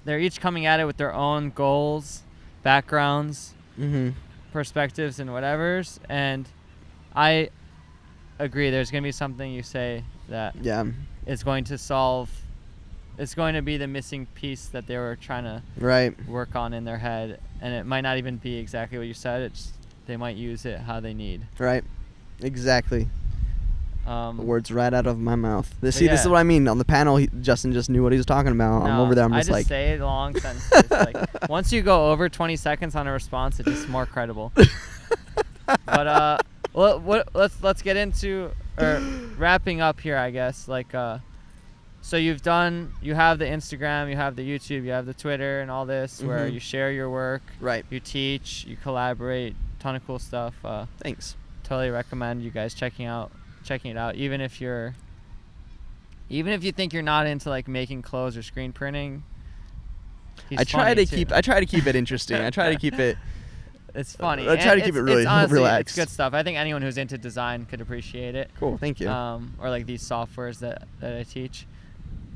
they're 0.04 0.18
each 0.18 0.38
coming 0.38 0.66
at 0.66 0.80
it 0.80 0.84
with 0.84 0.98
their 0.98 1.14
own 1.14 1.48
goals, 1.48 2.24
backgrounds, 2.62 3.54
hmm 3.76 4.10
perspectives, 4.52 5.18
and 5.18 5.32
whatever's. 5.32 5.98
And 6.10 6.46
I 7.16 7.48
agree. 8.38 8.68
There's 8.68 8.90
gonna 8.90 9.00
be 9.00 9.12
something 9.12 9.50
you 9.50 9.62
say 9.62 10.04
that 10.28 10.54
yeah, 10.60 10.84
is 11.24 11.42
going 11.42 11.64
to 11.64 11.78
solve. 11.78 12.28
It's 13.16 13.34
going 13.34 13.54
to 13.54 13.62
be 13.62 13.78
the 13.78 13.86
missing 13.86 14.26
piece 14.34 14.66
that 14.66 14.86
they 14.86 14.98
were 14.98 15.16
trying 15.16 15.44
to 15.44 15.62
right, 15.78 16.14
work 16.28 16.54
on 16.54 16.74
in 16.74 16.84
their 16.84 16.98
head, 16.98 17.40
and 17.62 17.72
it 17.72 17.86
might 17.86 18.02
not 18.02 18.18
even 18.18 18.36
be 18.36 18.56
exactly 18.58 18.98
what 18.98 19.06
you 19.06 19.14
said. 19.14 19.40
It's 19.40 19.72
they 20.06 20.16
might 20.16 20.36
use 20.36 20.64
it 20.64 20.80
how 20.80 21.00
they 21.00 21.14
need. 21.14 21.42
right, 21.58 21.84
exactly. 22.40 23.08
Um, 24.06 24.36
The 24.36 24.42
words 24.42 24.72
right 24.72 24.92
out 24.92 25.06
of 25.06 25.18
my 25.20 25.36
mouth. 25.36 25.72
This, 25.80 25.94
see, 25.96 26.08
this 26.08 26.22
is 26.22 26.28
what 26.28 26.38
I 26.38 26.42
mean. 26.42 26.66
On 26.66 26.76
the 26.76 26.84
panel, 26.84 27.16
he, 27.18 27.28
Justin 27.40 27.72
just 27.72 27.88
knew 27.88 28.02
what 28.02 28.10
he 28.10 28.16
was 28.18 28.26
talking 28.26 28.50
about. 28.50 28.82
I'm 28.82 28.98
over 28.98 29.14
there. 29.14 29.24
I'm 29.24 29.30
just, 29.32 29.48
I 29.48 29.52
just, 29.52 29.52
like, 29.52 29.66
say 29.66 29.96
long 29.98 30.34
sentences. 30.40 30.90
like 30.90 31.48
once 31.48 31.72
you 31.72 31.82
go 31.82 32.10
over 32.10 32.28
20 32.28 32.56
seconds 32.56 32.96
on 32.96 33.06
a 33.06 33.12
response, 33.12 33.60
it's 33.60 33.68
just 33.68 33.88
more 33.88 34.04
credible. 34.06 34.52
but 35.86 36.06
uh, 36.06 36.38
well, 36.72 36.98
what, 36.98 37.28
let's 37.34 37.62
let's 37.62 37.80
get 37.82 37.96
into 37.96 38.50
or 38.78 39.00
wrapping 39.38 39.80
up 39.80 40.00
here, 40.00 40.16
I 40.16 40.30
guess. 40.30 40.66
Like 40.66 40.94
uh, 40.96 41.18
so 42.00 42.16
you've 42.16 42.42
done, 42.42 42.92
you 43.00 43.14
have 43.14 43.38
the 43.38 43.44
Instagram, 43.44 44.10
you 44.10 44.16
have 44.16 44.34
the 44.34 44.42
YouTube, 44.42 44.82
you 44.84 44.90
have 44.90 45.06
the 45.06 45.14
Twitter, 45.14 45.60
and 45.60 45.70
all 45.70 45.86
this 45.86 46.20
where 46.20 46.48
Mhm. 46.48 46.54
you 46.54 46.58
share 46.60 46.90
your 46.90 47.08
work, 47.08 47.42
right. 47.60 47.84
you 47.88 48.00
teach, 48.00 48.64
you 48.66 48.76
collaborate, 48.82 49.54
ton 49.82 49.96
of 49.96 50.06
cool 50.06 50.18
stuff. 50.18 50.54
Uh, 50.64 50.86
Thanks. 50.98 51.36
totally 51.64 51.90
recommend 51.90 52.42
you 52.42 52.50
guys 52.50 52.74
checking 52.74 53.06
out 53.06 53.30
checking 53.64 53.90
it 53.92 53.96
out 53.96 54.16
even 54.16 54.40
if 54.40 54.60
you're 54.60 54.94
even 56.28 56.52
if 56.52 56.64
you 56.64 56.72
think 56.72 56.92
you're 56.92 57.02
not 57.02 57.26
into 57.26 57.48
like 57.48 57.68
making 57.68 58.02
clothes 58.02 58.36
or 58.36 58.42
screen 58.42 58.72
printing 58.72 59.22
I 60.56 60.64
try 60.64 60.94
to 60.94 61.04
too. 61.06 61.16
keep. 61.16 61.32
I 61.32 61.40
try 61.40 61.60
to 61.60 61.66
keep 61.66 61.86
it 61.86 61.94
interesting. 61.94 62.38
I 62.38 62.50
try 62.50 62.70
to 62.72 62.78
keep 62.78 62.94
it. 62.98 63.16
it's 63.94 64.16
funny 64.16 64.48
I 64.48 64.56
try 64.56 64.72
and 64.72 64.80
to 64.80 64.86
keep 64.86 64.94
it 64.96 65.02
really 65.02 65.22
it's 65.22 65.30
honestly, 65.30 65.58
relaxed. 65.58 65.98
it's 65.98 66.06
good 66.06 66.10
stuff 66.10 66.32
i 66.32 66.42
think 66.42 66.56
anyone 66.56 66.80
who's 66.80 66.96
into 66.96 67.18
design 67.18 67.66
could 67.66 67.82
appreciate 67.82 68.34
it 68.34 68.50
Cool. 68.58 68.78
Thank 68.78 69.00
you. 69.00 69.08
um, 69.10 69.52
or 69.60 69.68
like 69.68 69.84
these 69.84 70.02
softwares 70.02 70.60
that, 70.60 70.88
that 71.00 71.14
i 71.18 71.24
teach 71.24 71.66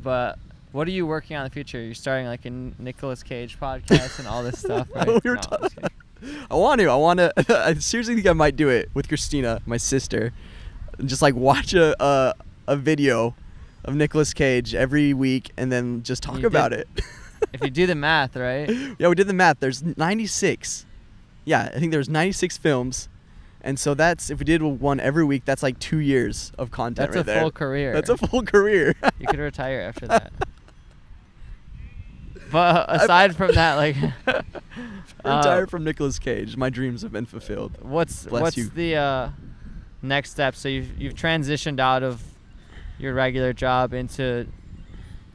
but 0.03 0.38
what 0.72 0.86
are 0.86 0.90
you 0.90 1.07
working 1.07 1.34
on 1.34 1.44
in 1.47 1.49
the 1.49 1.55
future 1.55 1.80
you're 1.80 1.94
starting 1.94 2.26
like 2.26 2.44
a 2.44 2.51
Nicolas 2.51 3.22
cage 3.22 3.59
podcast 3.59 4.18
and 4.18 4.28
all 4.28 4.42
this 4.42 4.59
stuff 4.66 4.86
right 4.94 5.09
We 5.09 5.14
were 5.30 5.36
No, 5.36 5.40
I'm 5.40 5.40
ta- 5.40 5.59
just 5.62 5.74
kidding. 5.76 5.90
I 6.50 6.54
want 6.54 6.80
to. 6.80 6.86
I 6.88 6.96
want 6.96 7.18
to. 7.18 7.32
I 7.66 7.74
seriously 7.74 8.14
think 8.14 8.26
I 8.26 8.32
might 8.32 8.56
do 8.56 8.68
it 8.68 8.90
with 8.94 9.08
Kristina, 9.08 9.60
my 9.66 9.76
sister. 9.76 10.32
Just 11.04 11.22
like 11.22 11.34
watch 11.34 11.74
a 11.74 11.94
a, 12.02 12.34
a 12.66 12.76
video 12.76 13.34
of 13.84 13.94
Nicolas 13.94 14.32
Cage 14.34 14.74
every 14.74 15.12
week 15.14 15.50
and 15.56 15.70
then 15.70 16.02
just 16.02 16.22
talk 16.22 16.38
You 16.38 16.46
about 16.46 16.70
did- 16.70 16.80
it. 16.80 16.88
if 17.52 17.62
you 17.62 17.70
do 17.70 17.86
the 17.86 17.94
math 17.94 18.34
right 18.34 18.68
yeah, 18.98 19.08
we 19.08 19.14
did 19.14 19.26
the 19.28 19.34
math. 19.34 19.60
There's 19.60 19.82
96. 19.82 20.86
Yeah, 21.44 21.70
I 21.74 21.78
think 21.78 21.92
there's 21.92 22.08
96 22.08 22.56
films. 22.58 23.08
And 23.60 23.78
so 23.78 23.94
that's 23.94 24.30
if 24.30 24.38
we 24.38 24.44
did 24.44 24.62
one 24.62 25.00
every 25.00 25.24
week, 25.24 25.44
that's 25.44 25.62
like 25.62 25.78
two 25.78 25.98
years 25.98 26.52
of 26.58 26.70
content 26.70 27.12
that's 27.12 27.16
right 27.16 27.20
a 27.20 27.24
there. 27.24 27.40
full 27.42 27.50
career 27.50 27.92
That's 27.92 28.08
a 28.10 28.16
full 28.16 28.42
career. 28.42 28.94
You 29.18 29.26
could 29.26 29.38
retire 29.40 29.80
after 29.80 30.06
that. 30.08 30.32
But 32.51 32.86
aside 33.03 33.36
from 33.36 33.53
that, 33.53 33.74
like, 33.74 33.97
Retire 35.24 35.64
uh, 35.64 35.66
from 35.66 35.84
Nicolas 35.84 36.18
Cage. 36.18 36.57
My 36.57 36.70
dreams 36.70 37.03
have 37.03 37.12
been 37.12 37.26
fulfilled. 37.26 37.78
what's 37.80 38.24
Bless 38.26 38.42
what's 38.42 38.57
you. 38.57 38.68
the 38.68 38.97
uh, 38.97 39.28
next 40.03 40.30
step? 40.30 40.55
So 40.55 40.68
you've 40.68 40.99
you've 41.01 41.14
transitioned 41.14 41.80
out 41.80 42.03
of 42.03 42.22
your 42.99 43.12
regular 43.14 43.53
job 43.53 43.92
into 43.92 44.47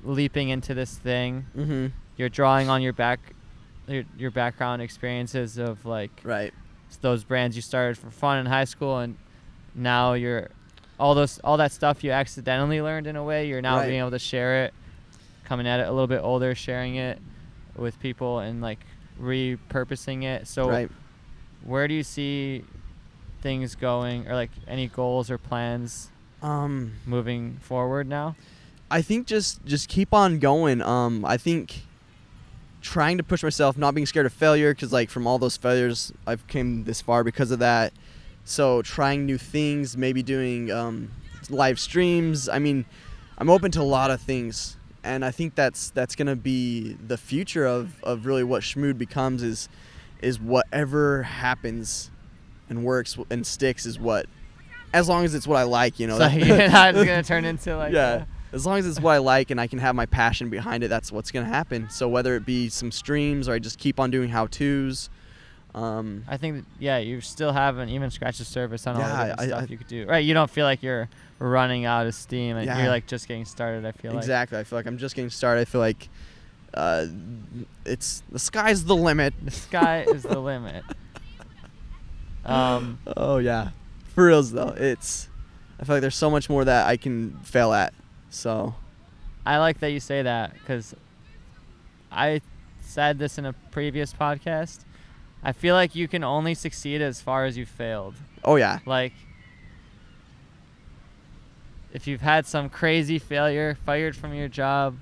leaping 0.03 0.49
into 0.49 0.73
this 0.73 0.97
thing. 0.97 1.45
Mm-hmm. 1.57 1.87
You're 2.17 2.29
drawing 2.29 2.69
on 2.69 2.81
your 2.81 2.93
back 2.93 3.19
your, 3.87 4.03
your 4.17 4.31
background 4.31 4.81
experiences 4.81 5.57
of 5.57 5.85
like 5.85 6.11
Right. 6.23 6.53
those 7.01 7.23
brands 7.23 7.55
you 7.55 7.61
started 7.61 7.97
for 7.97 8.09
fun 8.11 8.37
in 8.39 8.45
high 8.45 8.63
school, 8.65 8.99
and 8.99 9.17
now 9.75 10.13
you're 10.13 10.49
all 10.99 11.15
those 11.15 11.39
all 11.43 11.57
that 11.57 11.71
stuff 11.71 12.03
you 12.03 12.11
accidentally 12.11 12.81
learned 12.81 13.07
in 13.07 13.15
a 13.15 13.23
way. 13.23 13.47
You're 13.47 13.61
now 13.61 13.77
Right. 13.77 13.87
being 13.87 13.99
able 13.99 14.11
to 14.11 14.19
share 14.19 14.65
it, 14.65 14.73
coming 15.51 15.67
at 15.67 15.81
it 15.81 15.87
a 15.87 15.91
little 15.91 16.07
bit 16.07 16.21
older, 16.23 16.55
sharing 16.55 16.95
it 16.95 17.19
with 17.75 17.99
people, 17.99 18.39
and 18.39 18.61
like 18.61 18.79
repurposing 19.21 20.23
it. 20.23 20.47
So 20.47 20.69
right. 20.69 20.89
where 21.65 21.89
do 21.89 21.93
you 21.93 22.03
see 22.03 22.63
things 23.41 23.75
going, 23.75 24.29
or 24.29 24.33
like 24.33 24.51
any 24.65 24.87
goals 24.87 25.29
or 25.29 25.37
plans 25.37 26.09
Um. 26.41 26.93
moving 27.05 27.57
forward 27.59 28.07
now? 28.07 28.37
I 28.89 29.01
think 29.01 29.27
just 29.27 29.65
just 29.65 29.89
keep 29.89 30.13
on 30.13 30.39
going. 30.39 30.81
Um, 30.81 31.25
I 31.25 31.35
think 31.35 31.81
trying 32.81 33.17
to 33.17 33.23
push 33.23 33.43
myself, 33.43 33.77
not 33.77 33.93
being 33.93 34.05
scared 34.05 34.25
of 34.25 34.31
failure, 34.31 34.73
because 34.73 34.93
like 34.93 35.09
from 35.09 35.27
all 35.27 35.37
those 35.37 35.57
failures, 35.57 36.13
I've 36.25 36.47
came 36.47 36.85
this 36.85 37.01
far 37.01 37.25
because 37.25 37.51
of 37.51 37.59
that. 37.59 37.91
So 38.45 38.81
trying 38.83 39.25
new 39.25 39.37
things, 39.37 39.97
maybe 39.97 40.23
doing 40.23 40.71
um, 40.71 41.11
live 41.49 41.77
streams. 41.77 42.47
I 42.47 42.59
mean, 42.59 42.85
I'm 43.37 43.49
open 43.49 43.69
to 43.71 43.81
a 43.81 43.83
lot 43.83 44.11
of 44.11 44.21
things, 44.21 44.77
and 45.03 45.23
I 45.25 45.31
think 45.31 45.55
that's 45.55 45.89
that's 45.91 46.15
gonna 46.15 46.35
be 46.35 46.93
the 46.93 47.17
future 47.17 47.65
of, 47.65 48.01
of 48.03 48.25
really 48.25 48.43
what 48.43 48.61
Shmoxd 48.63 48.97
becomes 48.97 49.43
is 49.43 49.69
is 50.21 50.39
whatever 50.39 51.23
happens 51.23 52.11
and 52.69 52.83
works 52.85 53.17
and 53.29 53.45
sticks 53.45 53.85
is 53.85 53.99
what, 53.99 54.27
as 54.93 55.09
long 55.09 55.25
as 55.25 55.33
it's 55.35 55.47
what 55.47 55.57
I 55.57 55.63
like, 55.63 55.99
you 55.99 56.07
know. 56.07 56.13
so 56.13 56.19
that- 56.29 56.33
you're 56.37 56.69
not 56.69 56.93
gonna 56.93 57.23
turn 57.23 57.45
into 57.45 57.75
like 57.75 57.93
yeah. 57.93 58.25
a- 58.51 58.55
As 58.55 58.65
long 58.65 58.77
as 58.79 58.85
it's 58.85 58.99
what 58.99 59.11
I 59.13 59.17
like 59.17 59.49
and 59.49 59.59
I 59.61 59.67
can 59.67 59.79
have 59.79 59.95
my 59.95 60.05
passion 60.05 60.49
behind 60.49 60.83
it, 60.83 60.89
that's 60.89 61.11
what's 61.11 61.31
gonna 61.31 61.45
happen. 61.47 61.89
So 61.89 62.07
whether 62.07 62.35
it 62.35 62.45
be 62.45 62.69
some 62.69 62.91
streams 62.91 63.47
or 63.49 63.53
I 63.53 63.59
just 63.59 63.79
keep 63.79 63.99
on 63.99 64.11
doing 64.11 64.29
how 64.29 64.47
tos, 64.47 65.09
um, 65.73 66.23
I 66.27 66.37
think 66.37 66.57
that, 66.57 66.65
yeah, 66.79 66.97
you 66.97 67.21
still 67.21 67.53
haven't 67.53 67.89
even 67.89 68.09
scratched 68.11 68.39
the 68.39 68.45
surface 68.45 68.85
on 68.87 68.95
all 68.95 69.01
Yeah, 69.01 69.25
the 69.35 69.41
I- 69.41 69.47
stuff 69.47 69.61
I- 69.63 69.65
you 69.71 69.77
could 69.77 69.87
do. 69.87 70.05
Right, 70.07 70.19
you 70.25 70.33
don't 70.33 70.49
feel 70.49 70.65
like 70.65 70.83
you're 70.83 71.09
running 71.39 71.85
out 71.85 72.05
of 72.07 72.13
steam 72.13 72.57
and 72.57 72.65
Yeah. 72.65 72.79
you're 72.79 72.89
like 72.89 73.07
just 73.07 73.27
getting 73.27 73.45
started. 73.45 73.85
I 73.85 73.91
feel 73.93 74.17
exactly. 74.17 74.57
I 74.59 74.63
feel 74.63 74.77
like 74.79 74.85
I'm 74.85 74.97
just 74.97 75.15
getting 75.15 75.29
started. 75.29 75.61
I 75.61 75.65
feel 75.65 75.81
like 75.81 76.09
uh, 76.73 77.05
it's 77.85 78.23
the 78.31 78.39
sky's 78.39 78.85
the 78.85 78.95
limit. 78.95 79.33
the 79.43 79.51
sky 79.51 80.01
is 80.07 80.23
the 80.23 80.39
limit. 80.39 80.83
Um, 82.43 82.97
Oh 83.05 83.37
yeah, 83.37 83.69
for 84.15 84.25
reals 84.25 84.51
though, 84.51 84.73
it's. 84.75 85.29
I 85.79 85.83
feel 85.83 85.95
like 85.95 86.01
there's 86.01 86.15
so 86.15 86.29
much 86.29 86.49
more 86.49 86.65
that 86.65 86.87
I 86.87 86.97
can 86.97 87.37
fail 87.43 87.71
at. 87.73 87.93
So 88.29 88.73
I 89.45 89.57
like 89.57 89.79
that 89.79 89.91
you 89.91 89.99
say 89.99 90.21
that 90.23 90.53
because 90.53 90.95
I 92.11 92.41
said 92.81 93.19
this 93.19 93.37
in 93.37 93.45
a 93.45 93.53
previous 93.53 94.13
podcast. 94.13 94.79
I 95.43 95.51
feel 95.51 95.75
like 95.75 95.95
you 95.95 96.07
can 96.07 96.23
only 96.23 96.53
succeed 96.53 97.01
as 97.01 97.21
far 97.21 97.45
as 97.45 97.57
you 97.57 97.65
failed. 97.65 98.15
oh 98.43 98.55
yeah, 98.55 98.79
Like, 98.85 99.13
if 101.93 102.07
you've 102.07 102.21
had 102.21 102.45
some 102.45 102.69
crazy 102.69 103.19
failure, 103.19 103.77
fired 103.85 104.15
from 104.15 104.33
your 104.33 104.47
job, 104.47 104.97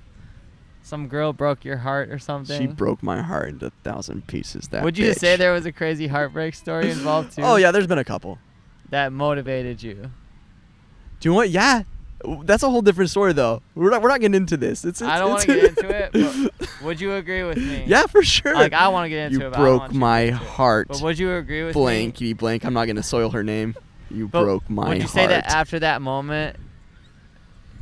some 0.82 1.08
girl 1.08 1.32
broke 1.32 1.64
your 1.64 1.78
heart 1.78 2.10
or 2.10 2.18
something. 2.18 2.58
she 2.60 2.66
broke 2.66 3.02
my 3.02 3.22
heart 3.22 3.50
into 3.50 3.66
a 3.66 3.72
thousand 3.84 4.26
pieces. 4.26 4.68
That. 4.68 4.82
Would 4.82 4.98
you 4.98 5.12
say 5.14 5.36
there 5.36 5.52
was 5.52 5.66
a 5.66 5.72
crazy 5.72 6.06
heartbreak 6.06 6.54
story 6.54 6.90
involved 6.90 7.34
oh, 7.34 7.36
too? 7.36 7.42
Oh 7.42 7.56
yeah, 7.56 7.70
there's 7.70 7.86
been 7.86 7.98
a 7.98 8.04
couple. 8.04 8.38
That 8.88 9.12
motivated 9.12 9.82
you. 9.82 10.10
Do 11.20 11.28
you 11.28 11.30
know 11.30 11.36
what? 11.36 11.50
Yeah, 11.50 11.82
that's 12.42 12.62
a 12.62 12.70
whole 12.70 12.82
different 12.82 13.10
story 13.10 13.32
though. 13.32 13.62
We're 13.74 13.90
not 13.90 14.02
we're 14.02 14.08
not 14.08 14.20
getting 14.20 14.34
into 14.34 14.56
this. 14.56 14.84
It's, 14.84 15.00
it's 15.00 15.08
I 15.10 15.18
don't 15.18 15.30
want 15.30 15.42
to 15.42 15.46
get 15.54 15.64
into 15.64 15.88
it, 15.88 16.50
but 16.58 16.68
would 16.84 17.00
you 17.00 17.14
agree 17.14 17.42
with 17.44 17.56
me? 17.58 17.84
yeah, 17.86 18.06
for 18.06 18.22
sure. 18.22 18.54
Like 18.54 18.72
I 18.72 18.88
want 18.88 19.06
to 19.06 19.08
get 19.08 19.26
into 19.32 19.40
you 19.40 19.46
it. 19.46 19.52
broke 19.54 19.80
want 19.80 19.92
you 19.92 19.98
to 19.98 20.00
my 20.00 20.24
get 20.24 20.32
into 20.32 20.42
it. 20.44 20.48
heart. 20.48 20.88
But 20.88 21.00
would 21.02 21.18
you 21.18 21.34
agree 21.34 21.64
with 21.64 21.74
me? 21.74 21.80
Blankety 21.82 22.32
blank. 22.34 22.64
I'm 22.64 22.74
not 22.74 22.86
gonna 22.86 23.02
soil 23.02 23.30
her 23.30 23.42
name. 23.42 23.74
You 24.10 24.28
But 24.28 24.42
broke 24.42 24.68
my 24.68 24.82
heart. 24.82 24.88
Would 24.88 24.96
you 24.98 25.02
heart. 25.08 25.12
say 25.14 25.26
that 25.28 25.46
after 25.46 25.78
that 25.80 26.02
moment, 26.02 26.56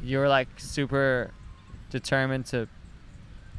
you 0.03 0.19
were 0.19 0.29
like 0.29 0.49
super 0.59 1.31
determined 1.91 2.47
to 2.47 2.69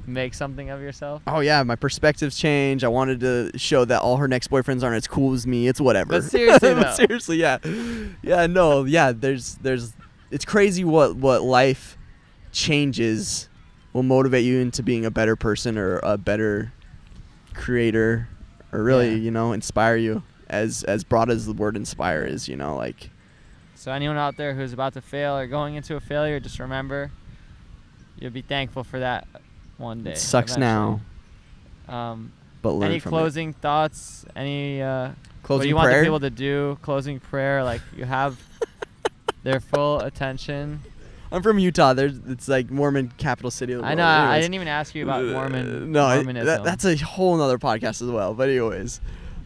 make 0.05 0.33
something 0.33 0.69
of 0.69 0.81
yourself? 0.81 1.21
oh 1.27 1.39
yeah, 1.41 1.61
my 1.63 1.75
perspectives 1.75 2.37
changed. 2.37 2.83
I 2.83 2.87
wanted 2.87 3.19
to 3.21 3.51
show 3.57 3.85
that 3.85 4.01
all 4.01 4.17
her 4.17 4.27
next 4.27 4.49
boyfriends 4.49 4.83
aren't 4.83 4.95
as 4.97 5.07
cool 5.07 5.33
as 5.33 5.45
me. 5.45 5.67
It's 5.67 5.81
whatever. 5.81 6.09
But 6.11 6.23
seriously, 6.23 6.83
seriously, 6.95 7.37
yeah, 7.37 7.57
yeah, 8.21 8.47
no, 8.47 8.85
yeah. 8.85 9.11
There's, 9.11 9.55
there's, 9.55 9.93
it's 10.31 10.45
crazy 10.45 10.83
what 10.83 11.15
what 11.15 11.41
life 11.43 11.97
changes 12.51 13.49
will 13.93 14.03
motivate 14.03 14.43
you 14.45 14.59
into 14.59 14.83
being 14.83 15.05
a 15.05 15.11
better 15.11 15.35
person 15.35 15.77
or 15.77 15.99
a 16.03 16.17
better 16.17 16.71
creator 17.53 18.27
or 18.71 18.83
really 18.83 19.09
Yeah. 19.09 19.15
you 19.17 19.31
know 19.31 19.51
inspire 19.53 19.95
you 19.97 20.23
as 20.49 20.83
as 20.83 21.03
broad 21.03 21.29
as 21.29 21.45
the 21.45 21.53
word 21.53 21.75
inspire 21.75 22.23
is 22.23 22.47
you 22.47 22.55
know 22.55 22.75
like 22.75 23.09
So 23.75 23.91
anyone 23.91 24.17
out 24.17 24.35
there 24.37 24.53
who's 24.53 24.73
about 24.73 24.93
to 24.93 25.01
fail 25.01 25.37
or 25.37 25.47
going 25.47 25.75
into 25.75 25.95
a 25.95 25.99
failure, 26.01 26.39
just 26.41 26.59
remember, 26.59 27.11
you'll 28.17 28.31
be 28.31 28.41
thankful 28.41 28.83
for 28.83 28.99
that 28.99 29.25
one 29.77 30.03
day. 30.03 30.11
it 30.11 30.17
sucks 30.17 30.57
now. 30.57 30.99
Um, 31.87 32.33
but 32.61 32.73
learn 32.73 32.91
any 32.91 32.99
closing 32.99 33.53
thoughts? 33.53 34.25
Any 34.35 34.81
uh, 34.81 35.05
it. 35.05 35.07
what 35.09 35.43
closing 35.43 35.63
do 35.63 35.69
you 35.69 35.75
want 35.75 35.91
the 35.93 36.03
people 36.03 36.19
to 36.19 36.29
do? 36.29 36.77
Closing 36.81 37.21
prayer, 37.21 37.63
like 37.63 37.81
you 37.95 38.03
have 38.03 38.37
their 39.49 39.59
full 39.59 39.99
attention. 40.01 40.81
i'm 41.31 41.41
from 41.43 41.59
utah 41.59 41.93
there's 41.93 42.17
it's 42.27 42.47
like 42.47 42.69
mormon 42.71 43.11
capital 43.17 43.51
city 43.51 43.73
of 43.73 43.81
the 43.81 43.87
I 43.87 43.93
know. 43.95 44.05
I 44.05 44.39
didn't 44.39 44.53
even 44.55 44.67
ask 44.67 44.95
you 44.95 45.03
about 45.03 45.21
Uh, 45.23 45.31
Mormon. 45.33 45.91
no 45.91 46.07
Mormonism. 46.07 46.45
that, 46.45 46.63
that's 46.63 46.85
a 46.85 46.95
whole 46.97 47.37
nother 47.37 47.57
podcast 47.59 48.01
as 48.01 48.09
well 48.09 48.33
but 48.33 48.49
anyways 48.49 49.01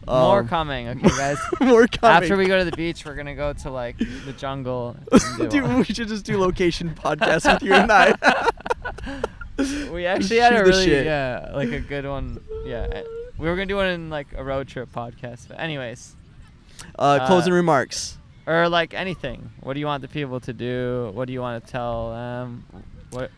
more 0.06 0.40
um, 0.40 0.48
coming. 0.48 0.86
Okay, 0.88 1.08
guys. 1.08 1.38
more 1.62 1.86
coming 1.86 2.16
After 2.24 2.36
we 2.36 2.44
go 2.44 2.58
to 2.58 2.64
the 2.66 2.76
beach, 2.76 3.06
we're 3.06 3.14
gonna 3.14 3.34
go 3.34 3.54
to 3.54 3.70
like 3.70 3.96
the 3.96 4.34
jungle. 4.36 4.94
Dude, 5.48 5.64
all- 5.64 5.78
we 5.78 5.84
should 5.84 6.08
just 6.08 6.26
do 6.26 6.38
location 6.38 6.90
podcasts 6.94 7.50
with 7.50 7.62
you 7.62 7.72
and 7.72 7.90
I. 7.90 8.12
we 9.90 10.04
actually 10.04 10.40
had 10.40 10.54
a 10.56 10.62
really 10.62 10.84
shit. 10.84 11.06
yeah 11.06 11.52
like 11.54 11.70
a 11.72 11.80
good 11.80 12.04
one. 12.06 12.38
Yeah, 12.66 13.00
we 13.38 13.48
were 13.48 13.54
gonna 13.56 13.64
do 13.64 13.76
one 13.76 13.86
in 13.86 14.10
like 14.10 14.26
a 14.36 14.44
road 14.44 14.68
trip 14.68 14.92
podcast. 14.92 15.48
But 15.48 15.58
anyways, 15.58 16.14
Uh, 16.98 17.26
closing 17.26 17.54
Uh, 17.54 17.56
remarks. 17.56 18.18
Or 18.46 18.68
like 18.68 18.94
anything. 18.94 19.50
What 19.60 19.74
do 19.74 19.80
you 19.80 19.86
want 19.86 20.02
the 20.02 20.08
people 20.08 20.40
to 20.40 20.52
do? 20.52 21.10
What 21.14 21.26
do 21.26 21.32
you 21.32 21.40
want 21.40 21.64
to 21.64 21.70
tell 21.70 22.10
them? 22.10 22.64
What 23.10 23.30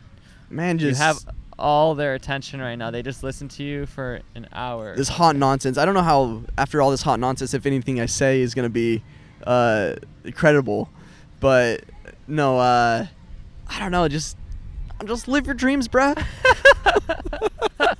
Man, 0.50 0.78
just 0.78 0.98
you 0.98 1.04
have 1.04 1.18
all 1.59 1.94
their 1.94 2.14
attention 2.14 2.61
right 2.61 2.76
now. 2.76 2.90
They 2.90 3.02
just 3.02 3.22
listen 3.22 3.48
to 3.48 3.62
you 3.62 3.86
for 3.86 4.20
an 4.34 4.48
hour. 4.52 4.94
this 4.96 5.09
hot 5.09 5.36
nonsense. 5.36 5.78
I 5.78 5.84
don't 5.84 5.94
know 5.94 6.02
how 6.02 6.42
after 6.57 6.82
all 6.82 6.90
this 6.90 7.02
hot 7.02 7.20
nonsense, 7.20 7.54
if 7.54 7.66
anything 7.66 8.00
I 8.00 8.07
say 8.07 8.40
is 8.40 8.54
gonna 8.54 8.68
be 8.68 9.02
uh, 9.46 9.96
credible, 10.34 10.88
but 11.40 11.84
no, 12.26 12.59
uh, 12.59 13.07
I 13.68 13.78
don't 13.78 13.90
know. 13.90 14.09
Just 14.09 14.36
just 15.04 15.28
live 15.28 15.46
your 15.46 15.54
dreams, 15.54 15.88
bruh. 15.88 16.22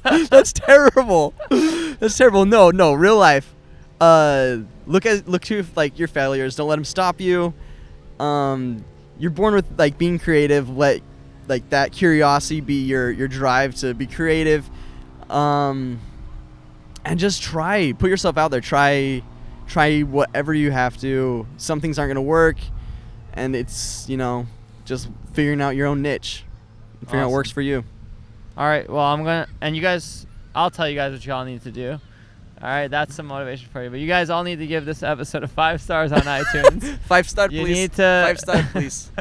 That's 0.31 0.53
terrible. 0.53 1.35
That's 1.51 2.17
terrible. 2.17 2.47
No, 2.47 2.71
no, 2.71 2.93
real 2.95 3.19
life. 3.19 3.55
Uh, 4.01 4.59
look 4.87 5.07
at 5.07 5.29
look 5.29 5.43
to 5.43 5.65
like 5.75 5.99
your 5.99 6.09
failures. 6.09 6.57
Don't 6.57 6.69
let 6.69 6.77
them 6.77 6.85
stop 6.85 7.21
you. 7.21 7.53
Um, 8.19 8.85
you're 9.19 9.31
born 9.31 9.55
with 9.55 9.67
like 9.79 9.99
being 9.99 10.19
creative. 10.19 10.75
Let 10.75 11.03
like 11.49 11.69
that 11.71 11.93
curiosity 11.93 12.61
be 12.61 12.85
your 12.85 13.11
your 13.11 13.29
drive 13.29 13.75
to 13.77 13.95
be 13.95 14.07
creative. 14.07 14.69
Um, 15.31 16.01
and 17.05 17.19
just 17.19 17.43
try. 17.43 17.93
Put 17.93 18.11
yourself 18.11 18.37
out 18.37 18.51
there. 18.51 18.61
Try, 18.61 19.23
try 19.67 20.01
whatever 20.01 20.53
you 20.53 20.71
have 20.71 20.97
to. 20.99 21.47
Some 21.57 21.81
things 21.81 21.99
aren't 21.99 22.11
gonna 22.11 22.23
work, 22.23 22.57
and 23.33 23.55
it's 23.55 24.09
you 24.09 24.17
know 24.17 24.47
just 24.85 25.09
figuring 25.33 25.61
out 25.61 25.77
your 25.77 25.87
own 25.87 26.03
niche. 26.03 26.45
Figuring 27.01 27.23
out 27.23 27.27
what 27.29 27.35
works 27.35 27.51
for 27.51 27.61
you. 27.61 27.85
All 28.57 28.67
right. 28.67 28.89
Well, 28.89 29.05
I'm 29.05 29.21
gonna 29.21 29.47
and 29.61 29.77
you 29.77 29.83
guys. 29.83 30.27
I'll 30.55 30.71
tell 30.71 30.89
you 30.89 30.97
guys 30.97 31.13
what 31.13 31.25
y'all 31.25 31.45
need 31.45 31.63
to 31.63 31.71
do. 31.71 32.01
All 32.67 32.73
right, 32.73 32.89
that's 32.89 33.15
some 33.15 33.27
motivation 33.27 33.69
for 33.69 33.85
you. 33.85 33.91
But 33.91 34.01
you 34.01 34.09
guys 34.09 34.29
all 34.29 34.43
need 34.43 34.57
to 34.59 34.67
give 34.67 34.85
this 34.85 35.05
episode 35.05 35.45
a 35.45 35.47
five 35.47 35.81
stars 35.81 36.11
on 36.11 36.23
iTunes. 36.23 36.99
Five 37.03 37.31
star, 37.31 37.49
you 37.49 37.61
please. 37.63 37.73
need 37.73 37.93
to 37.93 38.25
Five 38.27 38.41
star, 38.41 38.69
please. 38.73 39.13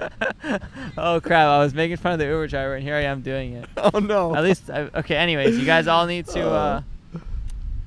oh 0.98 1.22
crap! 1.22 1.48
I 1.48 1.60
was 1.60 1.76
making 1.76 1.98
fun 1.98 2.14
of 2.14 2.18
the 2.18 2.26
Uber 2.26 2.48
driver, 2.48 2.74
and 2.74 2.82
here 2.84 2.96
I 2.96 3.02
am 3.04 3.22
doing 3.22 3.54
it. 3.54 3.70
oh 3.78 4.00
no. 4.00 4.36
At 4.36 4.44
least, 4.44 4.72
I, 4.72 4.90
okay. 4.96 5.16
Anyways, 5.16 5.60
you 5.60 5.66
guys 5.68 5.86
all 5.86 6.08
need 6.08 6.26
to 6.30 6.50
uh, 6.50 6.82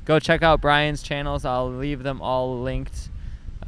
go 0.05 0.21
check 0.21 0.45
out 0.45 0.61
Bryan's 0.61 1.03
channels. 1.03 1.45
I'll 1.45 1.73
leave 1.73 2.05
them 2.05 2.23
all 2.23 2.61
linked. 2.61 3.08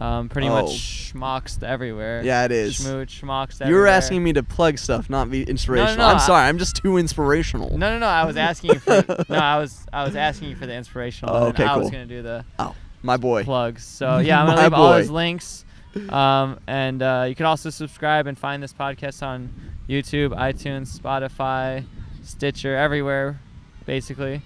Um, 0.01 0.31
pretty 0.31 0.49
Oh. 0.49 0.63
much 0.63 1.13
Shmoxd 1.13 1.63
everywhere. 1.63 2.23
Yeah, 2.25 2.45
it 2.47 2.53
is. 2.53 2.79
Schmooch, 2.81 3.21
Shmoxd 3.21 3.69
You 3.69 3.75
were 3.75 3.87
asking 3.87 4.23
me 4.25 4.33
to 4.33 4.43
plug 4.43 4.79
stuff, 4.79 5.11
not 5.11 5.31
be 5.31 5.43
inspirational. 5.43 5.97
no, 5.97 6.03
no, 6.05 6.09
I'm 6.09 6.17
I- 6.17 6.21
sorry. 6.27 6.49
I'm 6.49 6.57
just 6.57 6.77
too 6.77 6.97
inspirational. 6.97 7.77
No, 7.77 7.91
no, 7.93 7.99
no. 7.99 8.07
I 8.07 8.25
was 8.25 8.39
asking 8.39 8.71
you 8.75 8.79
for. 8.81 9.05
no, 9.29 9.37
I 9.37 9.59
was. 9.59 9.85
I 9.93 10.05
was 10.05 10.17
asking 10.17 10.49
you 10.49 10.57
for 10.57 10.65
the 10.67 10.73
inspirational. 10.75 11.35
Oh, 11.37 11.47
and 11.49 11.55
okay, 11.55 11.65
I 11.65 11.77
was 11.77 11.91
gonna 11.91 12.07
do 12.07 12.23
the 12.23 12.45
Oh, 12.59 12.75
my 13.03 13.19
boy. 13.19 13.45
plugs. 13.45 13.85
So 13.85 14.19
yeah, 14.25 14.41
I'm 14.41 14.47
gonna 14.49 14.63
leave 14.63 14.73
all 14.73 14.93
boy. 14.93 14.99
his 15.01 15.11
links. 15.11 15.65
Um, 16.09 16.61
and 16.67 17.03
uh, 17.03 17.27
you 17.29 17.35
can 17.35 17.45
also 17.47 17.69
subscribe 17.69 18.27
and 18.27 18.39
find 18.39 18.63
this 18.63 18.73
podcast 18.73 19.23
on 19.27 19.51
YouTube, 19.89 20.31
iTunes, 20.31 20.99
Spotify, 20.99 21.85
Stitcher, 22.23 22.75
everywhere, 22.77 23.41
basically. 23.87 24.41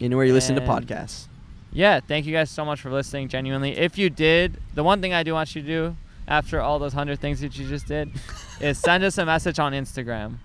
Anywhere 0.00 0.24
you 0.26 0.32
listen 0.34 0.54
to 0.56 0.60
podcasts. 0.60 1.28
Yeah, 1.72 2.00
thank 2.00 2.26
you 2.26 2.32
guys 2.32 2.50
so 2.50 2.64
much 2.64 2.80
for 2.80 2.90
listening. 2.90 3.28
Genuinely, 3.28 3.76
if 3.76 3.98
you 3.98 4.10
did, 4.10 4.58
the 4.74 4.82
one 4.82 5.00
thing 5.00 5.12
I 5.12 5.22
do 5.22 5.34
want 5.34 5.54
you 5.54 5.62
to 5.62 5.68
do 5.68 5.96
after 6.26 6.60
all 6.60 6.78
those 6.78 6.92
hundred 6.92 7.20
things 7.20 7.40
that 7.40 7.58
you 7.58 7.68
just 7.68 7.86
did 7.86 8.10
is 8.60 8.78
send 8.78 9.04
us 9.04 9.18
a 9.18 9.26
message 9.26 9.58
on 9.58 9.72
Instagram. 9.72 10.36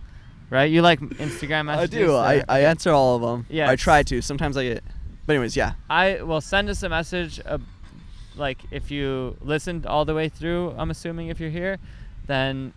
Right? 0.49 0.69
You 0.69 0.81
like 0.81 0.99
Instagram 0.99 1.65
messages? 1.65 1.95
I 1.95 2.05
do. 2.05 2.15
I. 2.15 2.43
I 2.47 2.59
answer 2.61 2.91
all 2.91 3.15
of 3.15 3.21
them. 3.21 3.45
Yeah. 3.49 3.69
I 3.69 3.75
try 3.75 4.03
to. 4.03 4.21
Sometimes 4.21 4.55
I 4.55 4.65
get. 4.65 4.83
But 5.25 5.33
anyways, 5.33 5.55
yeah. 5.55 5.73
I 5.89 6.21
will 6.21 6.41
send 6.41 6.69
us 6.69 6.83
a 6.83 6.89
message. 6.89 7.39
Uh, 7.43 7.57
like 8.35 8.59
if 8.69 8.91
you 8.91 9.35
listened 9.41 9.85
all 9.85 10.05
the 10.05 10.13
way 10.13 10.29
through, 10.29 10.75
I'm 10.77 10.91
assuming 10.91 11.29
if 11.29 11.39
you're 11.39 11.49
here, 11.49 11.79
then 12.27 12.73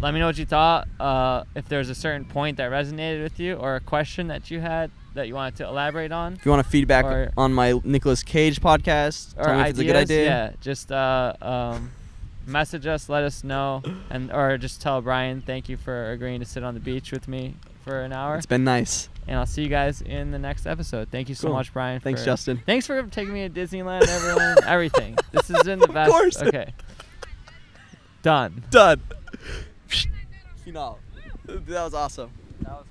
let 0.00 0.14
me 0.14 0.20
know 0.20 0.26
what 0.26 0.38
you 0.38 0.46
thought. 0.46 0.86
Uh, 1.00 1.44
if 1.54 1.68
there's 1.68 1.88
a 1.88 1.94
certain 1.94 2.24
point 2.24 2.56
that 2.58 2.70
resonated 2.70 3.22
with 3.22 3.38
you 3.40 3.54
or 3.54 3.76
a 3.76 3.80
question 3.80 4.28
that 4.28 4.50
you 4.50 4.60
had 4.60 4.90
that 5.14 5.26
you 5.28 5.34
wanted 5.34 5.56
to 5.56 5.64
elaborate 5.66 6.12
on, 6.12 6.34
If 6.34 6.44
you 6.44 6.50
want 6.52 6.64
to 6.64 6.70
feedback 6.70 7.04
Or- 7.04 7.32
on 7.36 7.52
my 7.52 7.80
Nicolas 7.84 8.22
Cage 8.22 8.60
podcast, 8.60 9.34
or 9.36 9.44
tell 9.44 9.54
me 9.54 9.60
if 9.60 9.66
ideas, 9.66 9.70
it's 9.70 9.78
a 9.80 9.84
good 9.84 9.96
idea. 9.96 10.24
yeah, 10.24 10.50
just 10.60 10.92
uh, 10.92 11.32
um, 11.42 11.90
message 12.46 12.86
us, 12.86 13.08
let 13.08 13.24
us 13.24 13.42
know, 13.42 13.82
and 14.10 14.30
or 14.32 14.56
just 14.58 14.80
tell 14.80 15.00
Bryan 15.02 15.40
thank 15.42 15.68
you 15.68 15.76
for 15.76 16.12
agreeing 16.12 16.38
to 16.40 16.46
sit 16.46 16.62
on 16.62 16.74
the 16.74 16.80
beach 16.80 17.10
with 17.10 17.26
me 17.26 17.54
for 17.84 18.00
an 18.02 18.12
hour. 18.12 18.36
It's 18.36 18.46
been 18.46 18.64
nice. 18.64 19.08
And 19.26 19.36
I'll 19.38 19.44
see 19.46 19.62
you 19.62 19.68
guys 19.68 20.00
in 20.00 20.30
the 20.30 20.38
next 20.38 20.66
episode. 20.66 21.08
Thank 21.10 21.28
you 21.28 21.34
so 21.34 21.48
Cool. 21.48 21.56
much, 21.56 21.72
Bryan. 21.72 22.00
Thanks, 22.00 22.20
for- 22.22 22.26
Justin. 22.26 22.62
Thanks 22.64 22.86
for 22.86 23.02
taking 23.02 23.34
me 23.34 23.46
to 23.48 23.52
Disneyland, 23.54 24.06
everyone. 24.08 24.56
everything. 24.66 25.16
This 25.32 25.48
has 25.48 25.64
been 25.64 25.80
the 25.80 25.86
Of 25.88 25.94
best. 25.94 26.10
course. 26.10 26.42
Okay. 26.42 26.72
Done. 28.22 28.64
Done. 28.70 29.00
Know, 30.72 30.98
that 31.46 31.84
was 31.84 31.94
awesome. 31.94 32.30
That 32.62 32.72
was 32.72 32.86